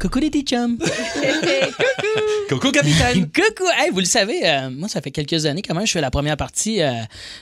Coucou 0.00 0.20
les 0.20 0.30
petits 0.30 0.44
chums. 0.44 0.78
Coucou, 2.48 2.70
Capitaine. 2.70 3.28
Coucou. 3.34 3.68
Hey, 3.76 3.90
vous 3.90 3.98
le 3.98 4.04
savez, 4.04 4.40
euh, 4.44 4.70
moi, 4.70 4.88
ça 4.88 5.00
fait 5.00 5.10
quelques 5.10 5.44
années 5.44 5.60
quand 5.62 5.74
même, 5.74 5.86
je 5.86 5.92
fais 5.92 6.00
la 6.00 6.10
première 6.10 6.36
partie 6.36 6.80
euh, 6.80 6.92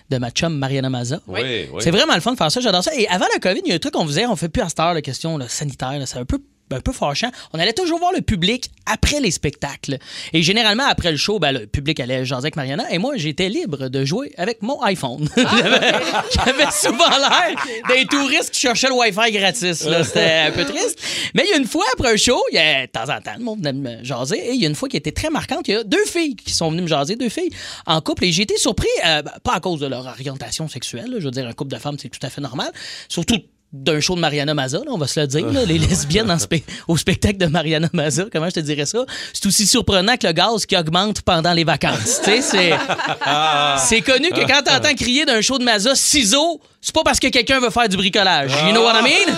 de 0.08 0.16
ma 0.16 0.30
chum 0.30 0.56
Mariana 0.56 0.88
Maza. 0.88 1.20
Oui, 1.26 1.68
oui. 1.70 1.80
C'est 1.80 1.90
vraiment 1.90 2.14
le 2.14 2.20
fun 2.20 2.32
de 2.32 2.36
faire 2.36 2.50
ça, 2.50 2.60
j'adore 2.60 2.82
ça. 2.82 2.92
Et 2.94 3.06
avant 3.08 3.26
la 3.32 3.38
COVID, 3.38 3.60
il 3.64 3.68
y 3.68 3.72
a 3.72 3.74
un 3.74 3.78
truc 3.78 3.92
qu'on 3.92 4.06
faisait, 4.06 4.26
on 4.26 4.36
fait 4.36 4.48
plus 4.48 4.62
à 4.62 4.68
cette 4.68 4.80
heure 4.80 4.94
la 4.94 5.02
question 5.02 5.36
là, 5.36 5.48
sanitaire, 5.48 6.00
c'est 6.06 6.18
un 6.18 6.24
peu 6.24 6.38
un 6.70 6.80
peu 6.80 6.92
fâchant. 6.92 7.30
On 7.52 7.58
allait 7.58 7.72
toujours 7.72 7.98
voir 7.98 8.12
le 8.12 8.20
public 8.20 8.70
après 8.86 9.20
les 9.20 9.30
spectacles. 9.30 9.98
Et 10.32 10.42
généralement, 10.42 10.84
après 10.84 11.10
le 11.10 11.16
show, 11.16 11.38
ben, 11.38 11.52
le 11.52 11.66
public 11.66 12.00
allait 12.00 12.24
jaser 12.24 12.46
avec 12.46 12.56
Mariana. 12.56 12.84
Et 12.90 12.98
moi, 12.98 13.16
j'étais 13.16 13.48
libre 13.48 13.88
de 13.88 14.04
jouer 14.04 14.32
avec 14.36 14.62
mon 14.62 14.80
iPhone. 14.82 15.28
J'avais 15.36 15.92
j'avais 16.34 16.70
souvent 16.70 17.08
l'air 17.08 17.56
des 17.88 18.06
touristes 18.06 18.50
qui 18.50 18.60
cherchaient 18.60 18.88
le 18.88 18.94
Wi-Fi 18.94 19.32
gratis. 19.32 19.86
C'était 20.04 20.46
un 20.46 20.52
peu 20.52 20.64
triste. 20.64 21.00
Mais 21.34 21.44
il 21.46 21.50
y 21.50 21.54
a 21.54 21.56
une 21.56 21.66
fois, 21.66 21.84
après 21.92 22.12
un 22.12 22.16
show, 22.16 22.40
il 22.52 22.56
y 22.56 22.58
a, 22.58 22.86
de 22.86 22.90
temps 22.90 23.12
en 23.12 23.20
temps, 23.20 23.34
le 23.36 23.44
monde 23.44 23.58
venait 23.58 23.72
me 23.72 24.04
jaser. 24.04 24.38
Et 24.38 24.52
il 24.52 24.60
y 24.60 24.64
a 24.64 24.68
une 24.68 24.74
fois 24.74 24.88
qui 24.88 24.96
était 24.96 25.12
très 25.12 25.30
marquante. 25.30 25.68
Il 25.68 25.74
y 25.74 25.76
a 25.76 25.84
deux 25.84 26.04
filles 26.04 26.36
qui 26.36 26.52
sont 26.52 26.70
venues 26.70 26.82
me 26.82 26.88
jaser, 26.88 27.16
deux 27.16 27.28
filles 27.28 27.50
en 27.86 28.00
couple. 28.00 28.24
Et 28.24 28.32
j'ai 28.32 28.42
été 28.42 28.56
surpris, 28.56 28.88
euh, 29.04 29.22
ben, 29.22 29.32
pas 29.42 29.54
à 29.54 29.60
cause 29.60 29.80
de 29.80 29.86
leur 29.86 30.06
orientation 30.06 30.68
sexuelle. 30.68 31.10
là. 31.10 31.16
Je 31.18 31.24
veux 31.24 31.30
dire, 31.30 31.46
un 31.46 31.52
couple 31.52 31.72
de 31.72 31.78
femmes, 31.78 31.96
c'est 31.98 32.08
tout 32.08 32.24
à 32.24 32.30
fait 32.30 32.40
normal. 32.40 32.70
Surtout 33.08 33.38
d'un 33.72 34.00
show 34.00 34.14
de 34.14 34.20
Mariana 34.20 34.54
Maza, 34.54 34.78
là, 34.78 34.84
on 34.90 34.96
va 34.98 35.06
se 35.06 35.20
le 35.20 35.26
dire, 35.26 35.46
là, 35.50 35.64
les 35.64 35.78
lesbiennes 35.78 36.30
en 36.30 36.36
spe- 36.36 36.62
au 36.88 36.96
spectacle 36.96 37.36
de 37.36 37.46
Mariana 37.46 37.88
Maza, 37.92 38.24
comment 38.32 38.46
je 38.46 38.54
te 38.54 38.60
dirais 38.60 38.86
ça? 38.86 39.04
C'est 39.32 39.44
aussi 39.46 39.66
surprenant 39.66 40.16
que 40.16 40.26
le 40.26 40.32
gaz 40.32 40.64
qui 40.66 40.76
augmente 40.76 41.22
pendant 41.22 41.52
les 41.52 41.64
vacances. 41.64 42.20
C'est, 42.22 44.00
connu 44.00 44.30
que 44.30 44.46
quand 44.46 44.62
t'entends 44.64 44.94
crier 44.94 45.24
d'un 45.24 45.40
show 45.40 45.58
de 45.58 45.64
Maza, 45.64 45.94
ciseaux, 45.94 46.60
c'est 46.80 46.94
pas 46.94 47.02
parce 47.02 47.18
que 47.18 47.26
quelqu'un 47.28 47.58
veut 47.58 47.70
faire 47.70 47.88
du 47.88 47.96
bricolage. 47.96 48.52
You 48.66 48.72
know 48.72 48.84
what 48.84 49.00
I 49.00 49.02
mean? 49.02 49.34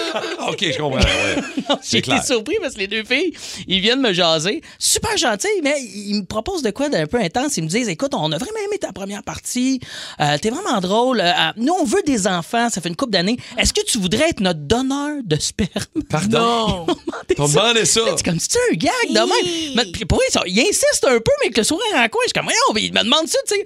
OK, 0.49 0.65
je 0.71 0.77
comprends. 0.79 0.99
ouais. 0.99 1.77
J'ai 1.91 1.99
été 1.99 2.13
surpris 2.23 2.57
parce 2.61 2.75
que 2.75 2.81
les 2.81 2.87
deux 2.89 3.05
filles, 3.05 3.33
ils 3.67 3.81
viennent 3.81 4.01
me 4.03 4.13
jaser. 4.13 4.61
Super 4.79 5.17
gentils, 5.17 5.49
mais 5.63 5.75
ils 5.83 6.21
me 6.21 6.25
proposent 6.27 6.63
de 6.63 6.71
quoi 6.71 6.89
d'un 6.91 7.07
peu 7.07 7.19
intense. 7.19 7.57
Ils 7.57 7.65
me 7.65 7.69
disent 7.69 7.89
Écoute, 7.89 8.13
on 8.15 8.31
a 8.33 8.37
vraiment 8.39 8.59
aimé 8.67 8.79
ta 8.79 8.93
première 8.93 9.23
partie. 9.23 9.81
Euh, 10.21 10.37
T'es 10.41 10.51
vraiment 10.51 10.81
drôle. 10.81 11.21
Euh, 11.21 11.33
nous, 11.57 11.73
on 11.81 11.85
veut 11.85 12.03
des 12.05 12.27
enfants. 12.27 12.69
Ça 12.69 12.81
fait 12.83 12.89
une 12.91 12.97
couple 12.97 13.13
d'années. 13.13 13.39
Est-ce 13.57 13.73
que 13.73 13.85
tu 13.87 13.99
voudrais 13.99 14.18
être 14.21 14.41
notre 14.41 14.61
donneur 14.61 15.17
de 15.25 15.37
sperme 15.37 16.03
Pardon? 16.11 16.87
T'as 17.29 17.47
demandé 17.47 17.85
ça. 17.85 18.01
C'est 18.17 18.25
comme 18.25 18.39
si 18.41 18.49
tu 18.49 18.59
un 18.71 18.75
gag 18.75 18.93
de 19.09 19.15
même. 19.19 19.75
Mais, 19.77 19.93
puis 19.93 20.05
pour 20.05 20.19
eux, 20.19 20.43
ils 20.47 20.61
insistent 20.61 21.07
un 21.07 21.19
peu, 21.21 21.33
mais 21.41 21.47
avec 21.47 21.59
le 21.59 21.65
sourire 21.65 21.95
en 21.95 22.09
coin. 22.09 22.23
Je 22.25 22.29
suis 22.29 22.33
comme 22.35 22.45
Voyons, 22.45 22.87
ils 22.87 22.93
me 22.93 23.03
demandent 23.05 23.29
ça, 23.29 23.39
tu 23.47 23.55
sais. 23.57 23.65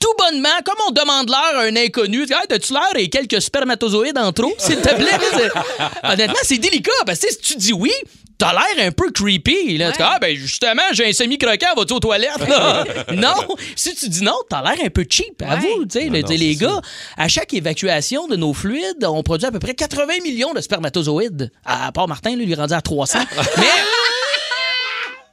Tout 0.00 0.14
bonnement, 0.16 0.48
comme 0.64 0.76
on 0.88 0.92
demande 0.92 1.28
l'air 1.28 1.58
à 1.58 1.62
un 1.62 1.74
inconnu, 1.74 2.22
hey, 2.22 2.34
as-tu 2.50 2.72
l'air 2.72 2.92
et 2.96 3.08
quelques 3.10 3.42
spermatozoïdes 3.42 4.16
en 4.18 4.32
trop, 4.32 4.54
s'il 4.58 4.76
te 4.76 4.94
plaît? 4.94 5.06
C'est- 5.32 6.08
Honnêtement, 6.08 6.38
c'est 6.44 6.58
délicat 6.58 6.92
parce 7.04 7.18
que 7.18 7.28
si 7.32 7.38
tu 7.38 7.56
dis 7.56 7.72
oui, 7.72 7.90
t'as 8.38 8.52
l'air 8.52 8.86
un 8.86 8.92
peu 8.92 9.10
creepy. 9.10 9.76
Là. 9.76 9.90
Tu 9.90 9.98
dis, 9.98 10.04
ah, 10.04 10.18
ben 10.20 10.34
justement, 10.36 10.82
j'ai 10.92 11.08
un 11.08 11.12
semi-croquant, 11.12 11.74
vas-tu 11.76 11.92
aux 11.92 12.00
toilettes? 12.00 12.48
là? 12.48 12.84
non. 13.14 13.56
Si 13.74 13.94
tu 13.94 14.08
dis 14.08 14.22
non, 14.22 14.36
t'as 14.48 14.62
l'air 14.62 14.84
un 14.84 14.90
peu 14.90 15.04
cheap. 15.08 15.42
À 15.42 15.56
vous, 15.56 15.84
tu 15.84 16.00
sais, 16.00 16.08
les 16.08 16.56
gars, 16.56 16.80
à 17.16 17.28
chaque 17.28 17.52
évacuation 17.52 18.28
de 18.28 18.36
nos 18.36 18.54
fluides, 18.54 19.04
on 19.04 19.22
produit 19.22 19.46
à 19.46 19.50
peu 19.50 19.58
près 19.58 19.74
80 19.74 20.20
millions 20.22 20.54
de 20.54 20.60
spermatozoïdes. 20.60 21.50
À 21.64 21.90
part 21.92 22.08
Martin, 22.08 22.36
lui, 22.36 22.44
il 22.44 22.52
est 22.52 22.54
rendu 22.54 22.74
à 22.74 22.80
300. 22.80 23.18
Mais. 23.58 23.64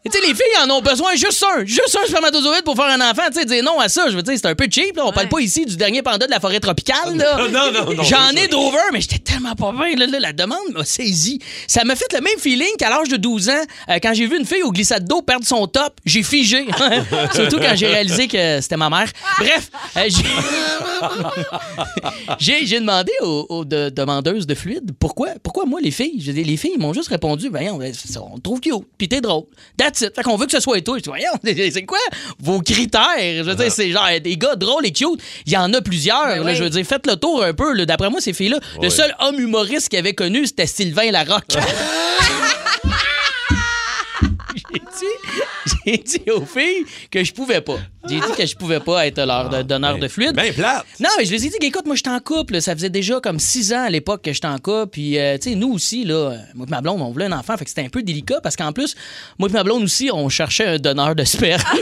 Et 0.06 0.10
Tu 0.10 0.20
sais, 0.20 0.28
les 0.28 0.36
filles 0.36 0.64
en 0.64 0.70
ont 0.70 0.82
besoin 0.82 1.16
juste 1.16 1.44
un, 1.58 1.66
juste 1.66 1.98
un 2.02 2.08
spermatozoïde 2.08 2.64
pour 2.64 2.76
faire 2.76 2.86
un 2.86 3.02
enfant. 3.10 3.24
Tu 3.34 3.40
sais, 3.40 3.46
dire 3.46 3.64
non 3.64 3.80
à 3.80 3.90
ça, 3.90 4.08
je 4.10 4.16
veux 4.16 4.22
dire, 4.22 4.36
c'est 4.36 4.46
un 4.46 4.54
peu 4.54 4.68
cheap. 4.70 4.96
Là. 4.96 5.04
On 5.08 5.12
parle 5.12 5.30
pas 5.30 5.40
ici 5.40 5.66
du 5.66 5.76
dernier 5.76 6.04
panda 6.04 6.28
de 6.28 6.32
la 6.32 6.40
forêt 6.40 6.60
tropicale. 6.60 7.16
Là. 7.18 7.48
Non, 7.50 7.72
non, 7.72 7.94
non, 7.96 8.04
J'en 8.04 8.30
ai 8.32 8.48
d'over, 8.48 8.78
mais 8.94 9.02
j'étais 9.02 9.18
tellement 9.18 9.56
pas 9.56 9.72
bien. 9.72 9.96
Là, 9.96 10.06
là, 10.06 10.20
la 10.20 10.32
demande 10.34 10.60
m'a 10.74 10.86
saisi. 10.86 11.40
Ça 11.68 11.84
m'a 11.86 11.96
fait 11.96 12.14
le 12.14 12.22
même 12.22 12.38
feeling 12.40 12.76
qu'à 12.78 12.90
l'âge 12.92 13.10
de 13.10 13.18
12 13.18 13.50
ans, 13.50 13.54
euh, 13.90 13.98
quand 14.02 14.14
j'ai 14.14 14.28
vu 14.28 14.38
une 14.38 14.46
fille 14.46 14.62
au 14.62 14.72
glissade 14.72 15.08
d'eau 15.08 15.24
perdre 15.24 15.46
son 15.46 15.66
top, 15.66 16.00
j'ai 16.06 16.22
figé. 16.22 16.66
Surtout 17.34 17.58
quand 17.58 17.76
j'ai 17.76 17.88
réalisé 17.88 18.28
que 18.28 18.62
c'était 18.62 18.78
ma 18.78 18.90
mère. 18.92 19.10
Bref, 19.40 19.72
euh, 19.98 20.08
j'ai- 22.40 22.76
demandé 22.80 23.12
aux, 23.22 23.46
aux 23.50 23.66
de- 23.66 23.90
demandeuses 23.90 24.46
de 24.46 24.54
fluide 24.56 24.92
pourquoi, 25.00 25.30
pourquoi 25.42 25.66
moi, 25.66 25.80
les 25.82 25.92
filles, 25.92 26.18
dis, 26.18 26.32
les 26.44 26.58
filles 26.58 26.74
ils 26.76 26.80
m'ont 26.82 26.94
juste 26.94 27.08
répondu, 27.10 27.50
ben, 27.50 27.70
on, 27.72 27.80
on 27.82 28.36
te 28.38 28.42
trouve 28.42 28.60
cute, 28.60 28.74
puis 28.98 29.08
t'es 29.08 29.22
drôle. 29.22 29.46
That's 29.78 29.95
it. 30.02 30.16
Fait 30.16 30.24
qu'on 30.24 30.38
veut 30.38 30.46
que 30.46 30.52
ce 30.52 30.60
soit 30.60 30.82
toi. 30.82 30.98
Je 30.98 31.04
dis, 31.04 31.10
voyons, 31.10 31.32
c'est 31.72 31.86
quoi 31.86 31.98
vos 32.40 32.62
critères? 32.62 33.02
Je 33.20 33.42
veux 33.44 33.56
dire, 33.56 33.72
c'est 33.72 33.92
genre 33.92 34.08
des 34.22 34.38
gars 34.38 34.56
drôles 34.56 34.86
et 34.86 34.92
cute. 34.92 35.20
Il 35.46 35.54
y 35.54 35.58
en 35.58 35.74
a 35.74 35.82
plusieurs. 35.82 36.44
là, 36.44 36.54
Je 36.54 36.64
veux 36.64 36.70
dire, 36.70 36.86
faites 36.86 37.08
le 37.08 37.16
tour 37.16 37.44
un 37.44 37.54
peu. 37.54 37.74
là. 37.74 37.86
D'après 37.86 38.10
moi, 38.10 38.20
ces 38.22 38.34
filles-là, 38.34 38.60
le 38.82 38.90
seul 38.90 39.14
homme 39.20 39.40
humoriste 39.40 39.90
qu'ils 39.90 40.00
avaient 40.00 40.14
connu, 40.14 40.46
c'était 40.46 40.68
Sylvain 40.68 41.12
Larocque. 41.12 41.44
J'ai 44.56 44.80
dit, 44.80 45.25
j'ai 45.86 45.98
dit 46.06 46.32
aux 46.32 46.46
filles 46.46 46.86
que 47.12 47.24
je 47.24 47.34
pouvais 47.34 47.62
pas. 47.62 47.78
J'ai 48.08 48.20
dit 48.20 48.32
que 48.38 48.46
je 48.46 48.56
pouvais 48.56 48.80
pas 48.80 49.08
être 49.08 49.24
leur 49.26 49.50
de- 49.50 49.62
donneur 49.64 49.98
de 49.98 50.08
fluide. 50.08 50.36
Ben 50.36 50.54
plate. 50.54 50.86
Non, 51.00 51.10
mais 51.18 51.26
je 51.26 51.32
les 51.32 51.46
ai 51.46 51.50
dit 51.50 51.58
qu'écoute, 51.60 51.86
moi, 51.86 51.96
j'étais 51.96 52.10
en 52.10 52.20
couple. 52.20 52.62
Ça 52.62 52.74
faisait 52.76 52.90
déjà 52.90 53.20
comme 53.20 53.40
six 53.40 53.74
ans 53.74 53.84
à 53.84 53.90
l'époque 53.90 54.22
que 54.24 54.34
j'étais 54.34 54.48
en 54.48 54.58
couple. 54.60 54.88
Puis, 54.92 55.18
euh, 55.18 55.38
tu 55.38 55.50
sais, 55.52 55.56
nous 55.56 55.72
aussi, 55.74 56.04
là, 56.06 56.34
moi 56.54 56.66
et 56.68 56.72
ma 56.72 56.82
blonde, 56.82 57.02
on 57.02 57.12
voulait 57.12 57.26
un 57.26 57.32
enfant. 57.32 57.58
Fait 57.58 57.66
que 57.66 57.70
c'était 57.70 57.84
un 57.86 57.90
peu 57.90 58.04
délicat 58.04 58.40
parce 58.42 58.56
qu'en 58.56 58.74
plus, 58.74 58.96
moi 59.40 59.50
et 59.50 59.54
ma 59.54 59.64
blonde 59.64 59.84
aussi, 59.84 60.10
on 60.14 60.30
cherchait 60.30 60.66
un 60.66 60.78
donneur 60.78 61.16
de 61.16 61.24
sperme. 61.24 61.62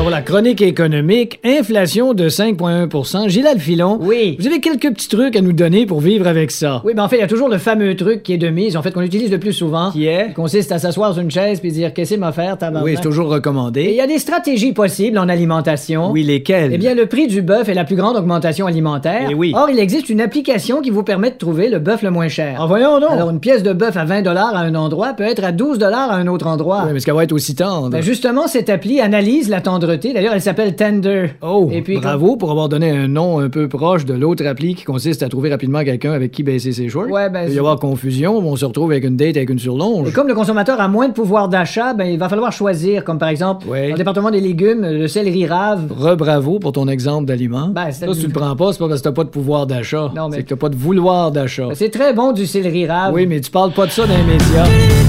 Alors 0.00 0.08
la 0.08 0.22
chronique 0.22 0.62
économique, 0.62 1.40
inflation 1.44 2.14
de 2.14 2.30
5,1% 2.30 3.28
Gilles 3.28 3.46
Filon. 3.58 3.98
Oui. 4.00 4.34
Vous 4.40 4.46
avez 4.46 4.58
quelques 4.58 4.94
petits 4.94 5.10
trucs 5.10 5.36
à 5.36 5.42
nous 5.42 5.52
donner 5.52 5.84
pour 5.84 6.00
vivre 6.00 6.26
avec 6.26 6.52
ça. 6.52 6.80
Oui, 6.86 6.94
mais 6.96 7.02
en 7.02 7.08
fait, 7.10 7.16
il 7.16 7.20
y 7.20 7.22
a 7.22 7.26
toujours 7.26 7.50
le 7.50 7.58
fameux 7.58 7.94
truc 7.96 8.22
qui 8.22 8.32
est 8.32 8.38
de 8.38 8.48
mise, 8.48 8.78
en 8.78 8.82
fait, 8.82 8.92
qu'on 8.92 9.02
utilise 9.02 9.30
le 9.30 9.38
plus 9.38 9.52
souvent. 9.52 9.90
Qui 9.90 10.06
est? 10.06 10.28
Qui 10.28 10.32
consiste 10.32 10.72
à 10.72 10.78
s'asseoir 10.78 11.12
sur 11.12 11.20
une 11.20 11.30
chaise 11.30 11.60
puis 11.60 11.70
dire 11.70 11.92
Qu'est-ce 11.92 12.14
que 12.14 12.18
m'a 12.18 12.32
faire, 12.32 12.56
tabarnak? 12.56 12.82
Oui, 12.82 12.92
c'est 12.96 13.02
toujours 13.02 13.26
Et 13.26 13.28
il 13.28 13.34
recommandé. 13.34 13.92
y 13.92 14.00
a 14.00 14.06
des 14.06 14.18
stratégies 14.18 14.72
possibles 14.72 15.18
en 15.18 15.28
alimentation. 15.28 16.10
Oui, 16.12 16.22
lesquels? 16.22 16.70
Eh 16.72 16.78
bien, 16.78 16.94
le 16.94 17.04
prix 17.04 17.26
du 17.26 17.42
bœuf 17.42 17.68
est 17.68 17.74
la 17.74 17.84
plus 17.84 17.96
grande 17.96 18.16
augmentation 18.16 18.66
alimentaire. 18.66 19.28
Eh 19.30 19.34
oui. 19.34 19.52
Or, 19.54 19.68
il 19.68 19.78
existe 19.78 20.08
une 20.08 20.22
application 20.22 20.80
qui 20.80 20.88
vous 20.88 21.02
permet 21.02 21.30
de 21.30 21.36
trouver 21.36 21.68
le 21.68 21.78
bœuf 21.78 22.00
le 22.00 22.10
moins 22.10 22.28
cher. 22.28 22.56
Ah, 22.58 22.64
voyons 22.66 23.00
donc. 23.00 23.10
Alors, 23.10 23.28
une 23.28 23.40
pièce 23.40 23.62
de 23.62 23.74
bœuf 23.74 23.98
à 23.98 24.06
20 24.06 24.26
à 24.26 24.58
un 24.60 24.74
endroit 24.76 25.12
peut 25.12 25.24
être 25.24 25.44
à 25.44 25.52
12 25.52 25.82
à 25.82 26.14
un 26.14 26.26
autre 26.26 26.46
endroit. 26.46 26.84
Ouais, 26.84 26.92
mais 26.92 26.96
est-ce 26.96 27.04
qu'elle 27.04 27.14
va 27.14 27.24
être 27.24 27.32
aussi 27.32 27.54
tendre? 27.54 27.90
Ben, 27.90 28.00
justement, 28.00 28.46
cette 28.46 28.70
appli 28.70 28.98
analyse 29.02 29.50
la 29.50 29.60
D'ailleurs, 29.96 30.34
elle 30.34 30.40
s'appelle 30.40 30.76
Tender. 30.76 31.30
Oh, 31.42 31.68
Et 31.72 31.82
puis, 31.82 31.98
bravo 31.98 32.36
pour 32.36 32.50
avoir 32.50 32.68
donné 32.68 32.90
un 32.90 33.08
nom 33.08 33.38
un 33.40 33.48
peu 33.48 33.68
proche 33.68 34.04
de 34.04 34.14
l'autre 34.14 34.44
appli 34.46 34.74
qui 34.74 34.84
consiste 34.84 35.22
à 35.22 35.28
trouver 35.28 35.50
rapidement 35.50 35.82
quelqu'un 35.84 36.12
avec 36.12 36.30
qui 36.32 36.42
baisser 36.42 36.72
ses 36.72 36.88
shorts. 36.88 37.08
Ouais, 37.10 37.28
ben, 37.30 37.42
Il 37.42 37.48
peut 37.48 37.54
y 37.54 37.58
avoir 37.58 37.78
confusion, 37.78 38.38
on 38.38 38.56
se 38.56 38.64
retrouve 38.64 38.90
avec 38.90 39.04
une 39.04 39.16
date 39.16 39.36
avec 39.36 39.50
une 39.50 39.58
surlonge. 39.58 40.08
Et 40.08 40.12
comme 40.12 40.28
le 40.28 40.34
consommateur 40.34 40.80
a 40.80 40.88
moins 40.88 41.08
de 41.08 41.12
pouvoir 41.12 41.48
d'achat, 41.48 41.94
ben, 41.94 42.04
il 42.04 42.18
va 42.18 42.28
falloir 42.28 42.52
choisir, 42.52 43.04
comme 43.04 43.18
par 43.18 43.28
exemple, 43.28 43.66
Ouais. 43.68 43.86
dans 43.88 43.92
le 43.94 43.98
département 43.98 44.30
des 44.30 44.40
légumes, 44.40 44.82
le 44.82 45.08
céleri 45.08 45.46
rave. 45.46 45.92
Re-bravo 45.96 46.58
pour 46.58 46.72
ton 46.72 46.88
exemple 46.88 47.26
d'aliment. 47.26 47.68
Ben, 47.68 47.90
ça, 47.90 48.06
si 48.12 48.20
tu 48.20 48.26
le 48.26 48.32
prends 48.32 48.56
pas, 48.56 48.72
c'est 48.72 48.78
pas 48.78 48.88
parce 48.88 49.00
que 49.00 49.04
t'as 49.08 49.12
pas 49.14 49.24
de 49.24 49.28
pouvoir 49.30 49.66
d'achat. 49.66 50.10
Non, 50.14 50.28
mais- 50.28 50.36
C'est 50.36 50.42
que 50.44 50.48
t'as 50.50 50.56
pas 50.56 50.68
de 50.68 50.76
vouloir 50.76 51.30
d'achat. 51.32 51.68
Ben, 51.68 51.74
C'est 51.74 51.90
très 51.90 52.12
bon 52.12 52.32
du 52.32 52.46
céleri 52.46 52.86
rave. 52.86 53.12
Oui, 53.14 53.26
mais 53.26 53.40
tu 53.40 53.50
parles 53.50 53.72
pas 53.72 53.86
de 53.86 53.90
ça 53.90 54.06
dans 54.06 54.16
les 54.16 54.22
médias. 54.22 54.99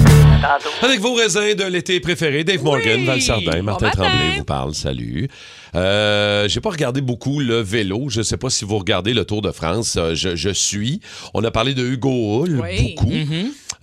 Avec 0.81 0.99
vos 0.99 1.13
raisins 1.13 1.53
de 1.55 1.63
l'été 1.65 1.99
préférés, 1.99 2.43
Dave 2.43 2.63
Morgan, 2.63 3.05
Val 3.05 3.21
Sardin, 3.21 3.61
Martin. 3.61 3.89
Tremblay 3.91 4.37
vous 4.37 4.43
parle. 4.43 4.73
Salut. 4.73 5.27
Euh, 5.75 6.47
J'ai 6.47 6.59
pas 6.61 6.71
regardé 6.71 7.01
beaucoup 7.01 7.39
le 7.39 7.59
vélo. 7.61 8.09
Je 8.09 8.21
sais 8.21 8.37
pas 8.37 8.49
si 8.49 8.65
vous 8.65 8.77
regardez 8.77 9.13
le 9.13 9.23
Tour 9.25 9.41
de 9.41 9.51
France. 9.51 9.95
Euh, 9.97 10.15
Je, 10.15 10.35
je 10.35 10.49
suis. 10.49 10.99
On 11.33 11.43
a 11.43 11.51
parlé 11.51 11.73
de 11.73 11.85
Hugo 11.85 12.43
Hull 12.43 12.59
Oui. 12.61 12.95
beaucoup. 12.95 13.11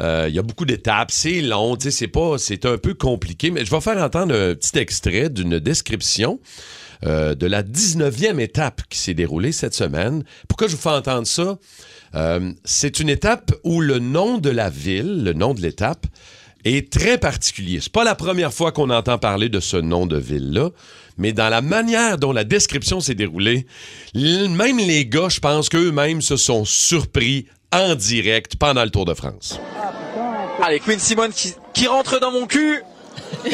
Euh, 0.00 0.26
Il 0.28 0.34
y 0.34 0.38
a 0.38 0.42
beaucoup 0.42 0.64
d'étapes. 0.64 1.10
C'est 1.12 1.40
long. 1.42 1.76
C'est 1.78 2.08
pas. 2.08 2.38
C'est 2.38 2.66
un 2.66 2.76
peu 2.76 2.94
compliqué. 2.94 3.50
Mais 3.50 3.64
je 3.64 3.70
vais 3.70 3.80
faire 3.80 3.98
entendre 4.02 4.34
un 4.34 4.54
petit 4.54 4.78
extrait 4.78 5.28
d'une 5.30 5.58
description. 5.60 6.40
euh, 7.06 7.36
de 7.36 7.46
la 7.46 7.62
19e 7.62 8.40
étape 8.40 8.80
qui 8.90 8.98
s'est 8.98 9.14
déroulée 9.14 9.52
cette 9.52 9.74
semaine. 9.74 10.24
Pourquoi 10.48 10.66
je 10.66 10.74
vous 10.74 10.82
fais 10.82 10.88
entendre 10.88 11.28
ça? 11.28 11.56
Euh, 12.16 12.50
c'est 12.64 12.98
une 12.98 13.08
étape 13.08 13.52
où 13.62 13.80
le 13.80 14.00
nom 14.00 14.38
de 14.38 14.50
la 14.50 14.68
ville, 14.68 15.22
le 15.22 15.32
nom 15.32 15.54
de 15.54 15.60
l'étape, 15.60 16.06
est 16.76 16.90
très 16.92 17.18
particulier. 17.18 17.78
C'est 17.80 17.92
pas 17.92 18.04
la 18.04 18.14
première 18.14 18.52
fois 18.52 18.72
qu'on 18.72 18.90
entend 18.90 19.18
parler 19.18 19.48
de 19.48 19.60
ce 19.60 19.76
nom 19.76 20.06
de 20.06 20.16
ville-là, 20.16 20.70
mais 21.16 21.32
dans 21.32 21.48
la 21.48 21.60
manière 21.60 22.18
dont 22.18 22.32
la 22.32 22.44
description 22.44 23.00
s'est 23.00 23.14
déroulée, 23.14 23.66
même 24.14 24.78
les 24.78 25.06
gars, 25.06 25.28
je 25.28 25.40
pense 25.40 25.68
qu'eux-mêmes 25.68 26.22
se 26.22 26.36
sont 26.36 26.64
surpris 26.64 27.46
en 27.72 27.94
direct 27.94 28.56
pendant 28.56 28.84
le 28.84 28.90
Tour 28.90 29.04
de 29.04 29.14
France. 29.14 29.58
Allez, 30.62 30.80
Queen 30.80 30.98
Simone 30.98 31.32
qui, 31.32 31.54
qui 31.74 31.86
rentre 31.86 32.18
dans 32.20 32.32
mon 32.32 32.46
cul. 32.46 32.82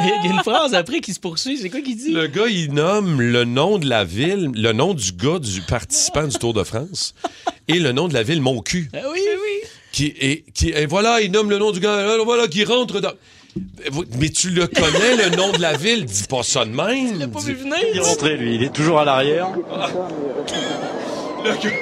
Il 0.00 0.06
y 0.06 0.28
a 0.28 0.32
une 0.32 0.42
phrase 0.42 0.74
après 0.74 1.00
qui 1.00 1.12
se 1.12 1.20
poursuit. 1.20 1.58
C'est 1.58 1.70
quoi 1.70 1.80
qu'il 1.80 1.96
dit? 1.96 2.12
Le 2.12 2.26
gars, 2.26 2.46
il 2.48 2.72
nomme 2.72 3.20
le 3.20 3.44
nom 3.44 3.78
de 3.78 3.88
la 3.88 4.04
ville, 4.04 4.50
le 4.54 4.72
nom 4.72 4.94
du 4.94 5.12
gars, 5.12 5.38
du 5.38 5.60
participant 5.62 6.26
du 6.26 6.36
Tour 6.38 6.54
de 6.54 6.64
France, 6.64 7.14
et 7.66 7.78
le 7.78 7.92
nom 7.92 8.08
de 8.08 8.14
la 8.14 8.22
ville, 8.22 8.40
mon 8.40 8.60
cul. 8.60 8.90
Ah 8.94 8.98
oui. 9.12 9.20
Qui, 9.98 10.14
et, 10.20 10.44
qui, 10.54 10.68
et 10.70 10.86
voilà, 10.86 11.20
il 11.22 11.32
nomme 11.32 11.50
le 11.50 11.58
nom 11.58 11.72
du 11.72 11.80
gars, 11.80 11.96
là, 12.04 12.18
voilà, 12.24 12.46
qui 12.46 12.62
rentre 12.62 13.00
dans... 13.00 13.10
Mais 14.20 14.28
tu 14.28 14.50
le 14.50 14.68
connais, 14.68 15.16
le 15.28 15.34
nom 15.36 15.50
de 15.50 15.60
la 15.60 15.76
ville, 15.76 16.04
dis 16.04 16.22
pas 16.28 16.44
ça 16.44 16.64
de 16.64 16.70
même. 16.70 17.28
Pas 17.32 17.40
Dis- 17.40 17.46
vu 17.46 17.54
venir. 17.54 17.74
Il 17.92 17.96
est 17.98 18.00
rentré, 18.00 18.36
lui. 18.36 18.54
Il 18.54 18.62
est 18.62 18.72
toujours 18.72 19.00
à 19.00 19.04
l'arrière. 19.04 19.48
Le 21.44 21.50
gars- 21.50 21.76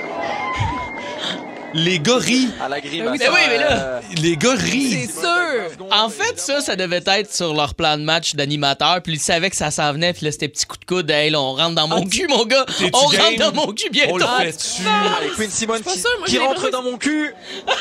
Les 1.76 1.98
gars 2.00 2.16
rient. 2.16 2.48
À 2.60 2.68
la 2.68 2.80
grille. 2.80 3.02
Mais 3.02 3.10
oui, 3.10 3.40
mais 3.48 3.58
là- 3.58 4.00
Les 4.20 4.36
gars 4.36 4.54
rient. 4.54 5.06
C'est 5.06 5.20
sûr. 5.20 5.86
En 5.90 6.08
fait, 6.08 6.38
ça, 6.38 6.60
ça 6.60 6.74
devait 6.74 7.02
être 7.06 7.32
sur 7.34 7.52
leur 7.54 7.74
plan 7.74 7.96
de 7.98 8.02
match 8.02 8.34
d'animateur. 8.34 9.02
Puis 9.02 9.14
ils 9.14 9.20
savaient 9.20 9.50
que 9.50 9.56
ça 9.56 9.70
s'en 9.70 9.92
venait. 9.92 10.12
Puis 10.12 10.24
là, 10.24 10.32
c'était 10.32 10.48
petit 10.48 10.64
coup 10.66 10.76
de 10.78 10.84
coude. 10.84 11.10
Hey, 11.10 11.30
là, 11.30 11.40
on 11.40 11.54
rentre 11.54 11.74
dans 11.74 11.86
mon 11.88 12.04
cul, 12.06 12.26
mon 12.28 12.44
gars. 12.46 12.64
On 12.92 13.08
game? 13.08 13.20
rentre 13.20 13.38
dans 13.38 13.52
mon 13.66 13.72
cul 13.72 13.86
On 13.88 13.92
bientôt. 13.92 14.18
le 14.18 14.24
fait-tu? 14.52 14.82
Allez, 14.88 15.30
Queen 15.36 15.50
Simone 15.50 15.82
qui, 15.82 15.98
sûr, 15.98 16.10
moi, 16.18 16.26
qui 16.26 16.38
rentre 16.38 16.70
dans 16.70 16.82
mon 16.82 16.96
cul? 16.96 17.34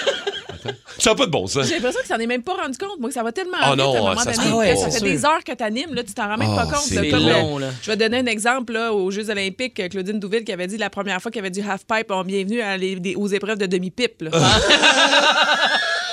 Ça 0.98 1.12
n'a 1.12 1.16
pas 1.16 1.26
de 1.26 1.32
bon 1.32 1.48
sens. 1.48 1.68
J'ai 1.68 1.76
l'impression 1.76 2.02
que 2.02 2.08
ça 2.08 2.18
n'est 2.18 2.28
même 2.28 2.44
pas 2.44 2.54
rendu 2.54 2.78
compte, 2.78 3.00
moi, 3.00 3.10
que 3.10 3.14
ça 3.14 3.24
va 3.24 3.32
tellement 3.32 3.58
Ah 3.62 3.72
vite 3.72 3.78
non, 3.80 3.94
à 3.94 3.98
un 3.98 4.02
moment 4.02 4.16
ça 4.22 4.32
donné. 4.32 4.72
pas. 4.74 4.76
ça 4.76 4.86
fait 4.90 4.98
sûr. 5.00 5.08
des 5.08 5.26
heures 5.26 5.44
que 5.46 5.52
t'animes, 5.54 5.94
là, 5.94 6.04
tu 6.04 6.14
t'en 6.14 6.28
rends 6.28 6.38
même 6.38 6.50
Ah, 6.58 6.66
pas 6.66 6.72
compte. 6.74 6.86
c'est 6.86 7.10
long, 7.12 7.58
euh, 7.58 7.62
là. 7.62 7.68
Je 7.82 7.92
vais 7.92 7.98
donner 7.98 8.18
un 8.20 8.26
exemple 8.26 8.74
là, 8.74 8.94
aux 8.94 9.12
Jeux 9.12 9.30
olympiques. 9.30 9.80
euh, 9.80 9.88
Claudine 9.90 10.20
Douville 10.20 10.44
qui 10.44 10.52
avait 10.54 10.68
dit 10.68 10.78
la 10.78 10.90
première 10.90 11.22
fois 11.22 11.32
qu'il 11.32 11.40
y 11.40 11.44
avait 11.46 11.52
du 11.52 11.62
half-pipe, 11.62 12.08
on 12.10 12.24
bienvenue 12.24 12.62
à 12.62 12.78
les- 12.78 12.96
des- 12.96 13.16
aux 13.16 13.28
épreuves 13.28 13.58
de 13.58 13.66
demi-pipe. 13.66 14.22
là. 14.24 14.32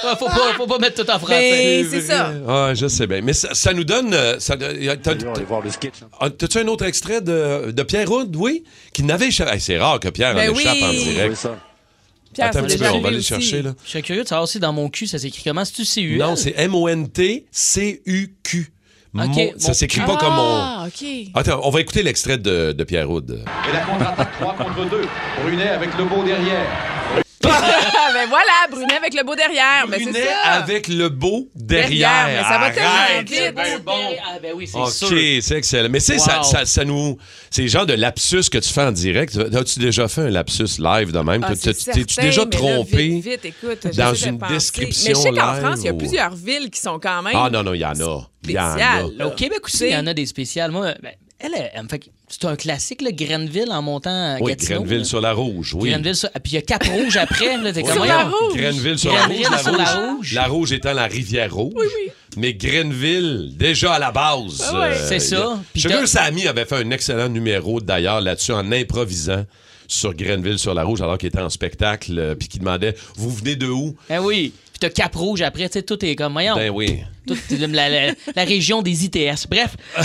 Ouais, 0.04 0.16
faut, 0.18 0.26
pas, 0.26 0.52
faut 0.56 0.66
pas 0.66 0.78
mettre 0.78 1.04
tout 1.04 1.08
en 1.08 1.18
français. 1.20 1.86
C'est 1.88 2.00
ça. 2.00 2.32
Ah, 2.48 2.72
je 2.74 2.88
sais 2.88 3.06
bien. 3.06 3.20
Mais 3.22 3.32
ça, 3.32 3.54
ça 3.54 3.72
nous 3.72 3.84
donne. 3.84 4.12
euh, 4.12 4.36
Ça, 4.40 4.56
t'as- 4.56 4.72
On 4.72 5.24
va 5.24 5.30
aller 5.32 5.44
voir 5.44 5.60
le 5.60 5.70
sketch. 5.70 6.02
hein. 6.02 6.08
ah, 6.18 6.28
T'as-tu 6.28 6.58
un 6.58 6.66
autre 6.66 6.84
extrait 6.86 7.20
de, 7.20 7.70
de 7.70 7.82
Pierre 7.84 8.10
Houd, 8.10 8.34
oui? 8.34 8.64
Qui 8.92 9.04
n'avait 9.04 9.28
échappé. 9.28 9.52
Hey, 9.52 9.60
c'est 9.60 9.78
rare 9.78 10.00
que 10.00 10.08
Pierre 10.08 10.34
Ben 10.34 10.50
en 10.50 10.54
échappe 10.58 10.74
oui. 10.74 10.84
en 10.84 10.88
Oui, 10.90 11.04
direct. 11.04 11.36
ça. 11.36 11.56
Pierre, 12.32 12.48
Attends 12.48 12.60
un 12.60 12.62
petit 12.64 12.78
peu, 12.78 12.88
on 12.90 13.00
va 13.00 13.08
aller 13.08 13.18
aussi. 13.18 13.26
chercher, 13.28 13.62
là. 13.62 13.74
Je 13.84 13.90
serais 13.90 14.02
curieux 14.02 14.22
de 14.24 14.28
savoir 14.28 14.48
si 14.48 14.58
dans 14.58 14.72
mon 14.72 14.88
cul, 14.88 15.06
ça 15.06 15.18
s'écrit 15.18 15.42
comment? 15.44 15.64
C'est-tu 15.64 15.84
CUL? 15.84 16.18
Non, 16.18 16.34
c'est 16.36 16.54
M-O-N-T-C-U-Q. 17.52 18.72
Mon- 19.14 19.26
mon- 19.28 19.52
Ça 19.58 19.74
s'écrit 19.74 20.00
pas 20.00 20.16
comme 20.16 20.32
on. 20.32 20.56
Ah, 20.62 20.86
OK. 20.88 21.06
Attends, 21.34 21.60
on 21.64 21.70
va 21.70 21.80
écouter 21.82 22.02
l'extrait 22.02 22.38
de, 22.38 22.72
de 22.72 22.84
Pierre 22.84 23.10
Houd. 23.10 23.44
Et 23.68 23.72
la 23.72 23.80
contre-attaque 23.80 24.32
3 24.40 24.54
contre 24.56 24.88
2. 24.88 25.02
Brunet 25.42 25.68
avec 25.68 25.90
le 25.98 26.04
beau 26.04 26.22
derrière. 26.24 26.66
Ah, 27.44 28.10
ben 28.12 28.28
voilà, 28.28 28.52
Brunet 28.70 28.96
avec 28.96 29.14
le 29.14 29.22
beau 29.24 29.34
derrière. 29.34 29.86
Ben, 29.88 29.98
c'est 29.98 30.04
Brunet 30.10 30.24
ça. 30.26 30.50
avec 30.52 30.88
le 30.88 31.08
beau 31.08 31.48
derrière. 31.54 31.88
Derrière, 31.88 32.26
mais 32.26 32.42
ça 32.42 32.58
va 32.58 32.70
tellement 32.70 33.22
vite. 33.26 33.54
Ben 33.54 33.78
bon. 33.84 33.92
Ah, 34.26 34.38
ben 34.42 34.52
oui, 34.54 34.66
c'est 34.66 34.78
OK, 34.78 34.90
sûr. 34.90 35.18
c'est 35.42 35.56
excellent. 35.56 35.88
Mais 35.90 36.00
c'est 36.00 36.18
ça, 36.18 36.38
Wow. 36.38 36.44
ça, 36.44 36.64
ça 36.66 36.84
nous. 36.84 37.16
C'est 37.50 37.62
le 37.62 37.68
genre 37.68 37.86
de 37.86 37.94
lapsus 37.94 38.48
que 38.50 38.58
tu 38.58 38.68
fais 38.68 38.82
en 38.82 38.92
direct. 38.92 39.36
As-tu 39.36 39.78
déjà 39.78 40.08
fait 40.08 40.22
un 40.22 40.30
lapsus 40.30 40.78
live 40.78 41.12
de 41.12 41.18
même? 41.20 41.44
Ah, 41.46 41.52
T'es-tu 41.54 42.20
déjà 42.20 42.44
mais 42.44 42.50
là, 42.50 42.58
trompé? 42.58 43.08
vite, 43.08 43.24
vite, 43.24 43.44
écoute, 43.44 43.86
dans 43.96 44.12
de 44.12 44.26
une 44.26 44.38
penser. 44.38 44.54
description 44.54 45.08
Mais 45.08 45.14
je 45.14 45.20
sais 45.20 45.30
qu'en 45.32 45.52
live 45.52 45.62
France, 45.62 45.78
il 45.80 45.84
y 45.86 45.88
a 45.88 45.92
ou- 45.92 45.98
plusieurs 45.98 46.34
villes 46.34 46.70
qui 46.70 46.80
sont 46.80 46.98
quand 46.98 47.22
même 47.22 47.34
Ah 47.36 47.48
non, 47.50 47.62
non, 47.62 47.74
il 47.74 47.80
y 47.80 47.84
en 47.84 47.98
a. 48.00 48.28
Il 48.44 48.50
y 48.52 48.58
en 48.58 48.64
a. 48.64 48.70
spéciales. 48.72 49.22
Au 49.26 49.30
Québec 49.30 49.58
aussi, 49.64 49.84
il 49.86 49.92
y 49.92 49.96
en 49.96 50.06
a 50.06 50.14
des 50.14 50.26
spéciales. 50.26 50.70
Moi, 50.70 50.94
ben, 51.02 51.12
elle, 51.38 51.52
elle, 51.56 51.70
elle 51.74 51.82
me 51.84 51.88
fait. 51.88 52.00
C'est 52.34 52.46
un 52.48 52.56
classique, 52.56 53.02
là, 53.02 53.12
Grenville 53.12 53.70
en 53.70 53.82
montant 53.82 54.10
à 54.10 54.38
Oui, 54.40 54.52
Gatineau. 54.52 54.80
Grenville 54.80 55.04
sur 55.04 55.20
la 55.20 55.32
rouge, 55.34 55.74
oui. 55.74 55.90
Grenville 55.90 56.16
sur- 56.16 56.30
Puis 56.30 56.52
il 56.52 56.54
y 56.54 56.56
a 56.58 56.62
Cap 56.62 56.82
Rouge 56.82 57.16
après. 57.18 57.58
Là, 57.58 57.72
t'es 57.74 57.82
comme, 57.82 57.92
Sur 57.92 58.04
la 58.06 58.24
rouge. 58.24 58.54
Grenville 58.56 58.98
sur 58.98 59.12
Grenville 59.12 59.42
la 59.42 59.48
rouge. 59.50 59.62
sur 59.62 59.72
la, 59.72 59.78
la 59.78 59.94
rouge. 60.06 60.32
La 60.34 60.44
rouge 60.46 60.72
étant 60.72 60.92
la 60.94 61.04
rivière 61.06 61.54
rouge. 61.54 61.74
Oui, 61.76 61.84
oui. 62.04 62.10
Mais 62.38 62.54
Grenville, 62.54 63.52
déjà 63.54 63.92
à 63.92 63.98
la 63.98 64.10
base. 64.12 64.64
Ah 64.66 64.80
ouais. 64.80 64.96
C'est 65.08 65.18
ça. 65.20 65.36
il 65.36 65.40
y 65.40 65.44
a- 65.44 65.58
Puis 65.74 65.80
Sugar 65.82 66.00
t'as- 66.00 66.06
Sammy 66.06 66.46
avait 66.48 66.64
fait 66.64 66.76
un 66.76 66.90
excellent 66.90 67.28
numéro 67.28 67.80
d'ailleurs 67.82 68.22
là-dessus 68.22 68.52
en 68.52 68.72
improvisant 68.72 69.44
sur 69.86 70.14
Grenville 70.14 70.58
sur 70.58 70.72
la 70.72 70.84
rouge 70.84 71.02
alors 71.02 71.18
qu'il 71.18 71.28
était 71.28 71.38
en 71.40 71.50
spectacle 71.50 72.18
euh, 72.18 72.34
puis 72.34 72.48
qu'il 72.48 72.60
demandait 72.60 72.94
Vous 73.14 73.28
venez 73.30 73.56
de 73.56 73.66
où? 73.66 73.94
Ben 74.08 74.20
oui. 74.20 74.54
Puis 74.72 74.78
t'as 74.80 74.88
Cap 74.88 75.14
Rouge 75.14 75.42
après, 75.42 75.68
tu 75.68 75.74
sais, 75.74 75.82
tout 75.82 76.02
est 76.02 76.16
comme, 76.16 76.32
voyons. 76.32 76.54
Ben 76.56 76.70
oui. 76.70 77.00
Tout 77.26 77.36
est 77.50 77.58
comme 77.60 77.74
la, 77.74 77.90
la- 77.90 78.14
la 78.34 78.44
région 78.44 78.80
des 78.80 79.04
ITS. 79.04 79.46
Bref. 79.50 79.76
euh, 79.98 80.02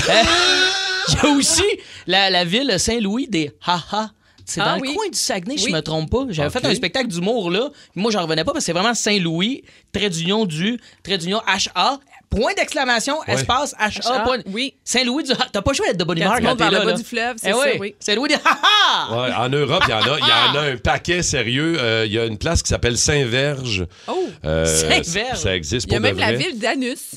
Il 1.23 1.29
y 1.29 1.31
a 1.31 1.35
aussi 1.35 1.63
la, 2.07 2.29
la 2.29 2.45
ville 2.45 2.75
Saint-Louis 2.77 3.27
des 3.27 3.51
Ha-Ha. 3.65 4.11
C'est 4.49 4.61
Ah 4.61 4.75
dans 4.75 4.79
oui. 4.81 4.87
le 4.89 4.93
coin 4.93 5.09
du 5.09 5.17
Saguenay, 5.17 5.57
si 5.57 5.65
Oui. 5.65 5.71
je 5.71 5.75
me 5.75 5.81
trompe 5.81 6.09
pas. 6.09 6.25
J'avais 6.29 6.49
fait 6.49 6.65
un 6.65 6.73
spectacle 6.73 7.07
d'humour 7.07 7.51
là. 7.51 7.69
Moi, 7.95 8.11
j'en 8.11 8.21
revenais 8.21 8.45
pas 8.45 8.53
parce 8.53 8.63
que 8.63 8.65
c'est 8.67 8.71
vraiment 8.73 8.93
Saint-Louis, 8.93 9.63
trait 9.91 10.09
d'union 10.09 10.45
du, 10.45 10.79
trait 11.03 11.17
d'union 11.17 11.41
H-A, 11.45 11.99
point 12.29 12.53
d'exclamation, 12.55 13.17
Ouais. 13.27 13.33
espace 13.33 13.73
H-A, 13.77 13.89
H.A., 13.89 14.19
point. 14.21 14.37
oui. 14.53 14.73
Saint-Louis 14.85 15.23
du. 15.23 15.33
T'as 15.51 15.61
pas 15.61 15.73
joué 15.73 15.87
à 15.87 15.89
être 15.91 15.97
de 15.97 16.03
bonne 16.05 16.17
humeur 16.19 16.37
tu 16.37 16.43
quand 16.43 16.55
t'es 16.55 16.63
là. 16.63 16.69
le 16.71 16.77
bas 16.85 16.91
là. 16.91 16.93
du 16.93 17.03
fleuve, 17.03 17.35
c'est 17.41 17.49
Eh 17.49 17.51
ça, 17.51 17.59
ouais. 17.59 17.77
oui. 17.77 17.95
Saint-Louis 17.99 18.29
des 18.29 18.35
Ha-Ha! 18.35 19.21
Ouais, 19.21 19.33
en 19.35 19.49
Europe, 19.49 19.83
il 19.85 19.91
y 19.91 19.93
en 19.93 19.97
a, 19.99 20.17
il 20.17 20.27
y 20.27 20.31
en 20.31 20.61
a 20.61 20.61
un 20.71 20.77
paquet 20.77 21.21
sérieux. 21.23 21.75
Euh, 21.81 22.05
Il 22.05 22.13
y 22.13 22.19
a 22.19 22.23
une 22.23 22.37
place 22.37 22.63
qui 22.63 22.69
s'appelle 22.69 22.97
Saint-Verge. 22.97 23.85
Oh! 24.07 24.29
Euh, 24.45 24.65
Saint-Verge. 24.65 25.39
Ça 25.39 25.53
existe 25.57 25.87
Il 25.87 25.91
y 25.91 25.95
a 25.97 25.99
pour 25.99 26.03
même 26.07 26.19
la 26.19 26.31
ville 26.31 26.57
d'Anus. 26.57 27.15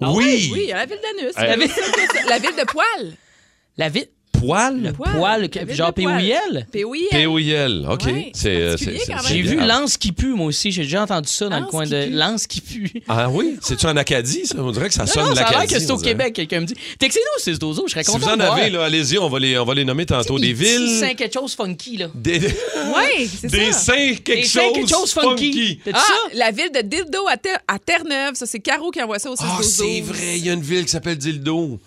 Oui! 0.00 0.50
Oui, 0.52 0.66
la 0.68 0.84
ville 0.86 0.98
d'Anus. 1.02 1.32
Euh, 1.38 1.46
La, 1.46 1.56
ville... 1.56 1.70
la 2.28 2.38
ville 2.38 2.56
de 2.56 2.64
Poil. 2.64 3.16
La 3.76 3.88
ville. 3.88 4.08
Poil? 4.38 4.92
Poil. 4.96 5.10
Poil, 5.16 5.48
que- 5.50 5.72
genre 5.74 5.92
Poil. 5.92 6.06
POIL? 6.16 6.66
POIL. 7.24 7.86
OK. 7.90 8.04
Ouais, 8.06 8.30
c'est 8.34 8.40
c'est 8.42 8.56
euh, 8.56 8.70
particulier 8.70 8.98
c'est- 9.04 9.12
quand 9.12 9.18
c'est 9.22 9.34
même. 9.34 9.42
J'ai 9.46 9.50
vu. 9.56 9.56
Lance 9.66 9.96
qui 9.96 10.12
pue, 10.12 10.34
moi 10.34 10.46
aussi. 10.46 10.70
J'ai 10.70 10.82
déjà 10.82 11.02
entendu 11.02 11.28
ça 11.28 11.48
dans 11.48 11.60
le 11.60 11.66
coin 11.66 11.84
qui 11.84 11.90
de 11.90 12.04
pue. 12.04 12.10
Lance 12.10 12.46
qui 12.46 12.60
pue. 12.60 12.92
Ah 13.08 13.28
oui? 13.30 13.56
C'est-tu 13.62 13.86
en 13.86 13.96
Acadie, 13.96 14.46
ça? 14.46 14.56
On 14.58 14.70
dirait 14.70 14.88
que 14.88 14.94
ça 14.94 15.04
Non, 15.04 15.06
sonne 15.12 15.28
non, 15.30 15.34
ça 15.34 15.40
a 15.46 15.50
l'air 15.50 15.58
l'Acadie. 15.60 15.74
que 15.74 15.80
c'est 15.80 15.90
on 15.90 15.94
au 15.94 15.98
dirait. 15.98 16.10
Québec, 16.10 16.32
quelqu'un 16.34 16.60
me 16.60 16.66
dit. 16.66 16.74
Textez-nous 16.98 17.42
ces 17.42 17.58
dozos, 17.58 17.84
je 17.86 17.92
serais 17.92 18.04
Si 18.04 18.10
content 18.12 18.26
vous 18.26 18.32
en 18.32 18.36
de 18.36 18.42
voir. 18.42 18.54
avez, 18.58 18.70
là, 18.70 18.84
allez-y, 18.84 19.18
on 19.18 19.28
va 19.28 19.38
les, 19.38 19.58
on 19.58 19.64
va 19.64 19.74
les 19.74 19.84
nommer 19.84 20.06
tantôt. 20.06 20.38
Des 20.38 20.52
villes. 20.52 20.98
C'est 21.00 21.14
quelque 21.14 21.34
chose 21.34 21.54
funky, 21.54 21.96
là. 21.98 22.08
Des, 22.14 22.38
Oui, 22.40 23.28
c'est 23.40 23.50
des 23.50 23.72
ça. 23.72 23.78
saints 23.78 24.14
quelque 24.24 24.42
Des 24.52 24.72
quelque 24.72 24.88
chose 24.88 25.12
funky. 25.12 25.80
T'as-tu 25.84 25.96
Ah, 25.98 26.04
ça? 26.06 26.14
la 26.38 26.50
ville 26.50 26.70
de 26.74 26.80
Dildo 26.82 27.26
à, 27.28 27.36
Ter- 27.36 27.58
à 27.66 27.78
Terre-Neuve. 27.78 28.34
Ça, 28.34 28.46
c'est 28.46 28.60
Caro 28.60 28.90
qui 28.90 29.02
envoie 29.02 29.18
ça 29.18 29.30
au 29.30 29.36
6 29.36 29.42
Ah, 29.46 29.58
c'est 29.62 30.00
vrai, 30.00 30.38
il 30.38 30.44
y 30.46 30.50
a 30.50 30.52
une 30.52 30.60
ville 30.62 30.84
qui 30.84 30.90
s'appelle 30.90 31.16
Dildo. 31.16 31.78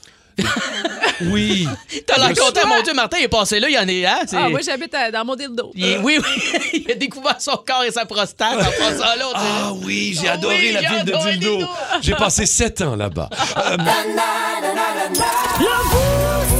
Oui. 1.31 1.67
T'as 2.07 2.17
l'air 2.17 2.29
content, 2.35 2.67
mon 2.67 2.81
Dieu, 2.81 2.93
Martin 2.93 3.17
est 3.17 3.27
passé 3.27 3.59
là, 3.59 3.67
il 3.69 3.73
y 3.73 3.77
en 3.79 3.87
est 3.87 4.01
là. 4.01 4.19
c'est- 4.27 4.37
Ah, 4.37 4.49
moi, 4.49 4.59
j'habite 4.63 4.95
dans 5.13 5.25
mon 5.25 5.35
Dildo. 5.35 5.71
Il 5.75 5.99
Oui, 6.03 6.19
oui, 6.19 6.59
il 6.87 6.91
a 6.91 6.95
découvert 6.95 7.35
son 7.39 7.57
corps 7.65 7.83
et 7.87 7.91
sa 7.91 8.05
prostate 8.05 8.53
en 8.53 8.71
passant 8.71 9.15
là. 9.17 9.25
Ah 9.35 9.71
oui, 9.83 10.17
j'ai 10.19 10.29
adoré 10.29 10.57
oui, 10.59 10.71
la 10.71 10.81
j'ai 10.81 10.87
ville 10.87 11.05
de. 11.05 11.29
Dildo. 11.39 11.67
J'ai 12.01 12.13
passé 12.15 12.45
sept 12.45 12.81
ans 12.81 12.95
là-bas. 12.95 13.29
Euh, 13.57 13.77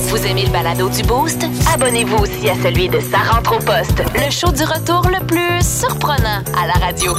Vous 0.10 0.26
aimez 0.26 0.44
le 0.46 0.50
balado 0.50 0.90
du 0.90 1.04
Boost? 1.04 1.46
Abonnez-vous 1.74 2.18
aussi 2.18 2.50
à 2.50 2.56
celui 2.64 2.90
de 2.90 3.00
Sa 3.00 3.20
rentre 3.20 3.54
au 3.56 3.60
poste, 3.60 4.02
le 4.16 4.30
show 4.32 4.52
du 4.52 4.64
retour 4.64 5.08
le 5.08 5.24
plus 5.26 5.62
surprenant 5.64 6.44
à 6.58 6.68
la 6.68 6.74
radio. 6.74 7.16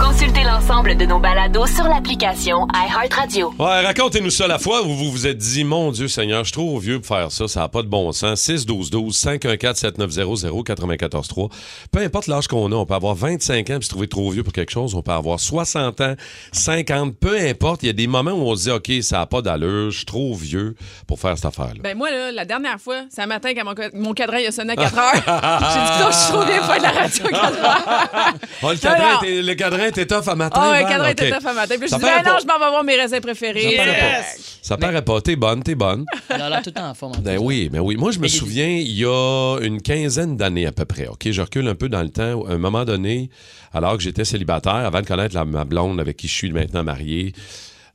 Consultez 0.00 0.44
l'ensemble 0.44 0.96
de 0.96 1.04
nos 1.04 1.18
balados 1.18 1.66
sur 1.66 1.84
l'application 1.84 2.66
iHeartRadio. 2.74 3.52
Ouais, 3.58 3.84
racontez-nous 3.84 4.30
ça 4.30 4.46
la 4.46 4.58
fois 4.58 4.82
où 4.82 4.94
vous 4.94 5.10
vous 5.10 5.26
êtes 5.26 5.36
dit, 5.36 5.62
mon 5.62 5.92
Dieu 5.92 6.08
Seigneur, 6.08 6.40
je 6.40 6.44
suis 6.44 6.52
trop 6.54 6.78
vieux 6.78 7.00
pour 7.00 7.14
faire 7.14 7.30
ça, 7.30 7.46
ça 7.48 7.60
n'a 7.60 7.68
pas 7.68 7.82
de 7.82 7.88
bon 7.88 8.10
sens. 8.12 8.40
6 8.40 8.64
12 8.64 8.90
12 8.90 9.14
514 9.14 9.76
7900 9.76 10.62
94 10.62 11.28
3. 11.28 11.48
Peu 11.92 12.00
importe 12.00 12.28
l'âge 12.28 12.48
qu'on 12.48 12.72
a, 12.72 12.74
on 12.74 12.86
peut 12.86 12.94
avoir 12.94 13.14
25 13.14 13.68
ans 13.70 13.78
et 13.78 13.82
se 13.82 13.90
trouver 13.90 14.08
trop 14.08 14.30
vieux 14.30 14.42
pour 14.42 14.54
quelque 14.54 14.72
chose, 14.72 14.94
on 14.94 15.02
peut 15.02 15.12
avoir 15.12 15.38
60 15.38 16.00
ans, 16.00 16.14
50, 16.52 17.16
peu 17.16 17.38
importe. 17.38 17.82
Il 17.82 17.86
y 17.86 17.90
a 17.90 17.92
des 17.92 18.06
moments 18.06 18.32
où 18.32 18.48
on 18.48 18.56
se 18.56 18.62
dit, 18.62 18.70
OK, 18.70 18.90
ça 19.02 19.18
n'a 19.18 19.26
pas 19.26 19.42
d'allure, 19.42 19.90
je 19.90 19.98
suis 19.98 20.06
trop 20.06 20.34
vieux 20.34 20.76
pour 21.06 21.20
faire 21.20 21.36
cette 21.36 21.46
affaire-là. 21.46 21.80
Ben 21.82 21.96
moi, 21.96 22.10
là, 22.10 22.32
la 22.32 22.46
dernière 22.46 22.80
fois, 22.80 23.02
c'est 23.10 23.20
un 23.20 23.26
matin 23.26 23.50
quand 23.54 23.64
mon, 23.64 23.74
mon 24.00 24.14
cadran 24.14 24.38
il 24.38 24.46
a 24.46 24.52
sonné 24.52 24.72
à 24.72 24.76
4 24.76 24.98
heures. 24.98 25.12
J'ai 25.74 25.80
dit 25.80 25.98
ça, 25.98 26.10
je 26.10 26.16
suis 26.16 26.32
trop 26.32 26.44
bien 26.44 26.56
pour 26.58 26.66
faire 26.66 26.78
de 26.78 26.82
la 26.82 26.90
radio 26.90 27.26
à 27.26 27.30
4 27.30 27.44
heures. 27.44 27.84
Ah, 27.86 28.32
le, 28.62 28.78
cadran 28.78 29.12
non. 29.12 29.22
était, 29.22 29.42
le 29.42 29.54
cadran 29.54 29.89
était 29.90 30.06
tough 30.06 30.28
à 30.28 30.34
matin. 30.34 30.60
Ah, 30.62 30.70
ouais, 30.72 30.88
cadran 30.88 31.08
était 31.08 31.30
tough 31.30 31.46
à 31.46 31.52
matin. 31.52 31.74
Puis 31.78 31.88
je 31.88 31.96
paraît 31.96 32.22
ben 32.22 32.30
non, 32.30 32.36
pas. 32.36 32.38
je 32.42 32.46
m'en 32.46 32.58
vais 32.58 32.70
voir 32.70 32.84
mes 32.84 32.96
raisins 32.96 33.20
préférés. 33.20 33.76
Ça 33.76 33.84
paraît 33.84 33.98
pas. 33.98 34.18
Yes. 34.18 34.58
Ça 34.62 34.76
paraît 34.76 35.02
pas. 35.02 35.20
T'es 35.20 35.36
bonne, 35.36 35.62
t'es 35.62 35.74
bonne. 35.74 36.04
Il 36.34 36.40
a 36.40 36.48
l'air 36.48 36.62
tout 36.62 36.70
le 36.70 36.80
temps 36.80 36.88
en 36.88 36.94
forme. 36.94 37.12
en 37.18 37.20
Ben 37.20 37.38
oui, 37.40 37.68
ben 37.68 37.80
oui. 37.80 37.96
Moi, 37.96 38.10
je 38.10 38.18
me 38.18 38.22
Mais 38.22 38.28
souviens, 38.28 38.68
il 38.68 38.92
y 38.92 39.04
a 39.04 39.58
une 39.60 39.82
quinzaine 39.82 40.36
d'années 40.36 40.66
à 40.66 40.72
peu 40.72 40.84
près. 40.84 41.06
OK, 41.06 41.30
je 41.30 41.40
recule 41.40 41.68
un 41.68 41.74
peu 41.74 41.88
dans 41.88 42.02
le 42.02 42.10
temps. 42.10 42.44
À 42.46 42.52
un 42.52 42.58
moment 42.58 42.84
donné, 42.84 43.30
alors 43.72 43.96
que 43.96 44.02
j'étais 44.02 44.24
célibataire, 44.24 44.72
avant 44.74 45.00
de 45.00 45.06
connaître 45.06 45.34
la, 45.34 45.44
ma 45.44 45.64
blonde 45.64 46.00
avec 46.00 46.16
qui 46.16 46.28
je 46.28 46.34
suis 46.34 46.52
maintenant 46.52 46.84
marié, 46.84 47.32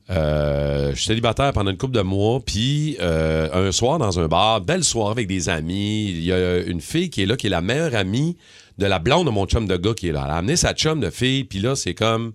euh, 0.08 0.90
je 0.90 0.96
suis 0.96 1.06
célibataire 1.06 1.52
pendant 1.52 1.70
une 1.70 1.76
couple 1.76 1.96
de 1.96 2.02
mois. 2.02 2.40
Puis 2.44 2.96
euh, 3.00 3.48
un 3.52 3.72
soir 3.72 3.98
dans 3.98 4.20
un 4.20 4.28
bar, 4.28 4.60
belle 4.60 4.84
soirée 4.84 5.12
avec 5.12 5.26
des 5.26 5.48
amis. 5.48 6.10
Il 6.10 6.24
y 6.24 6.32
a 6.32 6.58
une 6.58 6.80
fille 6.80 7.10
qui 7.10 7.22
est 7.22 7.26
là, 7.26 7.36
qui 7.36 7.48
est 7.48 7.50
la 7.50 7.60
meilleure 7.60 7.94
amie 7.94 8.36
de 8.78 8.86
la 8.86 8.98
blonde 8.98 9.26
de 9.26 9.30
mon 9.30 9.46
chum 9.46 9.66
de 9.66 9.76
gars 9.76 9.94
qui 9.94 10.08
est 10.08 10.12
là. 10.12 10.22
Elle 10.26 10.30
a 10.30 10.36
amené 10.36 10.56
sa 10.56 10.72
chum 10.74 11.00
de 11.00 11.10
fille. 11.10 11.44
Puis 11.44 11.58
là, 11.60 11.76
c'est 11.76 11.94
comme 11.94 12.32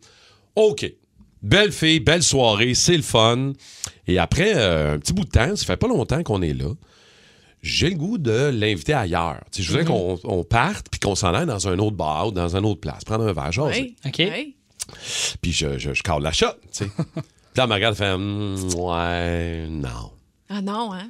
OK. 0.55 0.91
Belle 1.41 1.71
fille, 1.71 1.99
belle 1.99 2.21
soirée, 2.23 2.73
c'est 2.75 2.95
le 2.97 3.01
fun. 3.03 3.53
Et 4.07 4.19
après 4.19 4.53
euh, 4.55 4.93
un 4.95 4.99
petit 4.99 5.13
bout 5.13 5.23
de 5.25 5.29
temps, 5.29 5.55
ça 5.55 5.65
fait 5.65 5.77
pas 5.77 5.87
longtemps 5.87 6.21
qu'on 6.23 6.41
est 6.41 6.53
là. 6.53 6.71
J'ai 7.63 7.89
le 7.91 7.95
goût 7.95 8.17
de 8.17 8.49
l'inviter 8.53 8.93
ailleurs. 8.93 9.41
Je 9.55 9.67
voudrais 9.67 9.85
qu'on 9.85 10.19
on 10.23 10.43
parte 10.43 10.87
puis 10.89 10.99
qu'on 10.99 11.13
s'en 11.15 11.33
aille 11.33 11.45
dans 11.45 11.67
un 11.67 11.77
autre 11.79 11.95
bar 11.95 12.27
ou 12.27 12.31
dans 12.31 12.55
une 12.55 12.65
autre 12.65 12.79
place, 12.79 13.03
prendre 13.03 13.25
un 13.27 13.33
verre. 13.33 13.51
Oui. 13.65 13.95
OK. 14.05 14.15
Oui. 14.19 14.55
Puis 15.41 15.51
je, 15.51 15.77
je, 15.77 15.93
je 15.93 16.01
cale 16.03 16.21
la 16.23 16.31
shot, 16.31 16.47
tu 16.71 16.85
sais. 16.85 16.85
Puis 16.95 17.57
là, 17.57 17.63
elle 17.63 17.69
me 17.69 17.73
regarde, 17.75 17.95
elle 17.99 18.05
fait 18.05 18.11
Hum, 18.13 18.55
Ouais, 18.75 19.67
non. 19.69 20.11
Ah 20.49 20.61
non, 20.61 20.91
hein? 20.93 21.09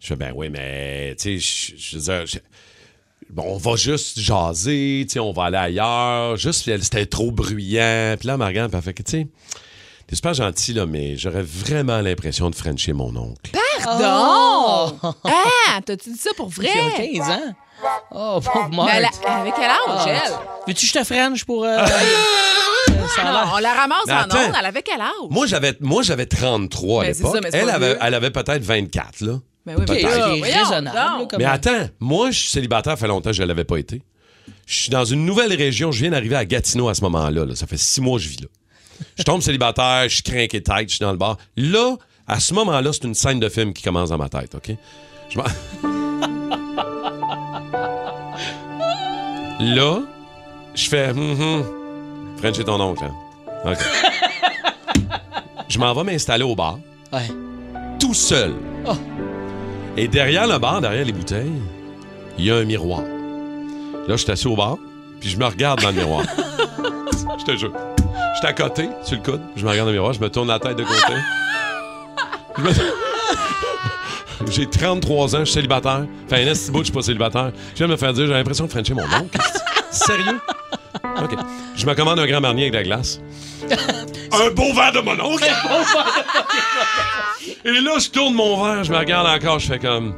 Je 0.00 0.06
fais 0.08 0.16
Ben 0.16 0.32
oui, 0.36 0.48
mais 0.50 1.16
tu 1.18 1.40
sais, 1.40 1.74
je, 1.76 1.76
je 1.76 1.96
veux 1.96 2.02
dire, 2.02 2.26
je- 2.26 2.38
bon, 3.30 3.44
on 3.46 3.56
va 3.58 3.76
juste 3.76 4.18
jaser, 4.18 5.04
tu 5.08 5.14
sais, 5.14 5.18
on 5.20 5.32
va 5.32 5.44
aller 5.44 5.56
ailleurs. 5.56 6.36
Juste, 6.36 6.66
elle- 6.68 6.82
c'était 6.82 7.06
trop 7.06 7.30
bruyant. 7.30 8.16
Puis 8.18 8.28
là, 8.28 8.36
puis 8.38 8.56
elle 8.56 8.82
fait 8.82 8.94
que, 8.94 9.02
tu 9.02 9.10
sais, 9.10 9.26
t'es 10.06 10.16
super 10.16 10.34
gentil, 10.34 10.72
là, 10.74 10.86
mais 10.86 11.16
j'aurais 11.16 11.42
vraiment 11.42 12.00
l'impression 12.00 12.50
de 12.50 12.54
frencher 12.54 12.92
mon 12.92 13.14
oncle. 13.16 13.52
Pardon! 13.84 14.96
Ah, 15.24 15.80
t'as-tu 15.84 16.10
dit 16.10 16.18
ça 16.18 16.30
pour 16.36 16.48
vrai? 16.48 16.68
A 16.68 16.96
15 16.96 17.28
ans. 17.30 17.54
Oh, 18.10 18.40
pauvre 18.40 18.70
Marthe. 18.74 18.90
Mais 18.90 18.96
elle 18.98 19.04
a- 19.04 19.40
avec 19.40 19.54
quel 19.54 19.64
âge, 19.70 19.78
Ah. 19.86 20.06
elle? 20.08 20.32
Veux-tu 20.66 20.86
que 20.86 20.92
je 20.92 20.98
te 20.98 21.04
French 21.04 21.44
pour. 21.44 21.64
euh, 21.64 21.78
euh, 22.90 22.92
Non, 23.24 23.40
on 23.54 23.58
la 23.58 23.72
ramasse 23.74 23.98
Mais 24.06 24.12
en 24.14 24.16
attends. 24.22 24.36
ondes. 24.38 24.52
Elle 24.58 24.66
avait 24.66 24.82
quel 24.82 25.00
âge? 25.00 25.10
Moi, 25.30 25.46
j'avais, 25.46 25.74
moi, 25.80 26.02
j'avais 26.02 26.26
33 26.26 27.02
à 27.02 27.06
Ben, 27.06 27.14
l'époque. 27.16 27.36
Elle 27.52 27.70
avait, 27.70 27.96
elle 28.00 28.14
avait 28.14 28.30
peut-être 28.30 28.62
24, 28.64 29.20
là. 29.20 29.34
Oui, 29.76 29.84
mais 29.88 30.00
voyons 30.02 30.40
raisonnable. 30.42 30.94
là, 30.96 31.26
comme- 31.30 31.42
attends, 31.44 31.88
moi, 32.00 32.30
je 32.30 32.38
suis 32.38 32.50
célibataire, 32.50 32.92
ça 32.92 32.96
fait 32.96 33.08
longtemps 33.08 33.30
que 33.30 33.36
je 33.36 33.42
ne 33.42 33.46
l'avais 33.48 33.64
pas 33.64 33.76
été. 33.78 34.02
Je 34.66 34.74
suis 34.76 34.90
dans 34.90 35.04
une 35.04 35.24
nouvelle 35.24 35.52
région. 35.54 35.92
Je 35.92 36.02
viens 36.02 36.10
d'arriver 36.10 36.36
à 36.36 36.44
Gatineau 36.44 36.88
à 36.88 36.94
ce 36.94 37.02
moment-là. 37.02 37.44
là. 37.44 37.54
Ça 37.54 37.66
fait 37.66 37.76
six 37.78 38.00
mois 38.00 38.18
que 38.18 38.24
je 38.24 38.28
vis 38.28 38.40
là. 38.42 38.48
Je 39.16 39.22
tombe 39.22 39.40
célibataire, 39.42 40.04
je 40.08 40.14
suis 40.14 40.22
craqué 40.22 40.62
tête, 40.62 40.88
je 40.88 40.96
suis 40.96 41.04
dans 41.04 41.12
le 41.12 41.18
bar. 41.18 41.36
Là, 41.56 41.96
à 42.26 42.40
ce 42.40 42.52
moment-là, 42.54 42.92
c'est 42.92 43.04
une 43.04 43.14
scène 43.14 43.40
de 43.40 43.48
film 43.48 43.72
qui 43.72 43.82
commence 43.82 44.10
dans 44.10 44.18
ma 44.18 44.28
tête, 44.28 44.54
OK? 44.54 44.72
Je 45.30 45.38
m'en- 45.38 45.44
là, 49.60 50.00
je 50.74 50.88
fais... 50.88 51.10
hum, 51.10 51.40
hum. 51.40 51.64
French 52.38 52.58
est 52.58 52.64
ton 52.64 52.80
oncle, 52.80 53.04
hein? 53.04 53.14
OK. 53.64 53.78
je 55.68 55.78
m'en 55.78 55.92
vais 55.94 56.04
m'installer 56.04 56.44
au 56.44 56.54
bar 56.54 56.78
Ouais. 57.12 57.26
tout 57.98 58.14
seul. 58.14 58.54
Oh. 58.86 58.92
Et 59.96 60.08
derrière 60.08 60.46
le 60.46 60.58
bar, 60.58 60.80
derrière 60.80 61.04
les 61.04 61.12
bouteilles, 61.12 61.52
il 62.38 62.44
y 62.44 62.50
a 62.50 62.56
un 62.56 62.64
miroir. 62.64 63.02
Là, 63.02 64.16
je 64.16 64.16
suis 64.16 64.30
assis 64.30 64.46
au 64.46 64.56
bar, 64.56 64.76
puis 65.20 65.28
je 65.28 65.36
me 65.36 65.44
regarde 65.46 65.80
dans 65.82 65.88
le 65.88 65.94
miroir. 65.96 66.24
je 67.38 67.44
te 67.44 67.56
jure. 67.56 67.72
Je 67.98 68.38
suis 68.38 68.46
à 68.46 68.52
côté, 68.52 68.88
sur 69.02 69.16
le 69.16 69.22
coude, 69.22 69.40
je 69.56 69.64
me 69.64 69.70
regarde 69.70 69.86
dans 69.88 69.92
le 69.92 69.98
miroir, 69.98 70.12
je 70.12 70.20
me 70.20 70.28
tourne 70.30 70.48
la 70.48 70.58
tête 70.60 70.76
de 70.76 70.84
côté. 70.84 71.12
Me- 72.58 72.70
J'ai 74.50 74.66
33 74.66 75.34
ans, 75.34 75.38
je 75.40 75.44
suis 75.46 75.54
célibataire. 75.54 76.06
Enfin, 76.26 76.36
un 76.36 76.46
esti 76.46 76.70
bout, 76.70 76.78
je 76.78 76.84
suis 76.84 76.92
pas 76.92 77.02
célibataire. 77.02 77.50
Je 77.72 77.78
viens 77.78 77.86
de 77.88 77.92
me 77.92 77.96
faire 77.96 78.12
dire, 78.12 78.26
j'ai 78.26 78.32
l'impression 78.32 78.66
de 78.66 78.70
frencher 78.70 78.94
mon 78.94 79.02
oncle. 79.02 79.36
Sérieux? 79.90 80.38
OK. 81.20 81.34
Je 81.74 81.84
me 81.86 81.94
commande 81.94 82.20
un 82.20 82.26
grand 82.26 82.40
marnier 82.40 82.62
avec 82.68 82.72
de 82.72 82.78
la 82.78 82.84
glace. 82.84 83.20
Un 84.32 84.50
beau 84.50 84.72
verre 84.74 84.92
de 84.92 85.00
mon 85.00 85.18
oncle! 85.20 85.44
Et 87.64 87.80
là, 87.80 87.98
je 87.98 88.08
tourne 88.10 88.34
mon 88.34 88.62
verre, 88.64 88.84
je 88.84 88.92
me 88.92 88.98
regarde 88.98 89.26
encore, 89.26 89.58
je 89.58 89.68
fais 89.68 89.78
comme. 89.78 90.14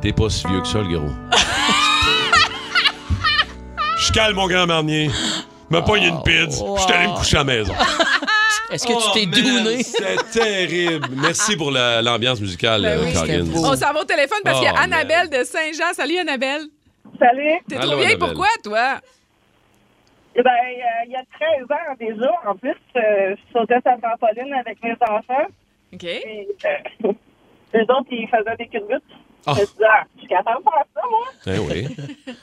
T'es 0.00 0.12
pas 0.12 0.28
si 0.28 0.46
vieux 0.48 0.60
que 0.60 0.66
ça, 0.68 0.78
le 0.78 0.88
gros. 0.98 1.10
Je 3.98 4.12
cale 4.12 4.34
mon 4.34 4.46
grand 4.48 4.66
marnier. 4.66 5.10
Me 5.70 5.80
pogne 5.80 6.02
une 6.04 6.22
pizza. 6.22 6.64
Je 6.76 6.82
suis 6.82 6.92
allé 6.92 7.08
me 7.08 7.16
coucher 7.16 7.36
à 7.36 7.40
la 7.40 7.44
maison. 7.44 7.72
Est-ce 8.70 8.86
que 8.86 8.92
Oh, 8.94 9.00
tu 9.14 9.20
t'es 9.30 9.42
man, 9.42 9.64
douné? 9.64 9.82
C'est 9.82 10.30
terrible. 10.32 11.08
Merci 11.16 11.56
pour 11.56 11.70
la- 11.70 12.02
l'ambiance 12.02 12.40
musicale, 12.40 12.82
Ben 12.82 12.98
euh, 12.98 13.04
oui, 13.04 13.42
beau. 13.50 13.64
On 13.66 13.76
s'en 13.76 13.92
va 13.92 14.00
au 14.00 14.04
téléphone 14.04 14.38
parce 14.44 14.56
Oh, 14.56 14.60
qu'il 14.60 14.66
y 14.66 14.70
a 14.70 14.74
man. 14.74 14.92
Annabelle 14.92 15.30
de 15.30 15.44
Saint-Jean. 15.44 15.92
Salut, 15.94 16.18
Annabelle. 16.18 16.62
Salut. 17.18 17.58
T'es 17.68 17.76
trop 17.76 17.96
vieille, 17.96 18.06
Annabelle. 18.14 18.18
pourquoi, 18.18 18.48
toi? 18.64 19.00
Eh 20.34 20.42
ben, 20.42 20.50
euh, 20.50 21.04
il 21.06 21.12
y 21.12 21.16
a 21.16 21.22
13 21.38 21.64
ans 21.70 21.94
déjà, 21.98 22.30
en 22.46 22.54
plus, 22.56 22.74
euh, 22.96 23.36
je 23.36 23.52
sautais 23.52 23.80
sa 23.84 23.96
trampoline 23.98 24.52
avec 24.54 24.82
mes 24.82 24.92
enfants. 25.00 25.46
OK. 25.92 25.98
Puis, 25.98 26.46
euh, 26.64 27.12
eux 27.74 27.82
autres, 27.82 28.08
ils 28.10 28.28
faisaient 28.28 28.56
des 28.58 28.66
culbutes. 28.66 29.02
Ah. 29.46 29.52
Je 29.56 29.60
me 29.60 29.66
disais, 29.66 29.84
ah, 29.88 30.04
je 30.14 30.18
suis 30.20 30.28
capable 30.28 30.58
de 30.64 30.70
faire 30.70 30.84
ça, 30.94 31.02
moi. 31.10 31.26
Eh 31.46 31.58
oui. 31.58 31.96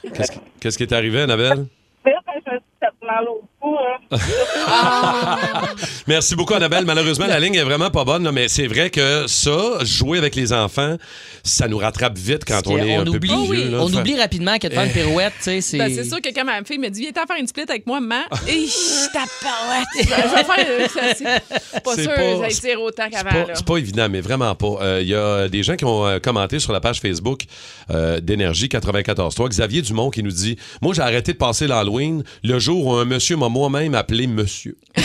Qu'est-ce 0.13 0.31
qui- 0.33 0.39
Qu'est-ce 0.61 0.77
qui 0.77 0.83
est 0.83 0.93
arrivé, 0.93 1.21
Annabelle? 1.21 1.65
Là, 2.05 2.19
je 2.45 2.51
me 2.51 2.57
suis 2.57 2.65
fait 2.79 3.05
mal 3.05 3.27
au 3.27 3.41
hein. 3.77 4.17
Merci 6.07 6.35
beaucoup, 6.35 6.53
Annabelle. 6.53 6.85
Malheureusement, 6.85 7.27
la 7.27 7.39
ligne 7.39 7.55
est 7.55 7.63
vraiment 7.63 7.89
pas 7.89 8.03
bonne, 8.03 8.23
là, 8.23 8.31
mais 8.31 8.47
c'est 8.47 8.67
vrai 8.67 8.89
que 8.89 9.25
ça, 9.27 9.83
jouer 9.83 10.17
avec 10.17 10.35
les 10.35 10.53
enfants, 10.53 10.95
ça 11.43 11.67
nous 11.67 11.77
rattrape 11.77 12.17
vite 12.17 12.43
quand 12.45 12.65
on 12.67 12.77
est 12.77 12.95
un 12.95 13.03
peu 13.03 13.11
oublie, 13.11 13.29
plus 13.29 13.55
vieux. 13.57 13.69
là. 13.71 13.77
on 13.81 13.87
Fait- 13.89 13.97
oublie 13.97 14.19
rapidement 14.19 14.57
que 14.57 14.67
de 14.67 14.73
faire 14.73 14.83
une 14.83 14.89
Eh. 14.89 14.99
pirouette, 14.99 15.33
tu 15.37 15.43
sais, 15.43 15.61
c'est. 15.61 15.77
Ben, 15.77 15.93
c'est 15.93 16.03
sûr 16.05 16.21
que 16.21 16.29
quand 16.33 16.45
ma 16.45 16.63
fille 16.63 16.79
me 16.79 16.89
dit, 16.89 17.01
viens 17.01 17.11
t'en 17.11 17.25
faire 17.25 17.37
une 17.39 17.47
split 17.47 17.63
avec 17.69 17.85
moi, 17.85 17.99
maman. 17.99 18.23
Et 18.47 18.65
je 18.65 19.11
tabarouette. 19.11 19.87
Je 19.95 20.35
vais 20.35 20.43
faire, 20.43 20.65
euh, 20.69 20.87
ça, 20.87 21.01
c'est 21.15 21.23
pas 21.83 21.95
C'est 21.95 22.03
sûr 22.03 22.11
pas- 22.13 22.21
que 22.47 22.53
ça 22.53 22.61
tire 22.61 22.81
autant 22.81 23.03
C'est 23.05 23.09
qu'avant, 23.11 23.29
pas, 23.29 23.37
là. 23.47 23.53
c'est 23.55 23.65
pas 23.65 23.77
évident, 23.77 24.07
mais 24.09 24.21
vraiment 24.21 24.55
pas. 24.55 24.77
Euh, 24.81 24.99
Il 25.01 25.07
y 25.07 25.15
a 25.15 25.47
des 25.47 25.63
gens 25.63 25.75
qui 25.75 25.85
ont 25.85 26.05
euh, 26.05 26.19
commenté 26.19 26.59
sur 26.59 26.73
la 26.73 26.79
page 26.79 26.99
Facebook 26.99 27.43
euh, 27.91 28.19
d'Énergie 28.19 28.67
94.3. 28.67 29.49
Xavier 29.49 29.81
Dumont 29.81 30.09
qui 30.09 30.23
nous 30.23 30.31
dit 30.31 30.57
Moi, 30.81 30.93
j'ai 30.93 31.01
arrêté 31.01 31.33
de 31.33 31.37
passer 31.37 31.67
l'Halloween 31.67 32.23
le 32.43 32.59
jour 32.59 32.85
où 32.87 32.93
un 32.93 33.05
monsieur 33.05 33.37
m'a 33.37 33.49
moi-même 33.59 33.95
appelé 33.95 34.27
monsieur. 34.27 34.77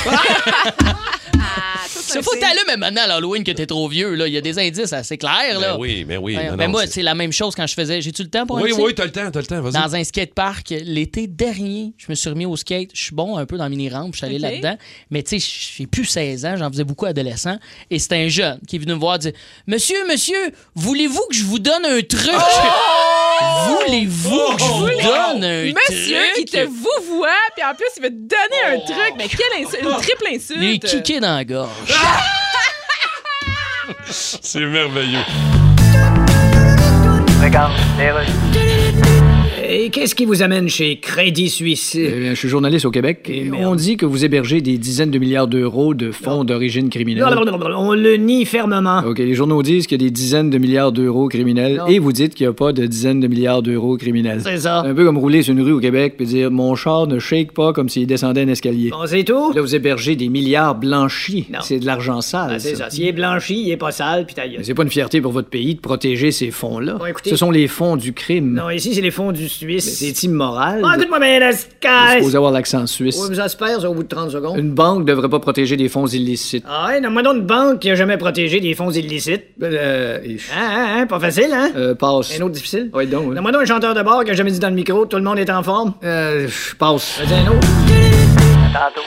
Ah, 1.36 1.86
Il 2.14 2.18
un 2.18 2.22
faut 2.22 2.34
t'allumer 2.36 2.76
maintenant 2.78 3.02
à 3.02 3.06
l'Halloween 3.06 3.44
que 3.44 3.50
t'es 3.52 3.66
trop 3.66 3.88
vieux. 3.88 4.14
Là. 4.14 4.26
Il 4.26 4.32
y 4.34 4.36
a 4.36 4.40
des 4.40 4.58
indices 4.58 4.92
assez 4.92 5.18
clairs. 5.18 5.58
Là. 5.60 5.72
Ben 5.74 5.80
oui, 5.80 6.04
mais 6.06 6.16
oui. 6.16 6.36
Ouais, 6.36 6.50
non, 6.50 6.56
ben 6.56 6.66
non, 6.66 6.70
moi, 6.72 6.86
c'est- 6.86 7.02
la 7.02 7.14
même 7.14 7.32
chose 7.32 7.54
quand 7.54 7.66
je 7.66 7.74
faisais. 7.74 8.00
J'ai-tu 8.00 8.22
le 8.22 8.30
temps 8.30 8.46
pour 8.46 8.58
un 8.58 8.62
Oui, 8.62 8.70
petit? 8.70 8.80
oui, 8.80 8.94
t'as 8.94 9.04
le 9.04 9.12
temps, 9.12 9.30
t'as 9.30 9.40
le 9.40 9.46
temps, 9.46 9.60
vas-y. 9.60 9.72
Dans 9.72 9.94
un 9.94 10.02
skatepark, 10.04 10.70
l'été 10.84 11.26
dernier, 11.26 11.92
je 11.98 12.06
me 12.08 12.14
suis 12.14 12.28
remis 12.30 12.46
au 12.46 12.56
skate. 12.56 12.90
Je 12.94 13.02
suis 13.04 13.14
bon 13.14 13.36
un 13.36 13.46
peu 13.46 13.56
dans 13.58 13.68
mini-rampe, 13.68 14.12
je 14.14 14.18
suis 14.18 14.26
allé 14.26 14.38
là-dedans. 14.38 14.76
Mais 15.10 15.22
tu 15.22 15.38
sais, 15.40 15.46
j'ai 15.78 15.86
plus 15.86 16.04
16 16.04 16.44
ans, 16.46 16.56
j'en 16.56 16.70
faisais 16.70 16.84
beaucoup 16.84 17.06
adolescent. 17.06 17.58
Et 17.90 17.98
c'était 17.98 18.16
un 18.16 18.28
jeune 18.28 18.58
qui 18.66 18.76
est 18.76 18.78
venu 18.80 18.92
me 18.94 18.98
voir 18.98 19.18
dire 19.18 19.32
Monsieur, 19.66 19.96
monsieur, 20.08 20.38
voulez-vous 20.74 21.22
que 21.30 21.34
je 21.36 21.44
vous 21.44 21.58
donne 21.58 21.84
un 21.84 22.00
truc? 22.02 22.30
Voulez-vous 23.68 24.56
que 24.56 24.62
je 24.62 24.64
vous 24.64 24.86
donne 25.02 25.44
un 25.44 25.64
Oh! 25.70 25.74
Monsieur, 25.90 26.16
truc? 26.16 26.32
il 26.38 26.44
te 26.50 26.64
vous 26.66 27.16
voit, 27.16 27.28
puis 27.56 27.64
en 27.64 27.74
plus, 27.74 27.86
il 27.96 28.02
veut 28.02 28.08
te 28.10 28.14
donner 28.14 28.62
un 28.76 28.78
truc. 28.80 29.14
Mais 29.18 29.28
quelle 29.28 29.64
insulte, 29.64 29.82
une 29.82 29.96
triple 29.96 30.26
insulte. 30.34 30.60
Les 30.60 30.78
kickés 30.78 31.20
dans 31.20 31.34
la 31.36 31.44
gorge. 31.44 31.70
C'est 34.10 34.60
merveilleux. 34.60 35.18
Et 39.76 39.90
qu'est-ce 39.90 40.14
qui 40.14 40.24
vous 40.24 40.40
amène 40.42 40.68
chez 40.68 40.98
Crédit 41.00 41.48
Suisse? 41.50 41.96
Eh 41.98 42.08
bien, 42.20 42.30
je 42.30 42.38
suis 42.38 42.48
journaliste 42.48 42.84
au 42.84 42.92
Québec 42.92 43.28
et 43.28 43.50
on 43.52 43.74
dit 43.74 43.96
que 43.96 44.06
vous 44.06 44.24
hébergez 44.24 44.60
des 44.60 44.78
dizaines 44.78 45.10
de 45.10 45.18
milliards 45.18 45.48
d'euros 45.48 45.94
de 45.94 46.12
fonds 46.12 46.44
d'origine 46.44 46.88
criminelle. 46.90 47.24
On 47.76 47.92
le 47.94 48.14
nie 48.16 48.44
fermement. 48.44 49.00
OK, 49.04 49.18
les 49.18 49.34
journaux 49.34 49.64
disent 49.64 49.88
qu'il 49.88 50.00
y 50.00 50.04
a 50.04 50.06
des 50.06 50.12
dizaines 50.12 50.48
de 50.50 50.58
milliards 50.58 50.92
d'euros 50.92 51.26
criminels 51.28 51.78
Non. 51.78 51.86
et 51.88 51.98
vous 51.98 52.12
dites 52.12 52.34
qu'il 52.36 52.46
n'y 52.46 52.50
a 52.50 52.52
pas 52.52 52.72
de 52.72 52.86
dizaines 52.86 53.18
de 53.18 53.26
milliards 53.26 53.62
d'euros 53.62 53.96
criminels. 53.96 54.42
C'est 54.44 54.58
ça. 54.58 54.82
Un 54.82 54.94
peu 54.94 55.04
comme 55.04 55.18
rouler 55.18 55.42
sur 55.42 55.52
une 55.54 55.62
rue 55.62 55.72
au 55.72 55.80
Québec 55.80 56.14
puis 56.16 56.26
dire 56.26 56.52
mon 56.52 56.76
char 56.76 57.08
ne 57.08 57.18
shake 57.18 57.50
pas 57.52 57.72
comme 57.72 57.88
s'il 57.88 58.06
descendait 58.06 58.42
un 58.42 58.48
escalier. 58.48 58.90
Bon, 58.90 59.06
c'est 59.06 59.24
tout? 59.24 59.52
Là, 59.54 59.60
vous 59.60 59.74
hébergez 59.74 60.14
des 60.14 60.28
milliards 60.28 60.76
blanchis. 60.76 61.46
Non. 61.52 61.58
C'est 61.62 61.80
de 61.80 61.86
l'argent 61.86 62.20
sale. 62.20 62.52
Ah, 62.54 62.58
c'est 62.60 62.76
ça. 62.76 62.84
ça. 62.84 62.90
S'il 62.90 63.06
est 63.08 63.12
blanchi, 63.12 63.60
il 63.60 63.72
est 63.72 63.76
pas 63.76 63.90
sale, 63.90 64.24
puis 64.24 64.36
ta 64.36 64.46
gueule. 64.46 64.58
Mais 64.58 64.64
c'est 64.64 64.74
pas 64.74 64.84
une 64.84 64.90
fierté 64.90 65.20
pour 65.20 65.32
votre 65.32 65.48
pays 65.48 65.74
de 65.74 65.80
protéger 65.80 66.30
ces 66.30 66.52
fonds-là. 66.52 66.94
Bon, 66.94 67.06
écoutez- 67.06 67.30
Ce 67.30 67.36
sont 67.36 67.50
les 67.50 67.66
fonds 67.66 67.96
du 67.96 68.12
crime. 68.12 68.54
Non, 68.54 68.70
ici, 68.70 68.94
c'est 68.94 69.00
les 69.00 69.10
fonds 69.10 69.32
du 69.32 69.48
Suisse. 69.64 69.98
c'est 69.98 70.22
immoral. 70.24 70.82
Ah, 70.84 70.94
écoute-moi 70.96 71.18
bien, 71.20 71.38
la 71.40 71.50
Vous 71.50 71.56
sky. 71.56 72.16
supposez 72.18 72.36
avoir 72.36 72.52
l'accent 72.52 72.86
suisse. 72.86 73.18
Oui, 73.20 73.28
mais 73.30 73.36
ça, 73.48 73.88
au 73.88 73.94
bout 73.94 74.02
de 74.02 74.08
30 74.08 74.30
secondes. 74.30 74.58
Une 74.58 74.70
banque 74.70 75.04
devrait 75.04 75.28
pas 75.28 75.40
protéger 75.40 75.76
des 75.76 75.88
fonds 75.88 76.06
illicites. 76.06 76.64
Ah 76.68 76.88
ouais, 76.88 77.00
donne-moi 77.00 77.22
donc 77.22 77.36
une 77.36 77.46
banque 77.46 77.78
qui 77.80 77.90
a 77.90 77.94
jamais 77.94 78.16
protégé 78.16 78.60
des 78.60 78.74
fonds 78.74 78.90
illicites. 78.90 79.44
Euh, 79.62 80.18
Hein, 80.56 80.68
hein, 80.70 80.86
hein, 80.98 81.06
pas 81.06 81.18
facile, 81.20 81.50
hein? 81.52 81.70
euh, 81.76 81.94
passe. 81.94 82.38
Un 82.38 82.42
autre 82.42 82.52
difficile? 82.54 82.90
Oui, 82.92 83.06
donc. 83.06 83.24
oui. 83.28 83.34
Donne-moi 83.34 83.52
donc 83.52 83.62
un 83.62 83.66
chanteur 83.66 83.94
de 83.94 84.02
bar 84.02 84.24
qui 84.24 84.30
a 84.30 84.34
jamais 84.34 84.50
dit 84.50 84.58
dans 84.58 84.68
le 84.68 84.74
micro, 84.74 85.06
tout 85.06 85.16
le 85.16 85.22
monde 85.22 85.38
est 85.38 85.50
en 85.50 85.62
forme. 85.62 85.94
Euh, 86.04 86.48
passe. 86.78 87.20
Vas-y, 87.20 87.38
un 87.40 87.50
autre. 87.50 87.83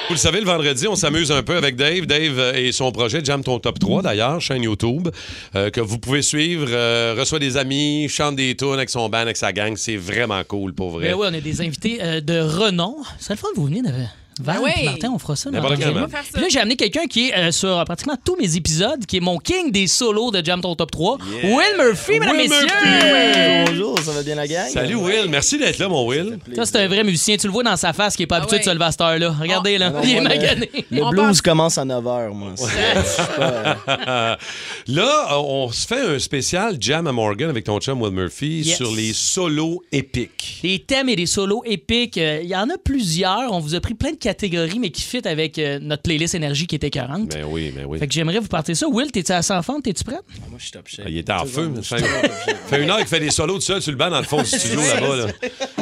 Vous 0.07 0.13
le 0.13 0.17
savez, 0.17 0.39
le 0.39 0.45
vendredi, 0.45 0.87
on 0.87 0.95
s'amuse 0.95 1.31
un 1.31 1.43
peu 1.43 1.57
avec 1.57 1.75
Dave. 1.75 2.05
Dave 2.05 2.39
euh, 2.39 2.53
et 2.53 2.71
son 2.71 2.91
projet 2.91 3.19
Jam 3.23 3.43
ton 3.43 3.59
top 3.59 3.79
3, 3.79 4.01
d'ailleurs, 4.01 4.39
chaîne 4.39 4.63
YouTube, 4.63 5.09
euh, 5.55 5.69
que 5.69 5.81
vous 5.81 5.99
pouvez 5.99 6.21
suivre. 6.21 6.67
euh, 6.69 7.15
reçoit 7.17 7.39
des 7.39 7.57
amis, 7.57 8.07
chante 8.09 8.37
des 8.37 8.55
tunes 8.55 8.73
avec 8.73 8.89
son 8.89 9.09
band, 9.09 9.17
avec 9.19 9.35
sa 9.35 9.51
gang. 9.51 9.75
C'est 9.75 9.97
vraiment 9.97 10.41
cool, 10.45 10.73
pour 10.73 10.91
vrai. 10.91 11.09
Ben 11.09 11.15
oui, 11.15 11.27
on 11.29 11.33
a 11.33 11.41
des 11.41 11.61
invités 11.61 11.99
euh, 12.01 12.21
de 12.21 12.39
renom. 12.39 12.95
C'est 13.19 13.33
le 13.33 13.37
fun 13.37 13.47
que 13.53 13.59
vous 13.59 13.65
veniez 13.65 13.81
de 13.81 13.91
Val 14.39 14.57
Ben 14.57 14.63
oui. 14.63 14.85
Martin, 14.85 15.11
on 15.13 15.19
fera 15.19 15.35
ça. 15.35 15.49
N'importe. 15.49 15.75
Puis 15.75 16.41
là, 16.41 16.47
j'ai 16.49 16.59
amené 16.59 16.75
quelqu'un 16.75 17.05
qui 17.07 17.29
est 17.29 17.35
euh, 17.37 17.51
sur 17.51 17.77
euh, 17.79 17.83
pratiquement 17.85 18.15
tous 18.23 18.35
mes 18.37 18.55
épisodes, 18.55 19.05
qui 19.05 19.17
est 19.17 19.21
mon 19.21 19.37
king 19.37 19.71
des 19.71 19.87
solos 19.87 20.31
de 20.31 20.43
Jam 20.43 20.61
Ton 20.61 20.75
Top 20.75 20.91
3. 20.91 21.17
Will 21.43 21.53
Murphy, 21.77 22.19
mesdames, 22.19 22.35
Will 22.37 22.49
messieurs! 22.49 22.67
Murphy! 22.83 23.71
Bonjour, 23.71 23.99
ça 23.99 24.11
va 24.11 24.23
bien 24.23 24.35
la 24.35 24.47
gang? 24.47 24.67
Salut 24.69 24.95
Will, 24.95 25.27
merci 25.29 25.57
d'être 25.57 25.79
là, 25.79 25.87
mon 25.89 26.05
Will. 26.07 26.37
Ça, 26.55 26.65
c'est 26.65 26.77
un 26.77 26.87
vrai 26.87 27.03
musicien. 27.03 27.37
Tu 27.37 27.47
le 27.47 27.53
vois 27.53 27.63
dans 27.63 27.77
sa 27.77 27.93
face 27.93 28.15
qui 28.15 28.23
est 28.23 28.27
pas 28.27 28.37
habitué 28.37 28.55
ouais. 28.57 28.59
de 28.59 28.65
se 28.65 28.73
lever 28.73 28.85
à 28.85 28.91
cette 28.91 29.01
heure-là. 29.01 29.35
Regardez, 29.39 29.77
là. 29.77 29.89
Non, 29.89 30.01
Il 30.03 30.09
est 30.11 30.13
moi, 30.21 30.23
le- 30.23 30.29
magané. 30.29 30.69
Le 30.91 31.03
On 31.03 31.09
blues 31.09 31.41
commence 31.41 31.77
à 31.77 31.85
9h, 31.85 32.33
moi. 32.33 32.51
C'est- 32.55 33.37
pas- 33.37 34.37
Là, 34.87 35.37
on 35.39 35.71
se 35.71 35.85
fait 35.87 36.15
un 36.15 36.19
spécial 36.19 36.77
Jam 36.79 37.07
à 37.07 37.11
Morgan 37.11 37.49
avec 37.49 37.65
ton 37.65 37.79
chum 37.79 38.01
Will 38.01 38.11
Murphy 38.13 38.61
Yes. 38.61 38.77
sur 38.77 38.91
les 38.91 39.13
solos 39.13 39.83
épiques. 39.91 40.59
Des 40.63 40.79
thèmes 40.79 41.09
et 41.09 41.15
des 41.15 41.25
solos 41.25 41.63
épiques. 41.65 42.17
euh, 42.17 42.39
Il 42.41 42.49
y 42.49 42.55
en 42.55 42.69
a 42.69 42.77
plusieurs. 42.77 43.51
On 43.51 43.59
vous 43.59 43.75
a 43.75 43.79
pris 43.81 43.93
plein 43.93 44.11
de 44.11 44.17
catégorie, 44.27 44.79
mais 44.79 44.89
qui 44.89 45.03
fit 45.03 45.25
avec 45.25 45.57
euh, 45.57 45.79
notre 45.81 46.03
playlist 46.03 46.35
énergie 46.35 46.67
qui 46.67 46.75
était 46.75 46.89
40. 46.89 47.29
Ben 47.29 47.45
oui, 47.47 47.71
ben 47.71 47.85
oui. 47.85 47.97
Fait 47.97 48.07
que 48.07 48.13
j'aimerais 48.13 48.39
vous 48.39 48.49
partir 48.49 48.75
ça. 48.75 48.85
Will, 48.89 49.09
t'es-tu 49.09 49.31
à 49.31 49.41
100 49.41 49.61
fentes? 49.61 49.83
T'es-tu 49.83 50.03
prêt? 50.03 50.19
Ah, 50.19 50.33
moi, 50.49 50.57
je 50.57 50.63
suis 50.63 50.71
top 50.71 50.85
shape. 50.85 51.05
Ah, 51.07 51.09
il 51.09 51.17
est 51.17 51.29
en 51.29 51.45
feu. 51.45 51.71
Ça 51.81 51.95
fait 52.67 52.83
une 52.83 52.89
heure 52.89 52.97
qu'il 52.97 53.07
fait 53.07 53.21
des 53.21 53.31
solos 53.31 53.55
tout 53.55 53.61
seul 53.61 53.81
sur 53.81 53.91
le 53.93 53.97
banc 53.97 54.09
dans 54.09 54.17
le 54.19 54.25
fond 54.25 54.41
du 54.41 54.47
studio 54.49 54.81
là-bas. 54.95 55.15
Là. 55.15 55.27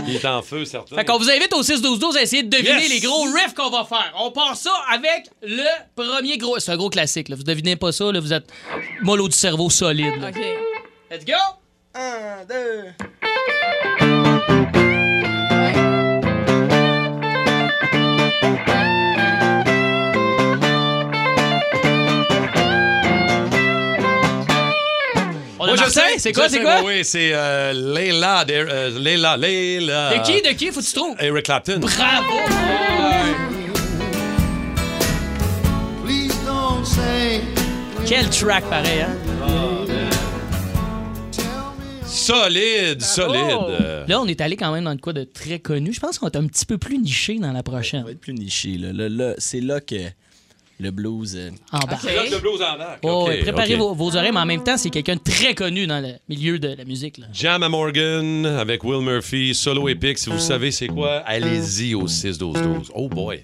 Il 0.07 0.15
est 0.15 0.25
en 0.25 0.43
feu, 0.43 0.63
certain. 0.63 0.95
Fait 0.95 1.05
qu'on 1.05 1.17
vous 1.17 1.29
invite 1.31 1.51
au 1.53 1.63
6-12-12 1.63 2.17
à 2.17 2.21
essayer 2.21 2.43
de 2.43 2.55
deviner 2.55 2.87
les 2.87 2.99
gros 2.99 3.23
riffs 3.23 3.55
qu'on 3.55 3.71
va 3.71 3.83
faire. 3.83 4.13
On 4.19 4.29
part 4.29 4.55
ça 4.55 4.71
avec 4.93 5.31
le 5.41 5.63
premier 5.95 6.37
gros. 6.37 6.59
C'est 6.59 6.71
un 6.71 6.77
gros 6.77 6.91
classique. 6.91 7.29
Là. 7.29 7.35
Vous 7.35 7.43
devinez 7.43 7.75
pas 7.77 7.91
ça, 7.91 8.11
là, 8.11 8.19
vous 8.19 8.33
êtes 8.33 8.45
mollo 9.01 9.27
du 9.27 9.35
cerveau 9.35 9.71
solide. 9.71 10.13
OK. 10.23 10.39
Let's 11.09 11.25
go! 11.25 11.33
1, 11.95 12.45
2. 14.85 14.94
Je 25.75 25.89
sais. 25.89 26.17
C'est 26.17 26.33
quoi, 26.33 26.49
c'est 26.49 26.61
quoi? 26.61 26.81
Oui, 26.83 27.03
c'est 27.03 27.31
euh, 27.33 27.73
euh 27.73 28.91
De 28.91 30.25
qui, 30.25 30.41
de 30.41 30.53
qui? 30.55 30.71
Faut 30.71 30.79
que 30.79 30.85
tu 30.85 30.93
trouves. 30.93 31.15
Eric 31.19 31.45
Clapton. 31.45 31.79
Bravo! 31.79 32.39
Quel 38.05 38.29
track 38.29 38.63
pareil, 38.69 39.01
hein? 39.01 39.15
Solide, 42.05 43.01
solide. 43.01 44.07
Là, 44.07 44.21
on 44.21 44.27
est 44.27 44.41
allé 44.41 44.55
quand 44.55 44.71
même 44.71 44.83
dans 44.83 44.91
le 44.91 44.97
quoi 44.97 45.13
de 45.13 45.23
très 45.23 45.59
connu. 45.59 45.91
Je 45.91 45.99
pense 45.99 46.17
qu'on 46.19 46.27
est 46.27 46.37
un 46.37 46.47
petit 46.47 46.65
peu 46.65 46.77
plus 46.77 46.97
niché 46.97 47.37
dans 47.39 47.51
la 47.51 47.63
prochaine. 47.63 48.01
On 48.01 48.05
va 48.05 48.11
être 48.11 48.19
plus 48.19 48.33
niché. 48.33 48.77
Là, 48.77 49.33
c'est 49.37 49.61
là 49.61 49.81
que 49.81 49.95
le 50.79 50.91
blues. 50.91 51.35
euh, 51.35 51.51
En 51.71 51.79
bas. 51.79 51.97
Que 52.01 52.31
le 52.31 52.39
blues 52.39 52.61
en 52.61 52.79
arc. 52.79 52.99
Oh, 53.03 53.23
OK, 53.23 53.27
ouais, 53.29 53.41
préparez 53.41 53.73
OK. 53.75 53.79
Vos, 53.79 53.93
vos 53.93 54.15
oreilles, 54.15 54.31
mais 54.33 54.39
en 54.39 54.45
même 54.45 54.63
temps, 54.63 54.77
c'est 54.77 54.89
quelqu'un 54.89 55.15
de 55.15 55.21
très 55.21 55.53
connu 55.55 55.87
dans 55.87 56.01
le 56.01 56.13
milieu 56.27 56.59
de 56.59 56.69
la 56.77 56.83
musique. 56.85 57.17
Là. 57.17 57.27
Jam 57.33 57.63
à 57.63 57.69
Morgan 57.69 58.45
avec 58.45 58.83
Will 58.83 59.01
Murphy, 59.01 59.55
solo 59.55 59.87
épique. 59.89 60.17
Si 60.17 60.29
vous 60.29 60.39
savez 60.39 60.71
c'est 60.71 60.87
quoi, 60.87 61.17
allez-y 61.25 61.95
au 61.95 62.07
6-12-12. 62.07 62.89
Oh 62.93 63.07
boy. 63.09 63.41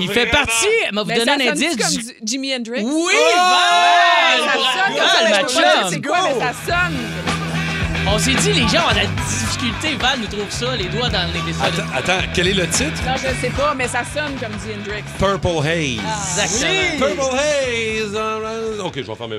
Il 0.00 0.10
fait 0.10 0.26
partie, 0.26 0.66
elle 0.86 0.94
m'a 0.94 1.02
vous 1.02 1.08
Ben, 1.08 1.18
donné 1.18 1.26
ça 1.26 1.34
un 1.34 1.54
sonne-tu 1.54 1.64
indice. 1.66 1.76
comme 1.86 1.96
du- 1.96 2.04
du 2.04 2.14
Jimi 2.24 2.54
Hendrix? 2.54 2.82
Oui, 2.82 2.92
Ouais, 2.92 3.12
Val! 3.36 4.40
ça 4.46 4.52
sonne 4.52 4.62
comme 4.86 4.96
Val, 4.96 5.08
ça, 5.08 5.24
mais 5.24 5.30
ma 5.30 5.36
je 5.36 5.42
peux 5.42 5.52
pas 5.54 5.62
dire 5.62 5.80
chum. 5.82 5.88
c'est 5.90 6.02
quoi, 6.02 6.18
mais 6.22 6.40
ça 6.40 6.52
sonne. 6.66 6.98
On 8.06 8.18
s'est 8.18 8.34
dit, 8.34 8.52
les 8.52 8.68
gens 8.68 8.86
ont 8.86 8.90
de 8.90 8.96
la 8.96 9.06
Val 9.98 10.20
nous 10.20 10.26
trouve. 10.26 10.44
Attends, 11.94 12.26
quel 12.34 12.48
est 12.48 12.54
le 12.54 12.66
titre? 12.68 13.02
Non, 13.06 13.14
je 13.16 13.28
ne 13.28 13.34
sais 13.40 13.50
pas, 13.50 13.74
mais 13.74 13.88
ça 13.88 14.02
sonne 14.04 14.34
comme 14.38 14.52
dit 14.52 14.72
Hendrix. 14.74 15.02
Purple 15.18 15.66
Haze. 15.66 16.98
Purple 16.98 17.36
Haze. 17.36 18.80
OK, 18.80 18.96
je 18.96 19.02
vais 19.02 19.14
faire 19.14 19.28
mes 19.28 19.36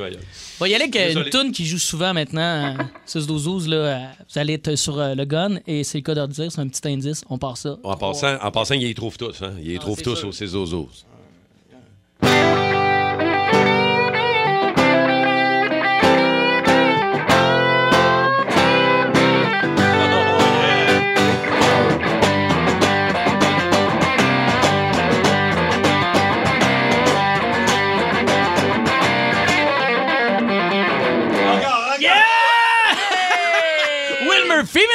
il 0.65 0.72
y 0.72 0.75
a 0.75 0.79
euh, 0.79 1.13
une 1.13 1.29
tune 1.29 1.51
qui 1.51 1.65
joue 1.65 1.77
souvent 1.77 2.13
maintenant, 2.13 2.75
euh, 2.79 2.84
6-12-12, 3.08 3.70
là, 3.70 3.75
euh, 3.77 3.98
vous 4.32 4.39
allez 4.39 4.53
être 4.53 4.75
sur 4.75 4.98
le 4.98 5.25
gun, 5.25 5.60
et 5.67 5.84
c'est 5.84 6.00
le 6.00 6.03
cas 6.03 6.16
de 6.16 6.25
dire, 6.27 6.51
c'est 6.51 6.61
un 6.61 6.68
petit 6.68 6.88
indice, 6.88 7.24
on 7.29 7.38
part 7.38 7.57
ça. 7.57 7.77
En 7.83 7.96
passant, 7.96 8.38
en 8.42 8.51
passant 8.51 8.75
ils 8.75 8.88
y 8.88 8.96
trouvent 8.96 9.18
tous. 9.18 9.42
Hein. 9.42 9.53
Ils 9.61 9.72
y 9.72 9.75
ah, 9.75 9.79
trouvent 9.79 10.01
tous 10.01 10.16
sûr. 10.16 10.29
au 10.29 10.66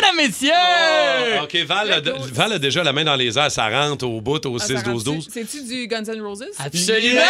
mesdames, 0.00 0.16
messieurs! 0.16 0.50
Ah, 1.38 1.44
OK, 1.44 1.56
Val 1.66 1.92
a, 1.92 2.00
Val 2.32 2.52
a 2.54 2.58
déjà 2.58 2.82
la 2.82 2.92
main 2.92 3.04
dans 3.04 3.16
les 3.16 3.36
airs. 3.38 3.50
Ça 3.50 3.68
rentre 3.68 4.06
au 4.06 4.20
bout 4.20 4.44
au 4.46 4.56
Ah, 4.56 4.58
ça 4.66 4.74
6-12-12. 4.74 5.08
rentre-tu- 5.14 5.30
C'est-tu 5.32 5.62
du 5.64 5.86
Guns 5.86 6.04
N' 6.04 6.20
Roses? 6.22 6.44
Absolument! 6.58 7.20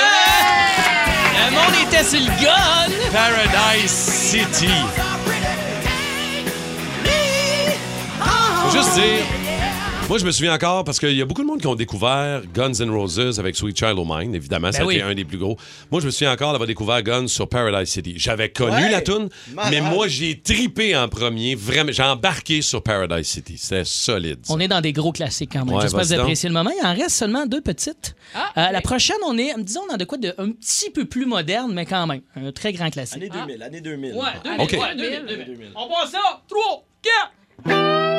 Le 1.46 1.50
monde 1.54 1.74
était 1.88 2.04
sur 2.04 2.20
le 2.20 2.42
gun! 2.42 2.92
Paradise 3.12 3.90
City. 3.90 4.68
Faut 8.62 8.76
juste 8.76 8.94
dire, 8.94 9.24
moi 10.10 10.18
je 10.18 10.24
me 10.26 10.32
souviens 10.32 10.52
encore 10.54 10.82
parce 10.82 10.98
qu'il 10.98 11.12
y 11.16 11.22
a 11.22 11.24
beaucoup 11.24 11.42
de 11.42 11.46
monde 11.46 11.60
qui 11.60 11.68
ont 11.68 11.76
découvert 11.76 12.42
Guns 12.52 12.72
N' 12.80 12.90
Roses 12.90 13.38
avec 13.38 13.54
Sweet 13.54 13.78
Child 13.78 13.96
O' 13.96 14.04
Mine, 14.04 14.34
évidemment, 14.34 14.72
ça 14.72 14.82
a 14.82 14.84
oui. 14.84 14.96
été 14.96 15.04
un 15.04 15.14
des 15.14 15.24
plus 15.24 15.38
gros. 15.38 15.56
Moi 15.92 16.00
je 16.00 16.06
me 16.06 16.10
souviens 16.10 16.32
encore 16.32 16.50
d'avoir 16.50 16.66
découvert 16.66 17.00
Guns 17.04 17.28
sur 17.28 17.48
Paradise 17.48 17.88
City. 17.88 18.14
J'avais 18.16 18.48
connu 18.48 18.72
Ouais. 18.72 18.90
la 18.90 19.02
tune, 19.02 19.28
mais 19.70 19.80
moi 19.80 20.08
j'ai 20.08 20.40
tripé 20.40 20.96
en 20.96 21.08
premier, 21.08 21.54
vraiment, 21.54 21.92
j'ai 21.92 22.02
embarqué 22.02 22.60
sur 22.60 22.82
Paradise 22.82 23.24
City. 23.28 23.56
C'était 23.56 23.84
solide. 23.84 24.40
ça. 24.42 24.52
On 24.52 24.58
est 24.58 24.66
dans 24.66 24.80
des 24.80 24.92
gros 24.92 25.12
classiques 25.12 25.50
quand 25.52 25.64
même. 25.64 25.76
Ouais, 25.76 25.82
J'espère 25.82 26.00
que 26.00 26.06
vous 26.06 26.12
appréciez 26.14 26.48
le 26.48 26.54
moment. 26.54 26.70
Il 26.76 26.84
en 26.84 26.92
reste 26.94 27.10
seulement 27.10 27.46
deux 27.46 27.60
petites. 27.60 28.16
Ah, 28.34 28.50
Euh. 28.56 28.72
La 28.72 28.80
prochaine, 28.80 29.16
on 29.24 29.38
est, 29.38 29.54
disons, 29.58 29.86
dans 29.88 29.96
de 29.96 30.04
quoi 30.04 30.18
de 30.18 30.34
un 30.38 30.50
petit 30.50 30.90
peu 30.90 31.04
plus 31.04 31.24
moderne, 31.26 31.72
mais 31.72 31.86
quand 31.86 32.06
même. 32.08 32.20
Un 32.34 32.50
très 32.50 32.72
grand 32.72 32.90
classique. 32.90 33.18
Année 33.18 33.28
2000, 33.28 33.62
année 33.62 33.80
2000. 33.80 34.14
Ouais, 34.14 34.22
2000, 34.44 34.60
Ok. 34.60 34.72
ouais, 34.72 34.96
2000, 34.96 35.46
2000. 35.46 35.68
On 35.76 35.88
passe 35.88 36.10
ça! 36.10 36.42
3, 36.48 36.84
4! 37.64 38.09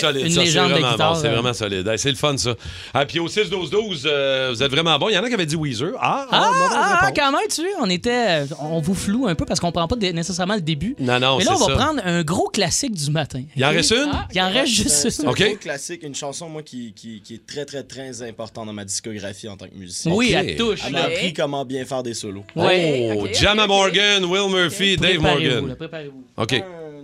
Solide, 0.00 0.26
une 0.26 0.30
ça. 0.30 0.40
C'est 0.40 0.46
légende 0.46 0.68
de 0.68 0.72
vraiment 0.74 0.90
guitare, 0.92 1.12
bon. 1.14 1.20
C'est 1.20 1.26
euh. 1.28 1.32
vraiment 1.32 1.52
solide. 1.52 1.86
Hey, 1.88 1.98
c'est 1.98 2.10
le 2.10 2.16
fun, 2.16 2.36
ça. 2.36 2.54
Ah, 2.94 3.06
puis 3.06 3.18
au 3.18 3.28
6-12-12, 3.28 4.02
euh, 4.06 4.50
vous 4.52 4.62
êtes 4.62 4.70
vraiment 4.70 4.98
bon. 4.98 5.08
Il 5.08 5.14
y 5.14 5.18
en 5.18 5.24
a 5.24 5.28
qui 5.28 5.34
avaient 5.34 5.46
dit 5.46 5.56
Weezer. 5.56 5.92
Ah, 6.00 6.26
ah, 6.30 6.42
Ah, 6.46 6.50
mauvaise 6.52 6.68
ah, 6.78 7.00
réponse. 7.06 7.18
quand 7.18 7.32
même, 7.32 7.48
tu 7.48 7.54
sais, 7.56 7.68
on 7.80 7.90
était. 7.90 8.10
euh, 8.42 8.46
On 8.60 8.80
vous 8.80 8.94
floue 8.94 9.26
un 9.26 9.34
peu 9.34 9.44
parce 9.44 9.60
qu'on 9.60 9.72
prend 9.72 9.86
pas 9.88 9.96
dé- 9.96 10.12
nécessairement 10.12 10.54
le 10.54 10.60
début. 10.60 10.94
Non, 10.98 11.18
non, 11.20 11.38
Mais 11.38 11.44
là, 11.44 11.52
c'est 11.56 11.62
on 11.62 11.66
va 11.66 11.74
ça. 11.74 11.80
prendre 11.84 12.00
un 12.04 12.22
gros 12.22 12.48
classique 12.48 12.92
du 12.94 13.10
matin. 13.10 13.42
Il 13.56 13.64
en 13.64 13.70
reste 13.70 13.90
une? 13.92 14.10
Ah, 14.12 14.26
Il 14.34 14.40
en 14.40 14.50
reste 14.50 14.72
juste 14.72 14.88
C'est 15.10 15.22
une. 15.22 15.28
un 15.28 15.32
OK. 15.32 15.42
gros 15.42 15.56
classique, 15.56 16.02
une 16.02 16.14
chanson, 16.14 16.48
moi, 16.48 16.62
qui, 16.62 16.92
qui, 16.94 17.20
qui 17.22 17.34
est 17.34 17.46
très, 17.46 17.64
très, 17.64 17.82
très 17.82 18.22
importante 18.22 18.66
dans 18.66 18.72
ma 18.72 18.84
discographie 18.84 19.48
en 19.48 19.56
tant 19.56 19.66
que 19.66 19.74
musicien. 19.74 20.12
Oui, 20.12 20.28
OK. 20.30 20.44
elle 20.44 20.56
touche. 20.56 20.80
Elle 20.86 20.92
m'a 20.92 21.02
appris 21.02 21.32
comment 21.32 21.64
bien 21.64 21.84
faire 21.84 22.02
des 22.02 22.14
solos. 22.14 22.44
Ouais. 22.54 23.12
Oh, 23.16 23.22
ok, 23.24 23.34
Jam 23.34 23.58
ok, 23.58 23.60
à 23.60 23.64
ok. 23.64 23.68
Morgan, 23.68 24.24
Will 24.24 24.50
Murphy, 24.50 24.96
Dave 24.96 25.16
Préparez-vous, 25.18 25.50
Morgan. 25.50 25.68
là, 25.68 25.76
préparez-vous. 25.76 26.24
OK. 26.36 26.52
Un, 26.52 26.62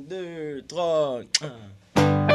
deux, 0.08 0.62
trois. 0.68 1.20
un. 1.42 2.31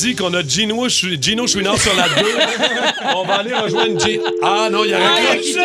Dit 0.00 0.14
qu'on 0.16 0.32
a 0.34 0.42
Gino, 0.46 0.88
Gino 0.88 1.46
Chouinard 1.46 1.80
sur 1.80 1.94
la 1.94 2.08
2. 2.08 2.14
On 3.16 3.24
va 3.24 3.34
aller 3.36 3.54
rejoindre 3.54 4.00
Gino. 4.00 4.22
Ah 4.42 4.68
non, 4.70 4.84
il 4.84 4.90
y 4.90 4.94
a 4.94 4.98
Ah, 5.02 5.14
rien. 5.32 5.40
qui 5.40 5.56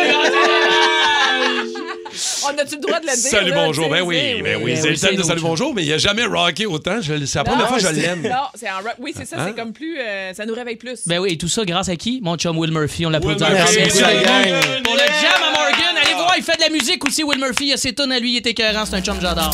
On 2.46 2.48
a-tu 2.58 2.74
le 2.76 2.80
droit 2.80 3.00
de 3.00 3.06
le 3.06 3.12
dire? 3.12 3.30
Salut, 3.30 3.50
là, 3.50 3.64
bonjour. 3.64 3.88
Ben 3.88 4.02
oui, 4.02 4.16
c'est- 4.16 4.42
ben 4.42 4.60
oui, 4.62 4.76
c'est 4.76 4.82
oui, 4.82 4.90
le 4.90 4.98
thème 4.98 5.16
de 5.16 5.22
Salut, 5.22 5.40
bonjour, 5.40 5.74
mais 5.74 5.82
il 5.82 5.86
n'y 5.86 5.92
a 5.94 5.98
jamais 5.98 6.24
rocké 6.24 6.66
autant. 6.66 7.00
Je- 7.00 7.24
C'est 7.24 7.38
la 7.38 7.44
première 7.44 7.68
fois 7.68 7.78
que 7.78 7.82
je 7.84 7.88
l'aime. 7.88 8.22
Non, 8.28 8.44
c'est 8.54 8.68
en 8.70 8.76
rock. 8.76 8.94
Oui, 8.98 9.12
c'est 9.16 9.24
ça, 9.24 9.36
Hein? 9.38 9.46
c'est 9.48 9.56
comme 9.60 9.72
plus. 9.72 9.98
euh, 9.98 10.32
ça 10.34 10.44
nous 10.46 10.54
réveille 10.54 10.76
plus. 10.76 11.00
Ben 11.06 11.18
oui, 11.18 11.32
et 11.32 11.38
tout 11.38 11.48
ça 11.48 11.64
grâce 11.64 11.88
à 11.88 11.96
qui? 11.96 12.20
Mon 12.22 12.36
chum 12.36 12.56
Will 12.58 12.70
Murphy. 12.70 13.06
On 13.06 13.10
l'applaudit 13.10 13.42
encore. 13.42 13.56
Murphy, 13.56 13.78
Merci, 13.78 14.00
la 14.02 14.14
gang. 14.14 14.82
Pour 14.84 14.94
le 14.94 15.00
jam 15.00 15.42
à 15.42 15.58
Morgan, 15.58 15.96
allez 16.04 16.14
voir, 16.14 16.34
il 16.36 16.42
fait 16.44 16.56
de 16.56 16.60
la 16.62 16.68
musique 16.70 17.04
aussi, 17.04 17.24
Will 17.24 17.38
Murphy. 17.40 17.66
Il 17.68 17.72
a 17.72 17.76
ses 17.78 17.92
tonnes 17.92 18.12
à 18.12 18.18
lui, 18.20 18.32
il 18.32 18.36
est 18.36 18.46
écœurant, 18.46 18.84
c'est 18.86 18.94
un 18.96 19.00
chum 19.02 19.16
que 19.16 19.22
j'adore. 19.22 19.50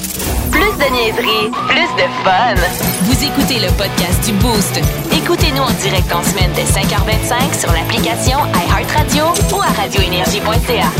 Plus 0.51 0.61
de 0.79 0.93
niaiserie, 0.93 1.51
plus 1.69 1.91
de 1.97 2.09
fun. 2.25 2.55
Vous 3.03 3.25
écoutez 3.25 3.59
le 3.61 3.69
podcast 3.77 4.25
du 4.27 4.33
Boost. 4.39 4.81
Écoutez-nous 5.13 5.63
en 5.63 5.73
direct 5.83 6.13
en 6.13 6.23
semaine 6.23 6.51
dès 6.55 6.65
5h25 6.65 7.61
sur 7.61 7.73
l'application 7.73 8.39
iHeartRadio 8.55 9.25
ou 9.55 9.61
à 9.61 9.67
radioénergie.ca. 9.81 10.91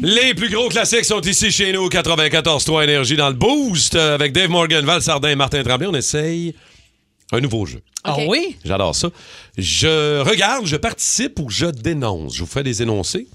Les 0.00 0.32
plus 0.34 0.48
gros 0.48 0.68
classiques 0.68 1.04
sont 1.04 1.20
ici 1.22 1.50
chez 1.50 1.72
nous, 1.72 1.88
94.3 1.88 2.84
Énergie 2.84 3.16
dans 3.16 3.28
le 3.28 3.34
Boost, 3.34 3.96
euh, 3.96 4.14
avec 4.14 4.32
Dave 4.32 4.48
Morgan, 4.48 4.84
Val 4.84 5.02
Sardin 5.02 5.30
et 5.30 5.34
Martin 5.34 5.62
Tremblay. 5.62 5.88
On 5.88 5.94
essaye 5.94 6.54
un 7.32 7.40
nouveau 7.40 7.66
jeu. 7.66 7.80
Ah 8.04 8.16
oui? 8.26 8.56
J'adore 8.64 8.94
ça. 8.94 9.08
Je 9.56 10.20
regarde, 10.20 10.66
je 10.66 10.76
participe 10.76 11.40
ou 11.40 11.50
je 11.50 11.66
dénonce. 11.66 12.36
Je 12.36 12.40
vous 12.40 12.46
fais 12.46 12.62
des 12.62 12.80
énoncés. 12.80 13.26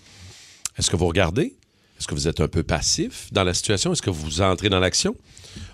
Est-ce 0.78 0.90
que 0.90 0.96
vous 0.96 1.08
regardez? 1.08 1.56
Est-ce 2.00 2.08
que 2.08 2.16
vous 2.16 2.28
êtes 2.28 2.42
un 2.42 2.48
peu 2.48 2.64
passif 2.64 3.30
dans 3.32 3.44
la 3.44 3.54
situation? 3.54 3.94
Est-ce 3.94 4.02
que 4.02 4.10
vous 4.10 4.42
entrez 4.42 4.70
dans 4.70 4.80
l'action? 4.80 5.16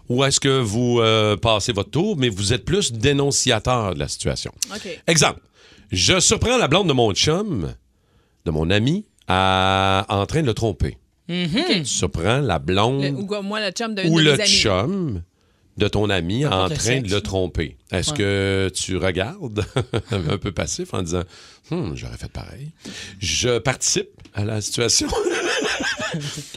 Ou 0.09 0.23
est-ce 0.23 0.39
que 0.39 0.59
vous 0.59 0.99
euh, 0.99 1.37
passez 1.37 1.71
votre 1.71 1.91
tour, 1.91 2.17
mais 2.17 2.29
vous 2.29 2.51
êtes 2.53 2.65
plus 2.65 2.91
dénonciateur 2.91 3.93
de 3.93 3.99
la 3.99 4.07
situation? 4.07 4.51
Exemple. 5.07 5.39
Je 5.91 6.19
surprends 6.19 6.57
la 6.57 6.67
blonde 6.67 6.87
de 6.87 6.93
mon 6.93 7.13
chum, 7.13 7.73
de 8.45 8.51
mon 8.51 8.69
ami, 8.69 9.05
à- 9.27 10.05
en 10.09 10.25
train 10.25 10.41
de 10.41 10.47
le 10.47 10.53
tromper. 10.53 10.97
Tu 11.27 11.85
surprends 11.85 12.39
la 12.41 12.59
blonde 12.59 13.03
Le- 13.03 13.11
ou 13.11 13.41
moi, 13.43 13.59
le 13.59 13.71
chum 13.71 13.91
ou 13.91 14.19
de 14.19 14.23
le 14.25 14.31
mes 14.35 14.41
amis. 14.41 14.49
chum 14.49 15.21
de 15.77 15.87
ton 15.87 16.09
ami 16.09 16.45
en 16.45 16.67
train 16.69 17.01
de 17.01 17.09
le 17.09 17.21
tromper. 17.21 17.77
Est-ce 17.91 18.11
Ouais. 18.11 18.17
que 18.17 18.71
tu 18.75 18.97
regardes 18.97 19.63
un 20.11 20.37
peu 20.37 20.51
passif 20.51 20.93
en 20.93 21.01
disant 21.03 21.23
Hum, 21.71 21.95
j'aurais 21.95 22.17
fait 22.17 22.31
pareil. 22.31 22.71
Je 23.19 23.59
participe 23.59 24.09
à 24.33 24.43
la 24.45 24.61
situation. 24.61 25.07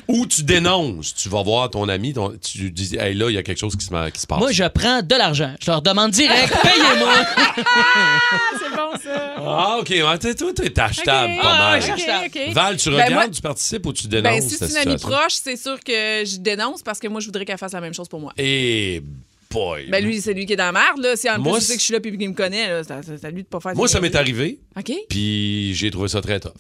Ou 0.08 0.26
tu 0.26 0.42
dénonces, 0.44 1.14
tu 1.14 1.28
vas 1.28 1.42
voir 1.42 1.70
ton 1.70 1.88
ami, 1.88 2.14
ton- 2.14 2.32
tu 2.40 2.70
dis 2.70 2.96
Hey 2.96 3.14
là, 3.14 3.28
il 3.28 3.34
y 3.34 3.38
a 3.38 3.42
quelque 3.42 3.58
chose 3.58 3.76
qui 3.76 3.84
se, 3.84 4.10
qui 4.10 4.20
se 4.20 4.26
passe. 4.26 4.38
Moi, 4.38 4.50
je 4.52 4.64
prends 4.64 5.02
de 5.02 5.14
l'argent. 5.14 5.54
Je 5.60 5.70
leur 5.70 5.82
demande 5.82 6.10
direct, 6.10 6.52
payez-moi. 6.62 7.14
Ah, 7.64 8.38
c'est 8.58 8.70
bon, 8.76 8.92
ça. 9.02 9.34
Ah, 9.36 9.76
OK. 9.80 9.92
T'es- 10.20 10.34
toi, 10.34 10.52
t'es 10.54 10.80
achetable 10.80 11.34
pas 11.36 11.42
Ah, 11.42 11.78
mal. 11.78 11.82
OK. 12.26 12.52
Val, 12.52 12.76
tu 12.76 12.88
Ben, 12.90 12.94
regardes, 12.96 13.12
moi- 13.12 13.28
tu 13.28 13.42
participes 13.42 13.86
ou 13.86 13.92
tu 13.92 14.06
dénonces 14.06 14.32
Ben, 14.40 14.48
si 14.48 14.56
c'est 14.56 14.70
une 14.70 14.76
amie 14.88 14.96
proche, 14.98 15.34
c'est 15.34 15.56
sûr 15.56 15.78
que 15.80 15.92
je 16.24 16.38
dénonce 16.38 16.82
parce 16.82 16.98
que 16.98 17.08
moi, 17.08 17.20
je 17.20 17.26
voudrais 17.26 17.44
qu'elle 17.44 17.58
fasse 17.58 17.72
la 17.72 17.80
même 17.80 17.94
chose 17.94 18.08
pour 18.08 18.20
moi. 18.20 18.32
Et 18.38 19.02
boy. 19.50 19.86
Ben, 19.90 20.02
lui, 20.02 20.20
c'est 20.22 20.32
lui 20.32 20.46
qui 20.46 20.54
est 20.54 20.56
dans 20.56 20.64
la 20.66 20.72
merde, 20.72 20.98
là. 20.98 21.14
Si 21.16 21.28
en 21.28 21.38
Moi, 21.38 21.58
plus, 21.58 21.62
je 21.62 21.66
sais 21.68 21.74
que 21.74 21.80
je 21.80 21.84
suis 21.84 21.92
là 21.94 22.00
puis 22.00 22.16
qu'il 22.16 22.28
me 22.28 22.34
connaît, 22.34 22.68
là, 22.68 22.82
c'est 22.84 23.24
à 23.24 23.30
lui 23.30 23.42
de 23.42 23.48
pas 23.48 23.60
faire 23.60 23.74
Moi, 23.76 23.86
ça 23.88 24.00
m'est 24.00 24.14
arrivé, 24.14 24.58
OK? 24.78 24.92
puis 25.10 25.74
j'ai 25.74 25.90
trouvé 25.90 26.08
ça 26.08 26.20
très 26.22 26.40
tough. 26.40 26.52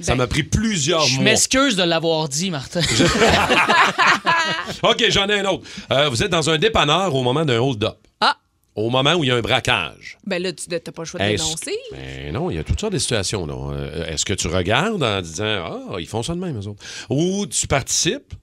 Ça 0.00 0.12
Ben, 0.12 0.18
m'a 0.18 0.26
pris 0.26 0.42
plusieurs 0.44 1.04
Je 1.06 1.16
mois. 1.16 1.24
m'excuse 1.24 1.76
de 1.76 1.82
l'avoir 1.82 2.28
dit, 2.28 2.50
Martin. 2.50 2.80
OK, 4.82 5.04
j'en 5.08 5.28
ai 5.28 5.40
un 5.40 5.44
autre. 5.46 5.64
Euh, 5.90 6.08
vous 6.08 6.22
êtes 6.22 6.30
dans 6.30 6.50
un 6.50 6.58
dépanneur 6.58 7.14
au 7.14 7.22
moment 7.22 7.44
d'un 7.44 7.58
hold-up. 7.58 7.96
Ah! 8.20 8.36
Au 8.76 8.90
moment 8.90 9.14
où 9.14 9.24
il 9.24 9.28
y 9.28 9.30
a 9.30 9.34
un 9.36 9.40
braquage. 9.40 10.18
Ben 10.24 10.40
là, 10.42 10.52
tu 10.52 10.68
n'as 10.70 10.78
pas 10.78 11.02
le 11.02 11.06
choix 11.06 11.20
de 11.20 11.26
dénoncer. 11.26 11.76
Ben 11.92 12.32
non, 12.32 12.50
il 12.50 12.56
y 12.56 12.58
a 12.58 12.64
toutes 12.64 12.80
sortes 12.80 12.92
de 12.92 12.98
situations. 12.98 13.46
Euh, 13.72 14.06
Est-ce 14.06 14.24
que 14.24 14.34
tu 14.34 14.46
regardes 14.46 15.02
en 15.02 15.20
disant 15.20 15.88
Ah, 15.90 15.96
ils 15.98 16.06
font 16.06 16.22
ça 16.22 16.34
de 16.34 16.40
même, 16.40 16.58
eux 16.60 16.66
autres? 16.68 16.82
Ou 17.10 17.46
tu 17.46 17.66
participes? 17.66 18.34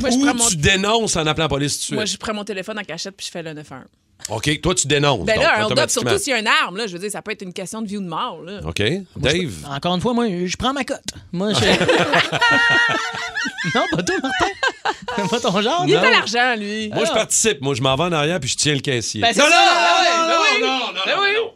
Moi, 0.00 0.08
je 0.08 0.16
ou 0.16 0.24
mon- 0.24 0.48
tu 0.48 0.56
dénonces 0.56 1.16
en 1.16 1.26
appelant 1.26 1.44
la 1.44 1.48
police 1.50 1.74
tout 1.74 1.78
de 1.80 1.84
suite? 1.84 1.94
Moi, 1.96 2.04
je 2.06 2.16
prends 2.16 2.32
mon 2.32 2.44
téléphone 2.44 2.78
en 2.78 2.82
cachette 2.82 3.14
puis 3.14 3.26
je 3.26 3.30
fais 3.30 3.42
le 3.42 3.52
911. 3.52 3.84
OK, 4.28 4.60
toi, 4.60 4.74
tu 4.74 4.86
dénonces. 4.86 5.24
Ben 5.26 5.34
donc, 5.36 5.44
là, 5.44 5.60
un 5.60 5.64
hold-up, 5.66 5.90
surtout 5.90 6.18
s'il 6.18 6.32
y 6.32 6.34
a 6.34 6.38
une 6.38 6.46
arme, 6.46 6.76
là, 6.76 6.86
je 6.86 6.92
veux 6.92 6.98
dire, 6.98 7.10
ça 7.10 7.22
peut 7.22 7.32
être 7.32 7.42
une 7.42 7.52
question 7.52 7.82
de 7.82 7.88
vie 7.88 7.96
ou 7.96 8.00
de 8.02 8.08
mort, 8.08 8.40
là. 8.44 8.60
OK. 8.66 8.82
Dave? 9.16 9.52
Encore 9.70 9.94
une 9.94 10.00
fois, 10.00 10.12
moi, 10.14 10.26
je 10.46 10.56
prends 10.56 10.72
ma 10.72 10.84
cote. 10.84 11.00
Moi, 11.32 11.52
je... 11.52 11.60
non, 13.74 13.82
pas 13.90 14.02
toi, 14.02 14.16
Martin. 14.22 15.26
pas 15.28 15.40
ton 15.40 15.60
genre. 15.60 15.84
Il 15.86 15.92
est 15.94 15.96
non. 15.96 16.02
à 16.02 16.10
l'argent, 16.10 16.54
lui. 16.56 16.88
Moi, 16.88 17.04
je 17.04 17.12
participe. 17.12 17.60
Moi, 17.60 17.74
je 17.74 17.82
m'en 17.82 17.94
vais 17.96 18.04
en 18.04 18.12
arrière 18.12 18.40
puis 18.40 18.48
je 18.50 18.56
tiens 18.56 18.74
le 18.74 18.80
caissier. 18.80 19.20
Ben, 19.20 19.32
c'est 19.32 19.40
non, 19.40 19.46
ça, 19.46 19.50
non, 19.50 19.56
ben 20.04 20.22
non, 20.22 20.28
ben 20.28 20.34
oui. 20.54 20.60
non, 20.62 20.68
non, 20.68 20.78
non, 20.78 20.86
Ben 21.06 21.16
non, 21.16 21.22
oui. 21.22 21.28
non. 21.36 21.50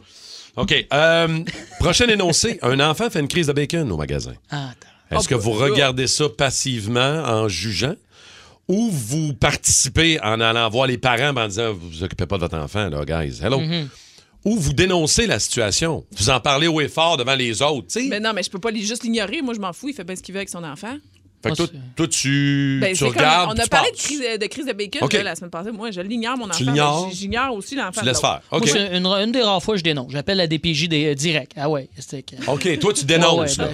OK. 0.62 0.86
euh, 0.92 1.38
prochain 1.80 2.06
énoncé. 2.08 2.58
Un 2.62 2.80
enfant 2.80 3.10
fait 3.10 3.20
une 3.20 3.28
crise 3.28 3.46
de 3.48 3.52
bacon 3.52 3.90
au 3.92 3.96
magasin. 3.96 4.32
Ah, 4.50 4.70
attends. 4.70 4.88
Est-ce 5.18 5.28
que 5.28 5.34
Oh, 5.34 5.38
vous 5.38 5.52
bah, 5.52 5.66
là. 5.66 5.72
regardez 5.72 6.06
ça 6.06 6.28
passivement 6.28 7.00
en 7.24 7.48
jugeant? 7.48 7.94
Ou 8.68 8.90
vous 8.90 9.34
participez 9.34 10.20
en 10.20 10.40
allant 10.40 10.68
voir 10.68 10.86
les 10.86 10.98
parents 10.98 11.36
en 11.36 11.48
disant 11.48 11.72
vous 11.72 11.88
vous 11.88 12.02
occupez 12.02 12.26
pas 12.26 12.36
de 12.36 12.42
votre 12.42 12.56
enfant, 12.56 12.88
là, 12.88 13.04
guys? 13.04 13.40
Hello? 13.42 13.60
Mm-hmm. 13.60 13.86
Ou 14.44 14.56
vous 14.56 14.72
dénoncez 14.72 15.26
la 15.26 15.40
situation. 15.40 16.04
Vous 16.16 16.30
en 16.30 16.40
parlez 16.40 16.68
haut 16.68 16.80
et 16.80 16.88
fort 16.88 17.16
devant 17.16 17.34
les 17.34 17.62
autres, 17.62 17.88
tu 17.88 18.00
sais? 18.00 18.08
Ben 18.08 18.22
non, 18.22 18.32
mais 18.32 18.44
je 18.44 18.50
peux 18.50 18.60
pas 18.60 18.72
juste 18.72 19.02
l'ignorer. 19.02 19.42
Moi, 19.42 19.54
je 19.54 19.60
m'en 19.60 19.72
fous. 19.72 19.88
Il 19.88 19.94
fait 19.94 20.04
bien 20.04 20.14
ce 20.14 20.22
qu'il 20.22 20.34
veut 20.34 20.38
avec 20.38 20.48
son 20.48 20.62
enfant. 20.62 20.96
Fait 21.42 21.50
que 21.50 21.56
toi, 21.56 21.66
toi, 21.94 22.08
tu, 22.08 22.78
Ben, 22.80 22.88
tu 22.90 22.96
c'est 22.96 23.04
comme- 23.04 23.14
regardes. 23.14 23.50
on 23.56 23.62
a 23.62 23.66
parlé 23.66 23.90
de 23.90 23.96
passes. 23.96 24.04
crise, 24.06 24.20
de 24.40 24.46
crise 24.46 24.66
de 24.66 24.72
bacon 24.72 25.08
là, 25.12 25.22
la 25.22 25.34
semaine 25.36 25.50
passée. 25.50 25.70
Moi, 25.70 25.90
je 25.92 26.00
l'ignore, 26.00 26.36
mon 26.36 26.46
enfant. 26.50 26.58
l'ignores? 26.64 27.06
mais 27.08 27.14
J'ignore 27.14 27.54
aussi 27.54 27.74
l'enfant. 27.76 27.92
Tu 27.92 28.00
de 28.00 28.06
laisses 28.06 28.20
faire. 28.20 28.40
Moi, 28.50 28.60
c'est 28.66 28.96
une, 28.96 29.06
une 29.06 29.32
des 29.32 29.42
rares 29.42 29.62
fois 29.62 29.74
que 29.74 29.78
je 29.78 29.84
dénonce. 29.84 30.10
J'appelle 30.12 30.38
la 30.38 30.46
DPJ 30.46 30.88
des, 30.88 31.06
euh, 31.06 31.14
direct. 31.14 31.52
Ah 31.56 31.68
ouais, 31.68 31.88
que- 32.10 32.50
OK, 32.50 32.78
toi, 32.80 32.92
tu 32.92 33.04
Ah 33.08 33.12
ouais, 33.12 33.18
dénonces. 33.18 33.56
ben, 33.58 33.68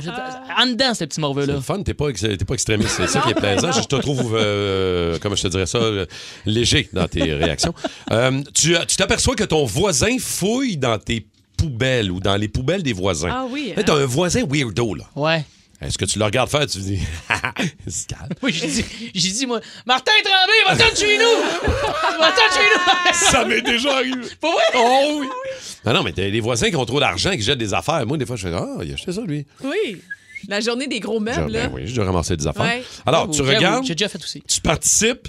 En 0.58 0.66
dedans, 0.66 0.92
ce 0.94 1.04
petit 1.04 1.14
C'est 1.14 1.20
morveux-là. 1.20 1.54
le 1.54 1.60
fun, 1.60 1.82
t'es 1.82 1.94
pas, 1.94 2.08
extrémiste, 2.08 2.90
c'est 2.96 3.06
ça 3.06 3.20
qui 3.20 3.30
est 3.30 3.34
plaisant. 3.34 3.72
Je 3.72 3.80
te 3.86 3.96
trouve, 3.96 4.34
euh, 4.36 5.18
comment 5.20 5.34
je 5.36 5.42
te 5.44 5.48
dirais 5.48 5.66
ça, 5.66 5.78
euh, 5.78 6.04
léger 6.44 6.88
dans 6.92 7.08
tes 7.08 7.22
réactions. 7.32 7.72
Euh, 8.10 8.42
tu 8.54 8.74
t'aperçois 8.96 9.34
que 9.34 9.44
ton 9.44 9.64
voisin 9.64 10.16
fouille 10.18 10.76
dans 10.76 10.98
tes 10.98 11.26
poubelles 11.56 12.10
ou 12.10 12.18
dans 12.20 12.36
les 12.36 12.48
poubelles 12.48 12.82
des 12.82 12.92
voisins. 12.92 13.30
Ah 13.32 13.46
oui, 13.48 13.72
Là, 13.76 13.82
T'as 13.84 13.94
un 13.96 14.04
voisin 14.06 14.42
weirdo, 14.50 14.94
là. 14.94 15.04
Ouais. 15.16 15.44
Est-ce 15.82 15.98
que 15.98 16.04
tu 16.04 16.18
le 16.18 16.24
regardes 16.24 16.48
faire, 16.50 16.60
tu 16.66 16.78
te 16.78 16.82
dis, 16.82 17.00
c'est 17.88 18.06
calme. 18.08 18.28
Oui, 18.42 18.52
j'ai 18.52 18.66
dit, 18.66 18.84
j'ai 19.14 19.30
dit, 19.30 19.46
moi, 19.46 19.60
Martin 19.86 20.12
Tremblay, 20.24 20.78
va-t'en 20.78 20.92
de 20.92 20.96
chez 20.96 21.18
nous! 21.18 21.70
Va-t'en 22.18 22.54
chez 22.54 22.60
nous! 22.74 23.12
Ça 23.30 23.44
m'est 23.44 23.62
déjà 23.62 23.96
arrivé. 23.96 24.14
Vrai? 24.40 24.50
Oh 24.76 25.18
oui. 25.20 25.26
Non, 25.84 25.92
non, 25.94 26.02
mais 26.02 26.12
t'as 26.12 26.30
des 26.30 26.40
voisins 26.40 26.70
qui 26.70 26.76
ont 26.76 26.84
trop 26.86 27.00
d'argent, 27.00 27.30
qui 27.32 27.42
jettent 27.42 27.58
des 27.58 27.74
affaires. 27.74 28.06
Moi, 28.06 28.16
des 28.16 28.26
fois, 28.26 28.36
je 28.36 28.48
fais, 28.48 28.54
ah, 28.54 28.66
il 28.82 28.90
a 28.90 28.94
acheté 28.94 29.12
ça, 29.12 29.20
lui. 29.22 29.46
Oui. 29.64 30.00
La 30.48 30.60
journée 30.60 30.86
des 30.88 30.98
gros 31.00 31.20
meubles, 31.20 31.52
là. 31.52 31.66
ben 31.68 31.72
oui, 31.74 31.82
j'ai 31.84 31.88
déjà 31.90 32.04
ramassé 32.04 32.36
des 32.36 32.46
affaires. 32.46 32.64
Ouais. 32.64 32.82
Alors, 33.06 33.30
tu 33.30 33.38
J'avoue, 33.38 33.50
regardes, 33.54 33.84
J'ai 33.84 33.94
déjà 33.94 34.08
fait 34.08 34.18
aussi. 34.22 34.42
tu 34.48 34.60
participes, 34.60 35.28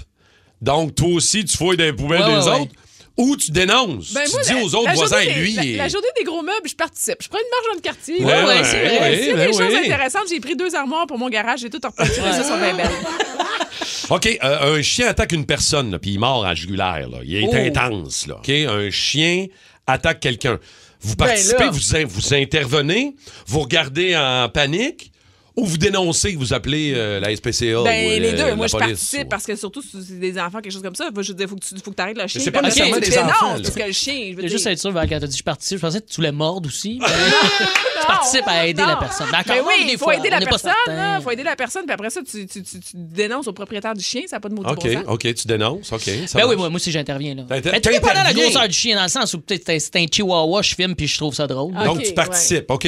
donc 0.60 0.94
toi 0.94 1.08
aussi, 1.08 1.44
tu 1.44 1.56
fouilles 1.56 1.76
dans 1.76 1.84
les 1.84 1.92
poubelles 1.92 2.22
Ouais, 2.22 2.40
des 2.40 2.48
ouais, 2.48 2.60
autres, 2.62 2.72
ou 3.16 3.36
tu 3.36 3.50
dénonces. 3.52 4.12
Ben, 4.12 4.24
tu 4.24 4.32
moi, 4.32 4.42
dis 4.42 4.52
la- 4.54 4.62
aux 4.62 4.74
autres 4.74 4.92
voisins, 4.94 5.22
lui, 5.36 5.54
la, 5.76 5.88
journée 5.88 6.08
des 6.18 6.24
gros 6.24 6.42
meubles, 6.42 6.68
je 6.68 6.74
participe. 6.74 7.16
Je 7.22 7.28
prends 7.28 7.38
une 7.38 7.50
marche 7.50 7.66
dans 7.68 7.74
le 7.76 7.80
quartier. 7.80 8.24
Ouais, 8.24 8.32
là. 8.32 8.46
ouais, 8.46 8.64
c'est 8.64 8.82
ouais, 8.82 8.98
vrai. 8.98 9.30
A 9.30 9.34
ben 9.36 9.46
des 9.46 9.52
choses 9.56 9.72
oui. 9.72 9.86
intéressantes, 9.86 10.24
j'ai 10.28 10.40
pris 10.40 10.56
deux 10.56 10.74
armoires 10.74 11.06
pour 11.06 11.18
mon 11.18 11.28
garage, 11.28 11.60
j'ai 11.60 11.70
tout 11.70 11.80
repeinturé, 11.82 12.32
ça 12.32 12.42
sont 12.44 12.58
bien 12.58 12.74
belles. 12.74 12.90
OK, 14.10 14.38
euh, 14.42 14.76
un 14.78 14.82
chien 14.82 15.08
attaque 15.08 15.32
une 15.32 15.46
personne, 15.46 15.90
là, 15.90 15.98
puis 15.98 16.12
il 16.12 16.18
mord 16.18 16.44
à 16.44 16.48
la 16.50 16.54
jugulaire. 16.54 17.08
Là. 17.08 17.18
Il 17.24 17.36
est 17.36 17.44
Oh. 17.48 17.54
intense. 17.54 18.26
Là. 18.26 18.36
OK, 18.36 18.48
un 18.50 18.90
chien 18.90 19.46
attaque 19.86 20.20
quelqu'un. 20.20 20.58
Vous 21.00 21.16
Ben 21.16 21.26
participez, 21.26 21.64
vous, 22.04 22.08
vous 22.08 22.34
intervenez, 22.34 23.14
vous 23.46 23.60
regardez 23.60 24.16
en 24.16 24.48
panique, 24.48 25.12
ou 25.56 25.64
vous 25.66 25.78
dénoncez, 25.78 26.34
vous 26.36 26.52
appelez 26.52 26.92
euh, 26.96 27.20
la 27.20 27.34
SPCA 27.34 27.80
ou 27.80 27.84
Ben, 27.84 28.20
les 28.20 28.28
euh, 28.28 28.32
deux. 28.32 28.46
la 28.48 28.56
Moi, 28.56 28.66
je 28.66 28.72
police, 28.72 28.88
participe 28.88 29.24
ou- 29.26 29.28
parce 29.28 29.44
que 29.44 29.54
surtout, 29.54 29.82
si 29.82 29.90
c'est 30.06 30.18
des 30.18 30.38
enfants, 30.38 30.60
quelque 30.60 30.72
chose 30.72 30.82
comme 30.82 30.94
ça. 30.96 31.08
Je 31.16 31.28
veux 31.28 31.34
dire, 31.34 31.48
faut 31.48 31.54
que 31.56 31.64
tu 31.64 31.74
faut 31.82 31.92
que 31.92 32.02
arrêtes 32.02 32.16
le 32.18 32.26
chien. 32.26 32.40
c'est 32.42 32.50
pas 32.50 32.58
après, 32.58 32.70
nécessairement 32.70 32.96
tu 32.96 33.00
des 33.02 33.10
dénonces, 33.10 33.30
enfants, 33.30 33.54
là. 33.54 33.60
Parce 33.62 33.74
que 33.74 33.82
le 33.86 33.92
chien, 33.92 34.26
je 34.30 34.34
veux 34.36 34.42
dire. 34.42 34.50
juste 34.50 34.66
être 34.66 34.78
sûr, 34.80 34.92
quand 34.92 35.06
t'as 35.08 35.20
dit 35.26 35.36
je 35.36 35.42
participe, 35.44 35.76
je 35.78 35.82
pensais 35.82 36.00
que 36.00 36.06
tu 36.08 36.16
voulais 36.16 36.32
mordre 36.32 36.68
aussi. 36.68 36.98
mais 37.00 37.06
je 37.06 38.06
participe 38.06 38.46
à 38.48 38.66
aider 38.66 38.82
non. 38.82 38.88
la 38.88 38.96
personne. 38.96 39.28
Ben, 39.30 39.42
Ben 39.46 39.54
encore, 39.60 39.66
oui, 39.68 39.86
il 39.92 39.98
faut 39.98 40.10
aider 40.10 40.28
on 40.28 40.30
la 40.30 40.38
n'est 40.40 40.44
pas 40.46 40.50
personne. 40.50 40.72
certain. 40.86 41.18
Il 41.18 41.22
faut 41.22 41.30
aider 41.30 41.42
la 41.44 41.56
personne. 41.56 41.84
Puis 41.84 41.92
après 41.94 42.10
ça, 42.10 42.20
tu, 42.28 42.46
tu, 42.46 42.62
tu, 42.62 42.80
tu 42.80 42.90
dénonces 42.94 43.46
au 43.46 43.52
propriétaire 43.52 43.94
du 43.94 44.02
chien. 44.02 44.22
Ça 44.26 44.36
n'a 44.36 44.40
pas 44.40 44.48
de 44.48 44.54
maudit 44.54 44.70
OK, 44.70 44.82
bon 44.84 44.92
sens. 44.92 45.02
OK, 45.06 45.34
tu 45.34 45.46
dénonces. 45.46 45.92
OK, 45.92 46.10
ça 46.26 46.38
Ben 46.40 46.46
oui, 46.48 46.56
moi, 46.56 46.68
moi 46.68 46.76
aussi, 46.76 46.90
j'interviens. 46.90 47.34
là. 47.36 47.42
Ben, 47.48 47.60
dépendant 47.60 47.80
de 48.20 48.24
la 48.24 48.32
grosseur 48.32 48.66
du 48.68 48.74
chien, 48.74 48.96
dans 48.96 49.04
le 49.04 49.08
sens 49.08 49.32
où 49.34 49.40
peut-être 49.40 49.70
c'est 49.80 49.96
un- 49.96 50.06
chihuahua, 50.10 50.62
je 50.62 50.74
filme 50.74 50.96
puis 50.96 51.06
je 51.06 51.16
trouve 51.16 51.32
ça 51.34 51.46
drôle. 51.46 51.72
Donc, 51.74 51.98
OK, 51.98 52.02
tu 52.02 52.12
participes. 52.12 52.68
OK. 52.70 52.84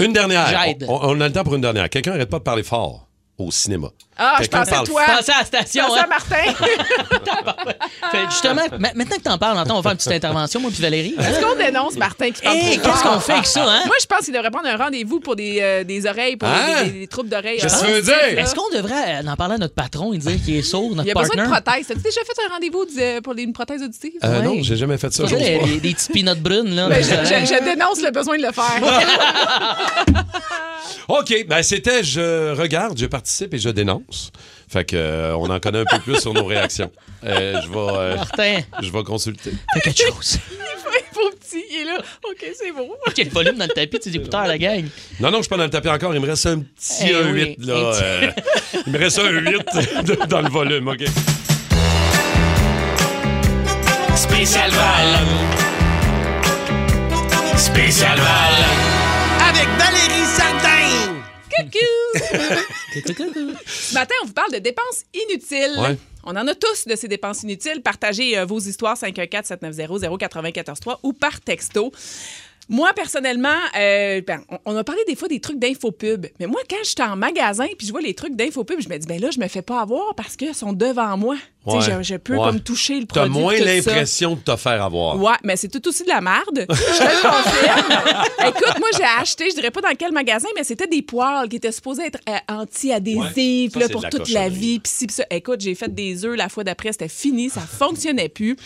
Une 0.00 0.12
dernière. 0.14 0.46
J'aide. 0.64 0.86
On, 0.88 0.98
on 1.02 1.20
a 1.20 1.26
le 1.28 1.32
temps 1.32 1.44
pour 1.44 1.54
une 1.54 1.60
dernière. 1.60 1.89
Quelqu'un 1.90 2.12
n'arrête 2.12 2.30
pas 2.30 2.38
de 2.38 2.44
parler 2.44 2.62
fort 2.62 3.08
au 3.36 3.50
cinéma. 3.50 3.90
Ah, 4.22 4.36
je 4.42 4.48
pensais 4.48 4.74
à 4.74 4.82
toi. 4.82 5.02
Pensez 5.16 5.32
à 5.32 5.38
la 5.38 5.44
station, 5.46 5.82
Je 5.84 5.88
pensais 5.88 6.00
hein? 6.00 6.04
à 6.04 6.06
Martin. 6.06 6.52
Fait, 8.10 8.24
justement, 8.30 8.62
ma- 8.78 8.92
maintenant 8.94 9.16
que 9.16 9.22
t'en 9.22 9.38
parles, 9.38 9.56
on 9.68 9.74
va 9.76 9.82
faire 9.82 9.90
une 9.92 9.96
petite 9.96 10.12
intervention, 10.12 10.60
moi 10.60 10.70
puis 10.72 10.82
Valérie. 10.82 11.14
hein? 11.18 11.22
Est-ce 11.22 11.40
qu'on 11.40 11.56
dénonce 11.56 11.96
Martin 11.96 12.30
qui 12.30 12.42
parle 12.42 12.56
Hey, 12.56 12.78
trop 12.78 12.90
qu'est-ce 12.90 13.02
qu'on 13.02 13.20
fait 13.20 13.32
avec 13.32 13.46
ça, 13.46 13.62
hein? 13.64 13.82
Moi, 13.86 13.94
je 14.00 14.06
pense 14.06 14.20
qu'il 14.24 14.34
devrait 14.34 14.50
prendre 14.50 14.68
un 14.68 14.76
rendez-vous 14.76 15.20
pour 15.20 15.36
des, 15.36 15.58
euh, 15.60 15.84
des 15.84 16.06
oreilles, 16.06 16.36
pour 16.36 16.48
Hein? 16.48 16.84
des, 16.84 16.90
des- 16.90 16.98
des 17.00 17.06
troubles 17.06 17.28
d'oreilles. 17.28 17.58
Qu'est-ce 17.60 17.76
Ah, 17.76 17.80
que 17.80 17.86
tu 17.86 17.92
veux 17.92 18.02
dire? 18.02 18.38
Est-ce 18.38 18.54
qu'on 18.54 18.68
devrait 18.76 19.22
euh, 19.24 19.28
en 19.30 19.36
parler 19.36 19.54
à 19.54 19.58
notre 19.58 19.74
patron 19.74 20.12
et 20.12 20.18
dire 20.18 20.36
qu'il 20.44 20.56
est 20.56 20.62
sourd, 20.62 20.90
notre 20.90 21.04
Il 21.04 21.08
y 21.08 21.10
a 21.12 21.14
partner? 21.14 21.36
besoin 21.36 21.44
de 21.58 21.62
prothèse. 21.62 21.90
As-tu 21.90 22.00
déjà 22.00 22.20
fait 22.20 22.42
un 22.48 22.52
rendez-vous 22.54 22.84
de- 22.84 23.20
pour 23.20 23.34
une 23.36 23.52
prothèse 23.52 23.82
auditive? 23.82 24.12
Euh, 24.24 24.38
Ouais. 24.40 24.44
Non, 24.44 24.56
j'ai 24.62 24.76
jamais 24.76 24.98
fait 24.98 25.12
ça. 25.12 25.24
Les- 25.24 25.78
des 25.80 25.94
petits 25.94 26.12
peanuts 26.12 26.38
brunes, 26.40 26.74
là. 26.74 26.88
Ben, 26.88 27.02
je, 27.02 27.08
je- 27.10 27.46
je 27.54 27.64
dénonce 27.64 28.00
le 28.02 28.10
besoin 28.10 28.36
de 28.38 28.42
le 28.42 28.52
faire. 28.52 30.24
OK, 31.08 31.44
ben 31.48 31.62
c'était 31.62 32.02
je 32.04 32.52
regarde, 32.54 32.96
je 32.98 33.06
participe 33.06 33.52
et 33.54 33.58
je 33.58 33.68
dénonce. 33.70 34.02
Fait 34.68 34.84
que 34.84 34.96
euh, 34.96 35.34
on 35.36 35.50
en 35.50 35.58
connaît 35.60 35.80
un 35.80 35.84
peu 35.84 35.98
plus 35.98 36.20
sur 36.20 36.32
nos 36.32 36.44
réactions. 36.44 36.90
Euh, 37.24 37.60
je 37.62 37.68
vais 37.68 37.76
euh, 37.78 38.16
Martin, 38.16 38.60
je 38.80 38.90
vais 38.90 39.02
consulter. 39.02 39.52
fais 39.74 39.80
quelque 39.80 40.02
chose. 40.08 40.38
Pauvre 41.12 41.30
petit, 41.40 41.64
il 41.72 41.80
est 41.80 41.84
là. 41.84 41.98
OK, 42.30 42.46
c'est 42.54 42.70
bon. 42.72 42.88
Quel 43.14 43.28
volume 43.30 43.56
dans 43.56 43.64
le 43.66 43.72
tapis 43.72 43.98
de 43.98 44.02
tes 44.04 44.14
écouteurs, 44.14 44.46
la 44.46 44.56
gang. 44.58 44.84
Non 45.18 45.30
non, 45.30 45.38
je 45.38 45.42
suis 45.42 45.48
pas 45.50 45.56
dans 45.56 45.64
le 45.64 45.70
tapis 45.70 45.88
encore, 45.88 46.14
il 46.14 46.20
me 46.20 46.26
reste 46.26 46.46
un 46.46 46.60
petit 46.60 47.04
Eh 47.10 47.14
1 47.14 47.32
oui, 47.32 47.56
8 47.58 47.66
là. 47.66 47.74
un 47.74 47.92
petit- 47.92 48.02
euh, 48.04 48.80
il 48.86 48.92
me 48.92 48.98
reste 48.98 49.18
un 49.18 49.28
8 49.28 49.44
de- 50.04 50.26
dans 50.26 50.40
le 50.40 50.48
volume, 50.48 50.86
OK. 50.88 51.04
Spécial 54.16 54.70
Val. 54.70 55.18
Spécial 57.56 58.16
Val. 58.18 58.64
Avec 59.48 59.68
Valérie. 59.78 60.19
Coucou! 61.64 63.56
Ce 63.66 63.94
matin, 63.94 64.14
on 64.22 64.26
vous 64.26 64.32
parle 64.32 64.52
de 64.52 64.58
dépenses 64.58 65.04
inutiles. 65.14 65.76
Ouais. 65.78 65.96
On 66.24 66.36
en 66.36 66.46
a 66.46 66.54
tous 66.54 66.86
de 66.86 66.96
ces 66.96 67.08
dépenses 67.08 67.42
inutiles. 67.42 67.82
Partagez 67.82 68.38
euh, 68.38 68.44
vos 68.44 68.58
histoires 68.58 68.96
514-790-0943 68.96 70.98
ou 71.02 71.12
par 71.12 71.40
texto. 71.40 71.92
Moi, 72.68 72.92
personnellement, 72.94 73.56
euh, 73.76 74.20
ben, 74.24 74.42
on, 74.48 74.58
on 74.64 74.76
a 74.76 74.84
parlé 74.84 75.02
des 75.08 75.16
fois 75.16 75.26
des 75.28 75.40
trucs 75.40 75.58
d'infopub. 75.58 76.26
Mais 76.38 76.46
moi, 76.46 76.60
quand 76.68 76.76
j'étais 76.84 77.02
en 77.02 77.16
magasin 77.16 77.66
puis 77.76 77.86
je 77.86 77.92
vois 77.92 78.00
les 78.00 78.14
trucs 78.14 78.36
d'infopub, 78.36 78.80
je 78.80 78.88
me 78.88 78.96
dis, 78.96 79.08
ben 79.08 79.20
là, 79.20 79.30
je 79.30 79.40
me 79.40 79.48
fais 79.48 79.62
pas 79.62 79.80
avoir 79.80 80.14
parce 80.14 80.36
qu'ils 80.36 80.54
sont 80.54 80.72
devant 80.72 81.16
moi. 81.16 81.36
Ouais. 81.66 81.80
Je, 81.82 82.02
je 82.02 82.14
peux 82.16 82.36
Ouais. 82.36 82.46
comme 82.46 82.60
toucher 82.60 83.00
le 83.00 83.06
T'as 83.06 83.20
produit. 83.26 83.38
moins 83.38 83.52
tout 83.54 83.58
ça. 83.64 83.64
l'impression 83.74 84.34
de 84.34 84.40
te 84.40 84.56
faire 84.56 84.82
avoir. 84.82 85.20
Ouais, 85.20 85.34
mais 85.44 85.56
c'est 85.56 85.68
tout 85.68 85.86
aussi 85.88 86.04
de 86.04 86.08
la 86.08 86.20
merde. 86.22 86.66
Je 86.68 86.74
te 86.74 87.02
le 87.02 87.20
confirme. 87.22 88.48
Écoute, 88.48 88.78
moi, 88.78 88.88
j'ai 88.96 89.04
acheté, 89.20 89.50
je 89.50 89.56
dirais 89.56 89.70
pas 89.70 89.82
dans 89.82 89.94
quel 89.98 90.10
magasin, 90.12 90.48
mais 90.56 90.64
c'était 90.64 90.86
des 90.86 91.02
poils 91.02 91.48
qui 91.50 91.56
étaient 91.56 91.70
supposés 91.72 92.04
être 92.06 92.18
euh, 92.28 92.36
anti-adhésifs 92.48 93.76
Ouais, 93.76 93.88
pour 93.88 94.02
la 94.02 94.08
toute 94.10 94.28
la 94.30 94.48
vie. 94.48 94.80
Puis 94.80 94.92
ça. 95.10 95.24
Écoute, 95.30 95.60
j'ai 95.60 95.74
fait 95.74 95.94
des 95.94 96.24
œufs 96.24 96.36
la 96.36 96.48
fois 96.48 96.64
d'après, 96.64 96.92
c'était 96.92 97.08
fini, 97.08 97.50
ça 97.50 97.60
fonctionnait 97.60 98.28
plus. 98.28 98.56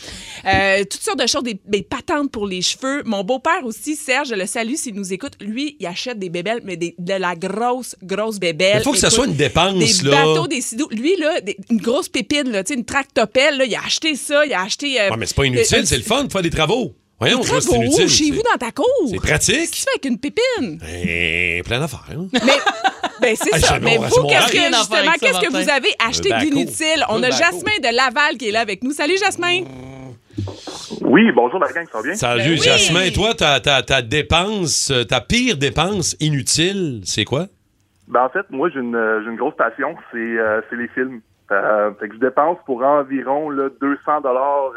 Euh, 0.47 0.85
toutes 0.85 1.03
sortes 1.03 1.19
de 1.19 1.27
choses, 1.27 1.43
des, 1.43 1.59
des 1.67 1.83
patentes 1.83 2.31
pour 2.31 2.47
les 2.47 2.63
cheveux. 2.63 3.03
Mon 3.05 3.25
beau-père 3.25 3.65
aussi, 3.65 3.97
Serge, 3.97 4.29
je 4.29 4.35
le 4.35 4.47
salue 4.47 4.75
s'il 4.75 4.95
nous 4.95 5.13
écoute. 5.13 5.33
Lui, 5.41 5.77
il 5.81 5.87
achète 5.87 6.19
des 6.19 6.29
bébelles, 6.31 6.61
mais 6.65 6.77
des- 6.77 6.95
de 6.99 7.15
la 7.15 7.35
grosse, 7.35 7.97
grosse 8.03 8.39
bébelle. 8.39 8.79
Il 8.79 8.85
faut 8.85 8.93
que 8.93 8.99
ça 8.99 9.11
soit 9.11 9.27
une 9.27 9.35
dépense, 9.37 9.75
Des 10.03 10.09
là. 10.09 10.25
bateaux, 10.27 10.47
des 10.47 10.61
sidos. 10.61 10.89
Lui, 10.91 11.17
là, 11.19 11.41
des- 11.41 11.57
une 11.71 11.81
grosse 11.81 12.09
pépine, 12.09 12.51
là, 12.51 12.63
tu 12.63 12.75
sais, 12.75 12.84
une 12.85 12.95
tractopelle, 12.95 13.57
là, 13.59 13.65
il 13.65 13.75
a 13.75 13.81
acheté 13.85 14.15
ça, 14.15 14.45
il 14.45 14.53
a 14.53 14.63
acheté. 14.63 15.01
euh, 15.01 15.11
Ouais, 15.11 15.17
mais 15.17 15.27
c'est 15.27 15.37
pas 15.37 15.45
inutile, 15.45 15.79
euh, 15.79 15.85
c'est 15.85 15.97
le 15.97 16.03
fun 16.03 16.25
de 16.25 16.33
faire 16.33 16.43
des 16.43 16.51
travaux. 16.51 16.93
Voyons, 17.19 17.41
des 17.41 17.47
je 17.47 17.53
travaux 17.53 17.83
inutile. 17.83 18.09
chez 18.09 18.31
vous 18.31 18.43
dans 18.43 18.59
ta 18.59 18.71
cour. 18.73 18.87
C'est 19.09 19.17
pratique. 19.17 19.55
Qu'est-ce 19.57 19.71
que 19.71 19.77
tu 19.77 19.83
fais 19.83 19.91
avec 19.95 20.05
une 20.05 20.19
pépine? 20.19 20.79
Ben, 20.79 21.63
plein 21.63 21.81
d'affaires. 21.81 22.05
hein. 22.11 22.27
Mais, 22.33 22.41
ben 23.23 23.37
c'est 23.41 23.59
ça. 23.61 23.79
Mais 23.81 23.97
bon, 23.97 24.05
vous, 24.09 24.27
qu'est-ce 24.27 24.53
que, 24.53 24.59
justement, 24.77 25.13
qu'est-ce 25.21 25.41
que 25.41 25.51
vous 25.51 25.71
avez 25.71 25.95
acheté 26.07 26.31
d'inutile? 26.41 27.05
On 27.09 27.23
a. 27.23 27.31
Jasmin 27.31 27.79
de 27.83 27.95
Laval 27.97 28.37
qui 28.37 28.49
est 28.49 28.53
là 28.53 28.61
avec 28.61 28.83
nous. 28.83 28.91
Salut, 28.93 29.17
Jasmin. 29.19 29.63
Oui, 31.01 31.23
bonjour 31.35 31.61
la 31.61 31.73
gang, 31.73 31.87
ça 31.91 31.99
va 31.99 32.03
bien? 32.05 32.15
Salut, 32.15 32.43
Ben 32.43 32.51
oui. 32.51 32.61
Jasmin. 32.63 33.11
Toi, 33.11 33.35
ta, 33.35 33.61
ta, 33.61 33.83
ta 33.83 34.03
dépense, 34.03 34.91
euh, 34.91 35.05
ta 35.05 35.21
pire 35.21 35.57
dépense 35.57 36.17
inutile, 36.21 37.01
c'est 37.05 37.25
quoi? 37.25 37.47
Ben, 38.09 38.25
en 38.25 38.29
fait, 38.29 38.45
moi, 38.51 38.69
j'ai 38.73 38.81
une, 38.81 38.97
euh, 38.97 39.21
une 39.29 39.37
grosse 39.37 39.55
passion, 39.57 39.95
c'est 40.13 40.19
euh, 40.19 40.61
c'est 40.69 40.77
les 40.77 40.89
films. 40.89 41.21
Euh, 41.55 41.91
fait 41.95 42.09
que 42.09 42.15
je 42.15 42.21
dépense 42.21 42.59
pour 42.67 42.83
environ 42.83 43.51
là, 43.51 43.69
200 43.81 44.21
dollars 44.23 44.73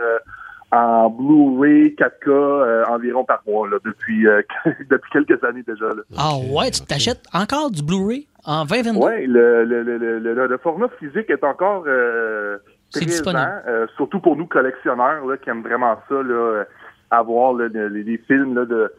en 0.72 1.10
Blu-ray 1.10 1.96
4K 1.98 2.30
euh, 2.30 2.84
environ 2.88 3.24
par 3.24 3.42
mois 3.48 3.70
là, 3.70 3.78
depuis, 3.86 4.28
euh, 4.28 4.42
depuis 4.90 5.12
quelques 5.12 5.44
années 5.44 5.63
déjà. 5.66 5.86
Là. 5.88 6.02
Ah 6.18 6.34
ouais, 6.52 6.72
tu 6.72 6.82
t'achètes 6.82 7.24
encore 7.34 7.72
du 7.72 7.82
Blu-ray 7.84 8.28
en 8.46 8.66
2022? 8.66 9.00
Ouais, 9.00 9.26
le, 9.28 9.63
le, 9.63 9.84
le, 9.84 10.48
le, 10.48 10.58
format 10.58 10.90
physique 11.00 11.30
est 11.30 11.44
encore 11.44 11.86
euh, 11.88 12.58
présent, 12.92 13.06
disponible. 13.06 13.63
euh, 13.68 13.88
surtout 13.96 14.20
pour 14.20 14.36
nous 14.36 14.46
collectionneurs 14.48 15.26
là, 15.26 15.38
qui 15.38 15.50
aiment 15.50 15.63
vraiment 15.63 15.96
ça, 16.10 16.16
là, 16.16 16.34
euh, 16.34 16.63
avoir 17.12 17.54
là, 17.54 17.68
les, 17.70 18.04
les 18.04 18.18
films 18.18 18.56
là, 18.56 18.66
de, 18.66 18.92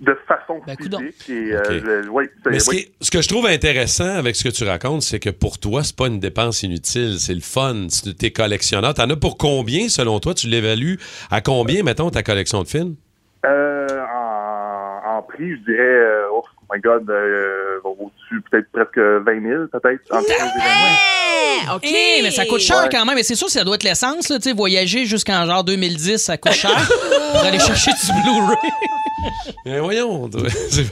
de 0.00 0.16
façon 0.26 0.60
Ben, 0.66 0.76
coudonc. 0.76 0.98
physique. 0.98 1.30
Et, 1.30 1.52
euh, 1.54 1.62
c'est- 1.64 2.50
Mais 2.50 2.58
ce, 2.58 2.70
oui. 2.70 2.76
qui 2.84 2.92
ce 3.06 3.10
que 3.10 3.20
je 3.22 3.28
trouve 3.28 3.46
intéressant 3.46 4.08
avec 4.16 4.34
ce 4.36 4.44
que 4.44 4.48
tu 4.48 4.64
racontes, 4.64 5.02
c'est 5.02 5.18
que 5.20 5.30
pour 5.30 5.58
toi, 5.58 5.84
c'est 5.84 5.94
pas 5.96 6.06
une 6.06 6.18
dépense 6.20 6.62
inutile, 6.62 7.16
c'est 7.18 7.34
le 7.34 7.40
fun. 7.40 7.86
Tu 7.88 8.26
es 8.26 8.30
collectionneur. 8.30 8.94
T'en 8.94 9.10
as 9.10 9.16
pour 9.16 9.36
combien, 9.36 9.88
selon 9.88 10.18
toi? 10.20 10.32
Tu 10.34 10.46
l'évalues 10.48 10.98
à 11.30 11.40
combien, 11.42 11.82
mettons, 11.82 12.10
ta 12.10 12.22
collection 12.22 12.62
de 12.62 12.68
films? 12.68 12.96
Euh, 13.46 13.86
en, 14.14 15.18
en 15.18 15.22
prix, 15.22 15.50
je 15.56 15.64
dirais, 15.64 15.78
euh, 15.82 16.28
oh 16.32 16.42
my 16.72 16.80
god, 16.80 17.08
euh, 17.10 17.78
au-dessus, 17.84 18.42
peut-être 18.50 18.66
presque 18.72 18.98
20 18.98 19.24
000, 19.42 19.64
peut-être. 19.72 20.00
entre 20.10 20.26
15 20.26 20.36
et 20.36 20.38
20 20.38 20.44
000. 20.44 20.54
Eh, 21.72 21.74
OK. 21.74 21.82
Eh, 21.84 22.22
mais 22.22 22.30
ça 22.30 22.46
coûte 22.46 22.60
cher 22.60 22.82
Ouais. 22.82 22.88
quand 22.90 23.04
même. 23.04 23.14
Mais 23.16 23.22
c'est 23.22 23.34
sûr, 23.34 23.50
ça 23.50 23.64
doit 23.64 23.74
être 23.74 23.82
l'essence. 23.84 24.28
là, 24.28 24.36
tu 24.38 24.44
sais, 24.50 24.52
Voyager 24.54 25.04
jusqu'en 25.06 25.44
genre 25.46 25.64
2010, 25.64 26.18
ça 26.18 26.36
coûte 26.36 26.52
cher. 26.52 26.70
pour 27.32 27.40
aller 27.44 27.58
chercher 27.58 27.90
du 27.92 28.12
Blu-ray. 28.22 28.56
Mais 29.66 29.78
voyons, 29.80 30.30
c'est- 30.70 30.86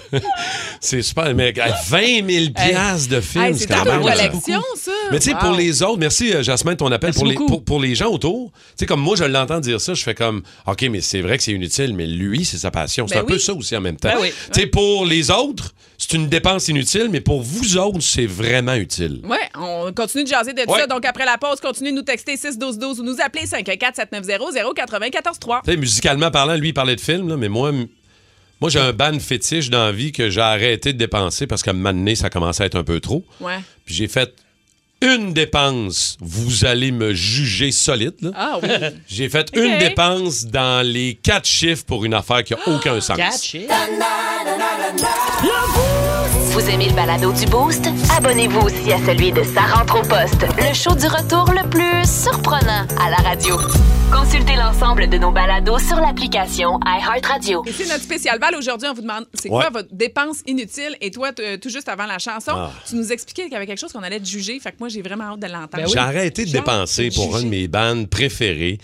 c'est 0.80 1.02
super. 1.02 1.34
Mais 1.34 1.58
à 1.60 1.68
20 1.88 2.28
000 2.28 2.52
piastres 2.54 3.08
de 3.14 3.20
films, 3.20 3.44
Hey, 3.44 3.54
c'est 3.54 3.60
c'est 3.66 3.74
quand 3.74 3.84
même... 3.84 4.02
collection, 4.02 4.62
ça. 4.76 4.90
Mais 5.12 5.18
tu 5.18 5.26
sais, 5.30 5.34
Wow. 5.34 5.40
pour 5.40 5.52
les 5.52 5.82
autres, 5.82 5.98
merci 5.98 6.32
euh, 6.34 6.42
Jasmin 6.42 6.72
de 6.72 6.76
ton 6.78 6.90
appel. 6.92 7.12
Pour 7.14 7.26
les, 7.26 7.34
pour, 7.34 7.64
pour 7.64 7.80
les 7.80 7.94
gens 7.94 8.08
autour, 8.10 8.50
tu 8.52 8.58
sais, 8.76 8.86
comme 8.86 9.00
moi, 9.00 9.16
je 9.16 9.24
l'entends 9.24 9.60
dire 9.60 9.80
ça, 9.80 9.94
je 9.94 10.02
fais 10.02 10.14
comme, 10.14 10.42
OK, 10.66 10.82
mais 10.90 11.00
c'est 11.00 11.20
vrai 11.20 11.36
que 11.36 11.42
c'est 11.44 11.52
inutile, 11.52 11.94
mais 11.94 12.06
lui, 12.06 12.44
c'est 12.44 12.58
sa 12.58 12.70
passion. 12.70 13.06
C'est 13.08 13.14
Ben 13.16 13.22
un 13.22 13.24
peu 13.24 13.34
oui. 13.34 13.40
ça 13.40 13.54
aussi 13.54 13.76
en 13.76 13.80
même 13.80 13.96
temps. 13.96 14.10
Ben 14.10 14.18
oui. 14.20 14.32
Tu 14.52 14.60
sais, 14.60 14.66
pour 14.66 15.04
les 15.06 15.30
autres, 15.30 15.74
c'est 15.96 16.12
une 16.14 16.28
dépense 16.28 16.68
inutile, 16.68 17.08
mais 17.10 17.20
pour 17.20 17.42
vous 17.42 17.76
autres, 17.76 18.00
c'est 18.00 18.26
vraiment 18.26 18.74
utile. 18.74 19.20
Ouais, 19.24 19.48
on 19.56 19.92
continue 19.92 20.24
de 20.24 20.28
jaser 20.28 20.52
de 20.52 20.60
Ouais. 20.68 20.80
ça. 20.80 20.86
Donc, 20.86 21.04
après 21.04 21.24
la 21.24 21.38
pause, 21.38 21.60
continuez 21.60 21.90
de 21.90 21.96
nous 21.96 22.02
texter 22.02 22.36
61212 22.36 23.00
ou 23.00 23.02
nous 23.02 23.16
appeler 23.20 23.46
514-790-0943. 23.46 25.62
Tu 25.64 25.70
sais, 25.72 25.76
musicalement 25.76 26.30
parlant, 26.30 26.54
lui, 26.56 26.68
il 26.68 26.74
parlait 26.74 26.96
de 26.96 27.00
films, 27.00 27.28
là, 27.28 27.36
mais 27.36 27.48
moi, 27.48 27.72
moi 28.60 28.70
j'ai 28.70 28.80
un 28.80 28.92
ban 28.92 29.18
fétiche 29.18 29.70
dans 29.70 29.84
la 29.86 29.92
vie 29.92 30.12
que 30.12 30.30
j'ai 30.30 30.40
arrêté 30.40 30.92
de 30.92 30.98
dépenser 30.98 31.46
parce 31.46 31.62
qu'à 31.62 31.70
un 31.70 31.74
moment 31.74 31.92
donné, 31.92 32.14
ça 32.14 32.30
commençait 32.30 32.64
à 32.64 32.66
être 32.66 32.76
un 32.76 32.84
peu 32.84 33.00
trop. 33.00 33.24
Ouais. 33.40 33.58
Puis 33.84 33.94
j'ai 33.94 34.08
fait 34.08 34.34
une 35.00 35.32
dépense. 35.32 36.16
Vous 36.20 36.64
allez 36.64 36.90
me 36.90 37.14
juger 37.14 37.70
solide, 37.72 38.14
là. 38.20 38.30
Ah 38.34 38.58
oui. 38.62 38.68
J'ai 39.08 39.28
fait 39.28 39.48
Ok. 39.50 39.56
une 39.56 39.78
dépense 39.78 40.44
dans 40.46 40.84
les 40.86 41.14
quatre 41.22 41.46
chiffres 41.46 41.84
pour 41.84 42.04
une 42.04 42.14
affaire 42.14 42.42
qui 42.44 42.54
n'a 42.54 42.60
aucun 42.66 43.00
sens. 43.00 43.16
Catch 43.16 43.54
it. 43.54 43.70
Vous 46.50 46.68
aimez 46.70 46.88
le 46.88 46.94
balado 46.94 47.32
du 47.32 47.44
Boost? 47.46 47.88
Abonnez-vous 48.16 48.60
aussi 48.60 48.92
à 48.92 48.98
celui 49.06 49.30
de 49.32 49.42
Sa 49.42 49.60
rentre 49.62 49.98
au 50.00 50.02
poste, 50.02 50.42
le 50.58 50.74
show 50.74 50.94
du 50.94 51.06
retour 51.06 51.52
le 51.52 51.68
plus 51.68 52.04
surprenant 52.08 52.86
à 53.00 53.10
la 53.10 53.16
radio. 53.16 53.56
Consultez 54.12 54.56
l'ensemble 54.56 55.08
de 55.08 55.18
nos 55.18 55.30
balados 55.30 55.78
sur 55.78 55.96
l'application 55.96 56.80
iHeartRadio. 56.86 57.62
Et 57.66 57.72
c'est 57.72 57.88
notre 57.88 58.02
spécial 58.02 58.38
Val. 58.40 58.54
Aujourd'hui, 58.56 58.88
on 58.90 58.94
vous 58.94 59.02
demande 59.02 59.26
c'est 59.34 59.50
Ouais. 59.50 59.60
quoi 59.60 59.70
votre 59.70 59.88
dépense 59.94 60.38
inutile? 60.46 60.96
Et 61.00 61.10
toi, 61.10 61.32
t- 61.32 61.58
tout 61.58 61.68
juste 61.68 61.88
avant 61.88 62.06
la 62.06 62.18
chanson, 62.18 62.52
Ah. 62.54 62.70
tu 62.88 62.96
nous 62.96 63.12
expliquais 63.12 63.42
qu'il 63.44 63.52
y 63.52 63.56
avait 63.56 63.66
quelque 63.66 63.80
chose 63.80 63.92
qu'on 63.92 64.02
allait 64.02 64.20
te 64.20 64.26
juger. 64.28 64.58
Fait 64.60 64.70
que 64.72 64.76
moi, 64.80 64.88
j'ai 64.88 65.02
vraiment 65.02 65.24
hâte 65.34 65.40
de 65.40 65.46
l'entendre. 65.46 65.86
J'ai 65.88 65.98
arrêté 65.98 66.44
de 66.46 66.50
dépenser 66.52 67.10
pour 67.14 67.36
un 67.36 67.42
de 67.42 67.48
mes 67.48 67.68
bandes 67.68 68.08
préférées 68.08 68.78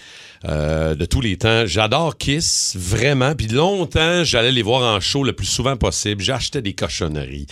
euh, 0.47 0.95
de 0.95 1.05
tous 1.05 1.21
les 1.21 1.37
temps. 1.37 1.65
J'adore 1.67 2.17
Kiss, 2.19 2.75
vraiment. 2.79 3.35
Puis 3.35 3.49
longtemps, 3.49 4.25
j'allais 4.25 4.53
les 4.53 4.63
voir 4.63 4.83
en 4.95 5.01
show 5.01 5.25
le 5.25 5.33
plus 5.33 5.47
souvent 5.47 5.77
possible. 5.77 6.23
J'achetais 6.23 6.61
des 6.63 6.75
cochonneries, 6.75 7.47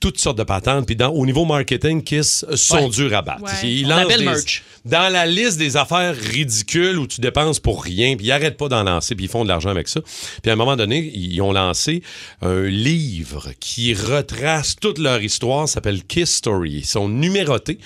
toutes 0.00 0.18
sortes 0.18 0.38
de 0.38 0.44
patentes. 0.44 0.86
Puis 0.86 0.96
dans, 0.96 1.10
au 1.10 1.24
niveau 1.26 1.44
marketing, 1.44 2.02
Kiss 2.02 2.44
sont 2.54 2.76
Ouais. 2.84 2.88
durs 2.90 3.14
à 3.14 3.22
battre. 3.22 3.42
Ouais. 3.42 3.50
Ils 3.68 3.88
La 3.88 4.04
lancent 4.04 4.16
des- 4.18 4.24
merch. 4.24 4.62
Dans 4.84 5.12
la 5.12 5.26
liste 5.26 5.58
des 5.58 5.76
affaires 5.76 6.14
ridicules 6.14 6.96
où 6.98 7.08
tu 7.08 7.20
dépenses 7.20 7.58
pour 7.58 7.82
rien, 7.82 8.14
puis 8.16 8.26
ils 8.26 8.28
n'arrêtent 8.28 8.56
pas 8.56 8.68
d'en 8.68 8.84
lancer, 8.84 9.16
puis 9.16 9.24
ils 9.24 9.28
font 9.30 9.42
de 9.42 9.48
l'argent 9.48 9.70
avec 9.70 9.88
ça. 9.88 10.00
Puis 10.42 10.50
à 10.50 10.52
un 10.52 10.56
moment 10.56 10.76
donné, 10.76 11.10
ils 11.12 11.40
ont 11.40 11.52
lancé 11.52 12.02
un 12.40 12.62
livre 12.62 13.48
qui 13.58 13.94
retrace 13.94 14.76
toute 14.80 14.98
leur 14.98 15.20
histoire, 15.22 15.68
s'appelle 15.68 16.04
Kiss 16.04 16.36
Story. 16.36 16.72
Ils 16.82 16.84
sont 16.86 17.08
numérotés. 17.08 17.78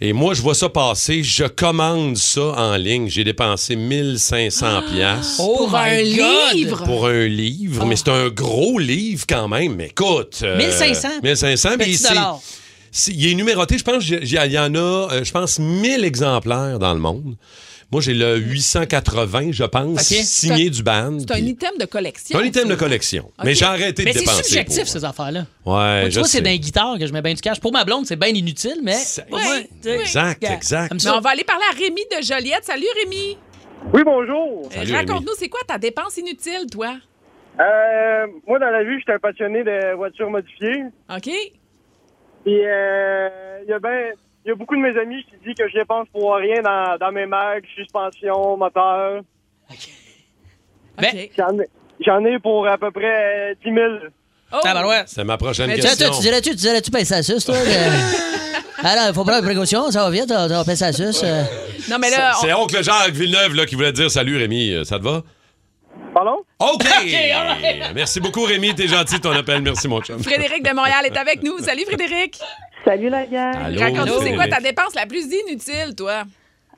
Et 0.00 0.14
moi, 0.14 0.32
je 0.32 0.40
vois 0.40 0.54
ça 0.54 0.70
passer, 0.70 1.22
je 1.22 1.44
commande 1.44 2.16
ça 2.16 2.40
en 2.56 2.76
ligne. 2.76 3.08
J'ai 3.10 3.24
dépensé 3.24 3.76
1500 3.88 4.82
pièces 4.92 5.36
Oh 5.40 5.56
Pour 5.58 5.76
un 5.76 6.00
livre. 6.02 6.84
pour 6.84 7.06
un 7.06 7.26
livre, 7.26 7.84
mais 7.86 7.96
c'est 7.96 8.08
un 8.10 8.28
gros 8.28 8.78
livre 8.78 9.24
quand 9.28 9.48
même. 9.48 9.74
Mais 9.76 9.86
écoute, 9.86 10.40
euh, 10.42 10.56
1500. 10.58 11.08
1500, 11.22 11.70
mais 11.78 11.92
c'est- 11.94 12.14
c'est- 12.90 13.12
il 13.12 13.30
est 13.30 13.34
numéroté. 13.34 13.78
Je 13.78 13.84
pense 13.84 14.04
qu'il 14.04 14.24
y, 14.32 14.38
a- 14.38 14.46
il 14.46 14.52
y 14.52 14.58
en 14.58 14.74
a, 14.74 14.78
euh, 14.78 15.24
je 15.24 15.32
pense, 15.32 15.58
1000 15.58 16.04
exemplaires 16.04 16.78
dans 16.78 16.94
le 16.94 17.00
monde. 17.00 17.36
Moi, 17.90 18.02
j'ai 18.02 18.12
le 18.12 18.36
880, 18.36 19.50
je 19.50 19.64
pense, 19.64 20.02
signé 20.02 20.64
C'est 20.64 20.70
du 20.70 20.82
band. 20.82 21.16
C'est 21.20 21.32
un 21.32 21.38
item 21.38 21.70
de 21.80 21.86
collection. 21.86 22.36
C'est 22.38 22.44
un 22.44 22.46
item 22.46 22.68
de 22.68 22.74
collection. 22.74 23.30
Mais 23.42 23.54
j'ai 23.54 23.64
arrêté 23.64 24.04
Mais 24.04 24.12
de 24.12 24.18
c'est 24.18 24.24
dépenser. 24.26 24.42
subjectif, 24.44 24.78
pour- 24.80 24.88
ces 24.88 25.04
affaires-là. 25.06 25.46
Ouais, 25.64 25.72
Moi, 25.74 26.02
tu 26.04 26.10
je 26.10 26.18
vois, 26.18 26.28
c'est 26.28 26.42
les 26.42 26.58
guitares 26.58 26.98
que 26.98 27.06
je 27.06 27.12
mets 27.14 27.22
bien 27.22 27.32
du 27.32 27.40
cash. 27.40 27.58
Pour 27.60 27.72
ma 27.72 27.86
blonde, 27.86 28.04
c'est 28.06 28.16
bien 28.16 28.28
inutile, 28.28 28.76
mais. 28.82 28.98
Exact, 29.86 30.44
exact. 30.44 30.92
Mais 31.02 31.10
on 31.10 31.20
va 31.20 31.30
aller 31.30 31.44
parler 31.44 31.64
à 31.72 31.76
Rémi 31.76 32.02
de 32.14 32.22
Joliette. 32.22 32.64
Salut 32.64 32.84
Rémi. 33.04 33.38
Oui, 33.92 34.02
bonjour. 34.04 34.68
Euh, 34.76 34.94
Raconte-nous, 34.94 35.34
c'est 35.36 35.48
quoi 35.48 35.60
ta 35.66 35.78
dépense 35.78 36.16
inutile, 36.18 36.66
toi? 36.70 36.94
Euh, 37.60 38.26
moi, 38.46 38.58
dans 38.58 38.70
la 38.70 38.84
vie, 38.84 38.98
j'étais 38.98 39.12
un 39.12 39.18
passionné 39.18 39.64
de 39.64 39.94
voitures 39.96 40.30
modifiées. 40.30 40.84
OK. 41.10 41.22
Puis, 42.44 42.60
euh, 42.64 43.28
il 43.64 43.68
y 43.68 43.72
a 43.72 43.78
ben, 43.78 44.12
il 44.44 44.48
y 44.48 44.52
a 44.52 44.54
beaucoup 44.54 44.76
de 44.76 44.80
mes 44.80 44.96
amis 44.98 45.24
qui 45.24 45.36
disent 45.44 45.54
que 45.58 45.68
je 45.68 45.74
dépense 45.78 46.06
pour 46.12 46.34
rien 46.36 46.62
dans, 46.62 46.96
dans 46.98 47.12
mes 47.12 47.26
mags, 47.26 47.64
suspension, 47.74 48.56
moteur. 48.56 49.22
Ben- 50.98 51.28
J'en 51.36 51.58
ai- 51.58 51.68
J'en 52.00 52.24
ai 52.24 52.38
pour 52.38 52.66
à 52.68 52.78
peu 52.78 52.90
près 52.92 53.50
euh, 53.50 53.54
10 53.64 53.74
000. 53.74 53.86
Oh! 54.52 54.58
C'est 55.06 55.24
ma 55.24 55.36
prochaine 55.36 55.66
Mais 55.68 55.74
question. 55.78 56.10
tu 56.14 56.20
dirais-tu, 56.20 56.50
tu 56.50 56.56
dirais-tu 56.56 56.90
payer 56.92 57.04
ça 57.04 57.22
sus, 57.22 57.44
toi? 57.44 57.56
Alors, 58.82 59.04
il 59.08 59.14
faut 59.14 59.24
prendre 59.24 59.42
précaution, 59.44 59.90
ça 59.90 60.02
va 60.04 60.10
vite, 60.10 60.30
on 60.30 60.46
va 60.46 60.64
payer 60.64 60.76
ça 60.76 60.92
sus. 60.92 61.02
euh. 61.24 61.42
Non, 61.90 61.98
mais 61.98 62.10
là, 62.10 62.32
C'est 62.40 62.52
oncle 62.52 62.82
Jacques 62.82 63.10
Villeneuve 63.12 63.54
là, 63.54 63.66
qui 63.66 63.74
voulait 63.74 63.92
dire 63.92 64.10
salut 64.10 64.36
Rémi. 64.36 64.70
Euh, 64.72 64.84
Ça 64.84 64.98
te 64.98 65.04
va? 65.04 65.22
Pardon? 66.14 66.36
OK! 66.58 66.84
Right. 66.84 67.92
Merci 67.94 68.20
beaucoup 68.20 68.42
Rémi, 68.44 68.74
t'es 68.74 68.86
gentil 68.88 69.20
ton 69.20 69.32
appel. 69.32 69.62
Merci 69.62 69.88
mon 69.88 70.00
chum. 70.00 70.22
Frédéric 70.22 70.62
de 70.62 70.74
Montréal 70.74 71.04
est 71.06 71.16
avec 71.16 71.42
nous. 71.42 71.58
Salut 71.58 71.84
Frédéric. 71.86 72.38
Salut 72.84 73.08
la 73.08 73.26
gang. 73.26 73.54
Allô, 73.64 73.80
Raconte-nous, 73.80 74.04
c'est 74.22 74.34
quoi 74.34 74.44
Frédéric. 74.44 74.50
ta 74.50 74.60
dépense 74.60 74.94
la 74.94 75.06
plus 75.06 75.24
inutile, 75.24 75.94
toi? 75.96 76.22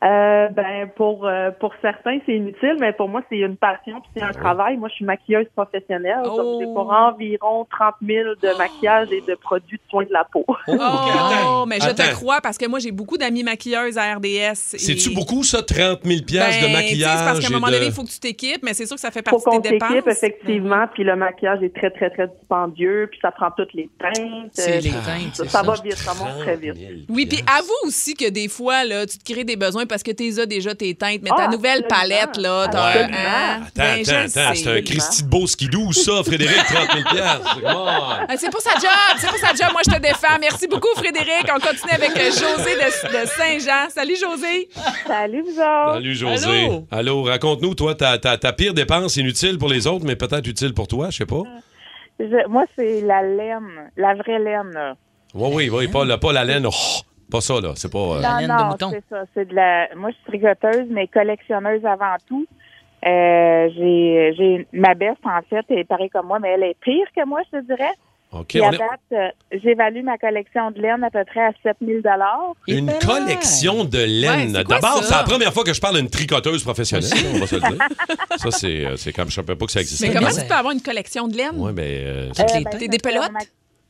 Euh, 0.03 0.49
ben 0.49 0.89
pour 0.97 1.27
euh, 1.27 1.51
pour 1.61 1.75
certains 1.83 2.19
c'est 2.25 2.33
inutile, 2.35 2.77
mais 2.81 2.95
pour 2.95 3.07
moi 3.09 3.21
c'est 3.29 3.37
une 3.37 3.57
passion 3.59 4.01
puis 4.01 4.11
c'est 4.17 4.23
un 4.23 4.33
travail. 4.33 4.79
Moi 4.79 4.89
je 4.89 4.95
suis 4.95 5.05
maquilleuse 5.05 5.47
professionnelle, 5.55 6.23
donc 6.25 6.59
j'ai 6.61 6.67
pour 6.67 6.91
environ 6.91 7.67
30 7.71 7.95
000 8.07 8.31
de 8.43 8.57
maquillage 8.57 9.09
et 9.13 9.21
de 9.21 9.35
produits 9.35 9.77
de 9.77 9.83
soins 9.91 10.05
de 10.05 10.13
la 10.13 10.25
peau. 10.25 10.47
Oh, 10.69 11.65
mais 11.67 11.77
je 11.81 11.91
te 11.91 12.01
Attends. 12.03 12.15
crois 12.15 12.41
parce 12.41 12.57
que 12.57 12.67
moi, 12.67 12.79
j'ai 12.79 12.93
beaucoup 12.93 13.19
d'amis 13.19 13.43
maquilleuses 13.43 13.99
à 13.99 14.15
RDS. 14.15 14.55
C'est-tu 14.55 15.11
et- 15.11 15.15
beaucoup 15.15 15.43
ça, 15.43 15.63
30 15.63 16.01
000 16.05 16.23
piastres 16.27 16.63
de 16.63 16.67
Ben, 16.67 16.73
sais, 16.77 16.83
maquillage? 16.83 17.19
C'est 17.19 17.25
parce 17.25 17.41
qu'à 17.41 17.47
un 17.49 17.51
moment 17.51 17.67
de- 17.67 17.73
donné, 17.73 17.87
il 17.87 17.93
faut 17.93 18.03
que 18.03 18.09
tu 18.11 18.21
t'équipes, 18.21 18.63
mais 18.63 18.73
c'est 18.75 18.87
sûr 18.87 18.95
que 18.97 19.01
ça 19.01 19.11
fait 19.11 19.21
Faut 19.29 19.37
partie 19.37 19.45
qu'on 19.45 19.59
de 19.59 19.63
tes 19.63 19.71
dépenses. 19.73 19.89
s'équipe 19.91 20.09
effectivement, 20.09 20.87
puis 20.95 21.05
le 21.05 21.17
maquillage 21.17 21.63
est 21.63 21.75
très 21.75 21.91
très 21.91 22.11
très 22.11 22.29
dispendieux, 22.29 23.09
puis 23.11 23.19
ça 23.21 23.31
prend 23.33 23.51
toutes 23.57 23.75
les 23.75 23.91
teintes. 23.99 24.51
C'est 24.53 24.79
euh, 24.79 24.81
les 24.81 24.91
ça- 24.91 24.99
teintes, 25.05 25.35
ça, 25.35 25.45
ça 25.45 25.51
ça. 25.59 25.63
va 25.63 25.75
vite, 25.83 25.95
ça 25.97 26.15
monte 26.15 26.39
très 26.41 26.57
vite. 26.57 26.75
Oui, 27.09 27.27
puis 27.27 27.43
avoue 27.59 27.73
aussi 27.87 28.15
que 28.15 28.29
des 28.31 28.49
fois, 28.49 28.85
là, 28.85 29.07
tu 29.07 29.19
te 29.19 29.31
crées 29.33 29.45
des 29.45 29.57
besoins 29.57 29.87
parce 29.91 30.03
que 30.03 30.11
tu 30.13 30.41
as 30.41 30.47
déjà 30.47 30.75
tes 30.75 30.95
teintes, 30.95 31.21
mais 31.23 31.29
ta 31.29 31.45
Ah, 31.45 31.49
nouvelle 31.49 31.85
absolument. 31.85 32.17
palette, 32.25 32.37
là, 32.39 32.69
t'as 32.73 32.85
Absolument. 32.87 33.19
hein? 33.19 33.61
Attends, 33.61 33.71
Ben, 33.77 34.01
attends, 34.01 34.41
attends. 34.41 34.55
C'est 34.55 34.79
un 34.79 34.81
Christy 34.83 35.23
de 35.25 35.29
beau 35.29 35.47
skidou, 35.47 35.93
ça, 35.93 36.23
Frédéric, 36.25 36.57
30 36.65 36.89
000 36.95 37.09
piastres. 37.13 37.55
Come 37.61 37.65
on. 37.75 37.87
Ah, 37.87 38.37
C'est 38.39 38.51
pour 38.51 38.63
sa 38.63 38.73
job, 38.75 38.91
c'est 39.19 39.27
pour 39.29 39.37
sa 39.39 39.49
job. 39.49 39.69
Moi, 39.73 39.83
je 39.87 39.93
te 39.95 40.01
défends. 40.01 40.39
Merci 40.41 40.67
beaucoup, 40.69 40.89
Frédéric. 40.97 41.45
On 41.55 41.61
continue 41.61 41.93
avec 41.93 42.17
euh, 42.17 42.31
José 42.31 42.75
de, 42.77 43.23
de 43.23 43.27
Saint-Jean. 43.27 43.91
Salut, 43.91 44.17
José. 44.19 44.69
Salut, 45.07 45.43
vous 45.43 45.51
autres. 45.61 45.93
Salut 45.95 46.15
José. 46.15 46.65
Allô? 46.65 46.87
Allô, 46.91 47.23
raconte-nous, 47.25 47.75
toi, 47.75 47.95
ta, 47.95 48.17
ta, 48.19 48.39
ta 48.39 48.53
pire 48.55 48.73
dépense 48.73 49.17
inutile 49.17 49.59
pour 49.59 49.69
les 49.69 49.87
autres, 49.87 50.07
mais 50.07 50.17
peut-être 50.17 50.47
utile 50.47 50.73
pour 50.73 50.89
toi, 50.89 51.09
je 51.11 51.19
sais 51.19 51.27
pas. 51.27 51.43
Je- 52.19 52.49
moi 52.49 52.65
c'est 52.77 53.01
la 53.01 53.23
laine, 53.23 53.91
la 53.97 54.15
vraie 54.15 54.39
laine. 54.39 54.71
là. 54.75 54.95
Oui, 55.33 55.51
oui, 55.55 55.71
oui, 55.73 55.89
pas, 55.89 56.05
la- 56.05 56.19
pas 56.19 56.33
la 56.33 56.45
laine. 56.45 56.67
oh, 56.67 56.71
pas 57.31 57.41
ça, 57.41 57.61
là. 57.61 57.73
C'est 57.77 57.91
pas. 57.93 57.99
euh, 57.99 58.21
non, 58.21 58.47
non, 58.49 58.77
c'est 58.91 59.05
ça. 59.09 59.23
C'est 59.35 59.49
de 59.49 59.55
la. 59.55 59.89
Moi, 59.97 60.11
je 60.11 60.17
suis 60.17 60.25
tricoteuse, 60.41 60.87
mais 60.91 61.07
collectionneuse 61.09 61.85
avant 61.87 62.17
tout. 62.29 62.47
Euh, 63.07 63.69
j'ai, 63.75 64.35
j'ai 64.37 64.67
ma 64.75 64.93
beste 64.95 65.25
en 65.25 65.41
fait 65.49 65.65
est 65.71 65.85
pareille 65.85 66.11
comme 66.11 66.27
moi, 66.27 66.39
mais 66.39 66.51
elle 66.51 66.65
est 66.65 66.77
pire 66.83 67.07
que 67.17 67.25
moi, 67.27 67.41
je 67.51 67.59
te 67.59 67.65
dirais. 67.65 67.93
OK, 68.33 68.55
est- 68.57 68.61
euh, 69.13 69.29
j'évalue 69.51 70.05
ma 70.05 70.17
collection 70.19 70.71
de 70.71 70.81
laine 70.81 71.03
à 71.03 71.11
peu 71.11 71.25
près 71.25 71.41
à 71.47 71.51
7000 71.65 72.03
dollars. 72.03 72.53
Une 72.69 72.93
collection 73.05 73.85
de 73.85 73.99
laine. 73.99 74.55
Ouais, 74.57 74.65
D'abord, 74.65 75.03
c'est 75.03 75.15
la 75.15 75.23
première 75.25 75.53
fois 75.53 75.65
que 75.65 75.73
je 75.73 75.81
parle 75.81 75.97
d'une 75.97 76.11
tricoteuse 76.11 76.63
professionnelle, 76.63 77.11
on 77.35 77.39
va 77.41 77.47
se 77.47 77.57
le 77.57 77.63
dire. 77.63 77.79
Ça, 78.37 78.51
c'est 78.53 78.85
c'est 78.99 79.13
comme 79.13 79.29
je 79.31 79.35
savais 79.35 79.57
pas 79.57 79.67
que 79.67 79.73
ça 79.73 79.81
existait. 79.81 80.09
Mais 80.09 80.15
comment 80.15 80.29
tu 80.31 80.47
peux 80.47 80.55
avoir 80.55 80.73
une 80.73 80.81
collection 80.83 81.27
de 81.27 81.37
laine? 81.37 81.57
Ouais, 81.57 81.73
ben, 81.73 81.83
euh, 81.83 82.29
Euh, 82.29 82.33
c'est- 82.35 82.63
ben, 82.65 82.79
T'es 82.79 82.87
des 82.89 82.99
pelotes? 82.99 83.31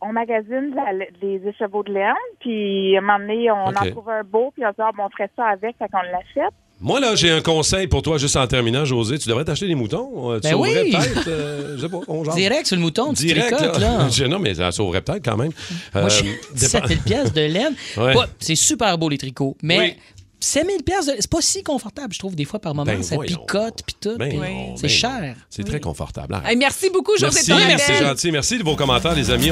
On 0.03 0.13
magasine 0.13 0.75
la- 0.75 0.93
les 1.23 1.41
écheveaux 1.49 1.83
de 1.83 1.93
laine, 1.93 2.15
puis 2.41 2.97
à 2.97 2.99
un 2.99 3.03
moment 3.03 3.19
donné, 3.19 3.51
on 3.51 3.67
en 3.67 3.73
trouve 3.73 4.09
un 4.09 4.23
beau, 4.25 4.51
puis 4.55 4.65
on 4.65 4.71
se 4.71 4.75
dit, 4.77 4.81
ah, 4.83 4.91
bon, 4.97 5.05
on 5.07 5.11
ferait 5.11 5.31
ça 5.37 5.45
avec, 5.47 5.77
fait 5.79 5.89
qu'on 5.93 5.99
l'achète. 6.03 6.55
Moi, 6.83 6.99
là, 6.99 7.15
j'ai 7.15 7.31
un 7.31 7.43
conseil 7.43 7.87
pour 7.89 8.01
toi, 8.01 8.17
juste 8.17 8.37
en 8.37 8.47
terminant, 8.47 8.87
José. 8.87 9.19
Tu 9.19 9.29
devrais 9.29 9.45
t'acheter 9.45 9.67
des 9.67 9.75
moutons. 9.75 10.33
Euh, 10.33 10.37
Tu 10.37 10.45
Ben 10.45 10.51
sauverais 10.53 10.83
oui. 10.85 10.91
peut-être. 10.93 11.29
euh, 11.29 11.77
je 11.77 11.83
sais 11.83 11.89
pas, 11.91 11.99
on. 12.09 12.23
Direct 12.23 12.65
sur 12.67 12.77
le 12.77 12.81
mouton, 12.83 13.13
tu 13.13 13.27
Direct, 13.27 13.55
tricotes, 13.55 13.79
là. 13.79 13.99
là. 14.09 14.29
Non, 14.29 14.39
mais 14.39 14.55
ça 14.55 14.73
sauverait 14.73 15.03
peut-être 15.03 15.23
quand 15.23 15.37
même. 15.37 15.51
Moi, 15.95 16.05
Euh, 16.05 16.09
je 16.09 16.23
dépend- 16.23 16.39
17 16.55 16.87
000 16.87 17.01
pièces 17.05 17.33
de 17.35 17.41
laine. 17.43 17.75
Ouais. 17.99 18.15
C'est 18.39 18.55
super 18.55 18.97
beau, 18.97 19.11
les 19.11 19.19
tricots. 19.19 19.59
Mais 19.63 19.79
Oui. 19.79 19.95
7 20.41 20.67
000 20.67 20.83
pièces, 20.83 21.07
de- 21.07 21.15
c'est 21.19 21.31
pas 21.31 21.41
si 21.41 21.63
confortable, 21.63 22.13
je 22.15 22.19
trouve, 22.19 22.35
des 22.35 22.45
fois, 22.45 22.59
par 22.59 22.75
moment. 22.75 22.91
Ben 22.91 23.03
ça 23.03 23.15
voyons. 23.15 23.39
picote, 23.39 23.83
puis 23.87 23.97
tout. 24.01 24.17
Ben 24.19 24.33
c'est 24.77 24.83
ben 24.83 24.89
cher. 24.91 25.37
C'est 25.51 25.65
très 25.65 25.81
confortable. 25.81 26.41
Hey, 26.47 26.57
merci 26.57 26.91
beaucoup, 26.91 27.17
José. 27.19 27.41
Merci, 27.69 27.85
c'est 27.87 28.05
gentil. 28.05 28.33
Merci 28.33 28.59
de 28.59 28.65
vos 28.65 28.77
commentaires, 28.77 29.15
les 29.15 29.31
amis. 29.31 29.51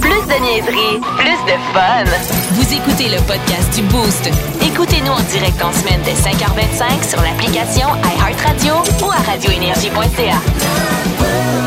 Plus 0.00 0.10
de 0.10 0.42
niaiserie, 0.42 1.00
plus 1.16 1.52
de 1.52 1.58
fun. 1.72 2.04
Vous 2.52 2.72
écoutez 2.74 3.08
le 3.08 3.18
podcast 3.26 3.74
du 3.74 3.82
Boost. 3.82 4.28
Écoutez-nous 4.62 5.12
en 5.12 5.22
direct 5.22 5.60
en 5.62 5.72
semaine 5.72 6.00
dès 6.04 6.14
5h25 6.14 7.08
sur 7.08 7.20
l'application 7.22 7.88
iHeartRadio 8.18 8.74
ou 9.06 9.10
à 9.10 9.16
radioénergie.ca. 9.16 11.65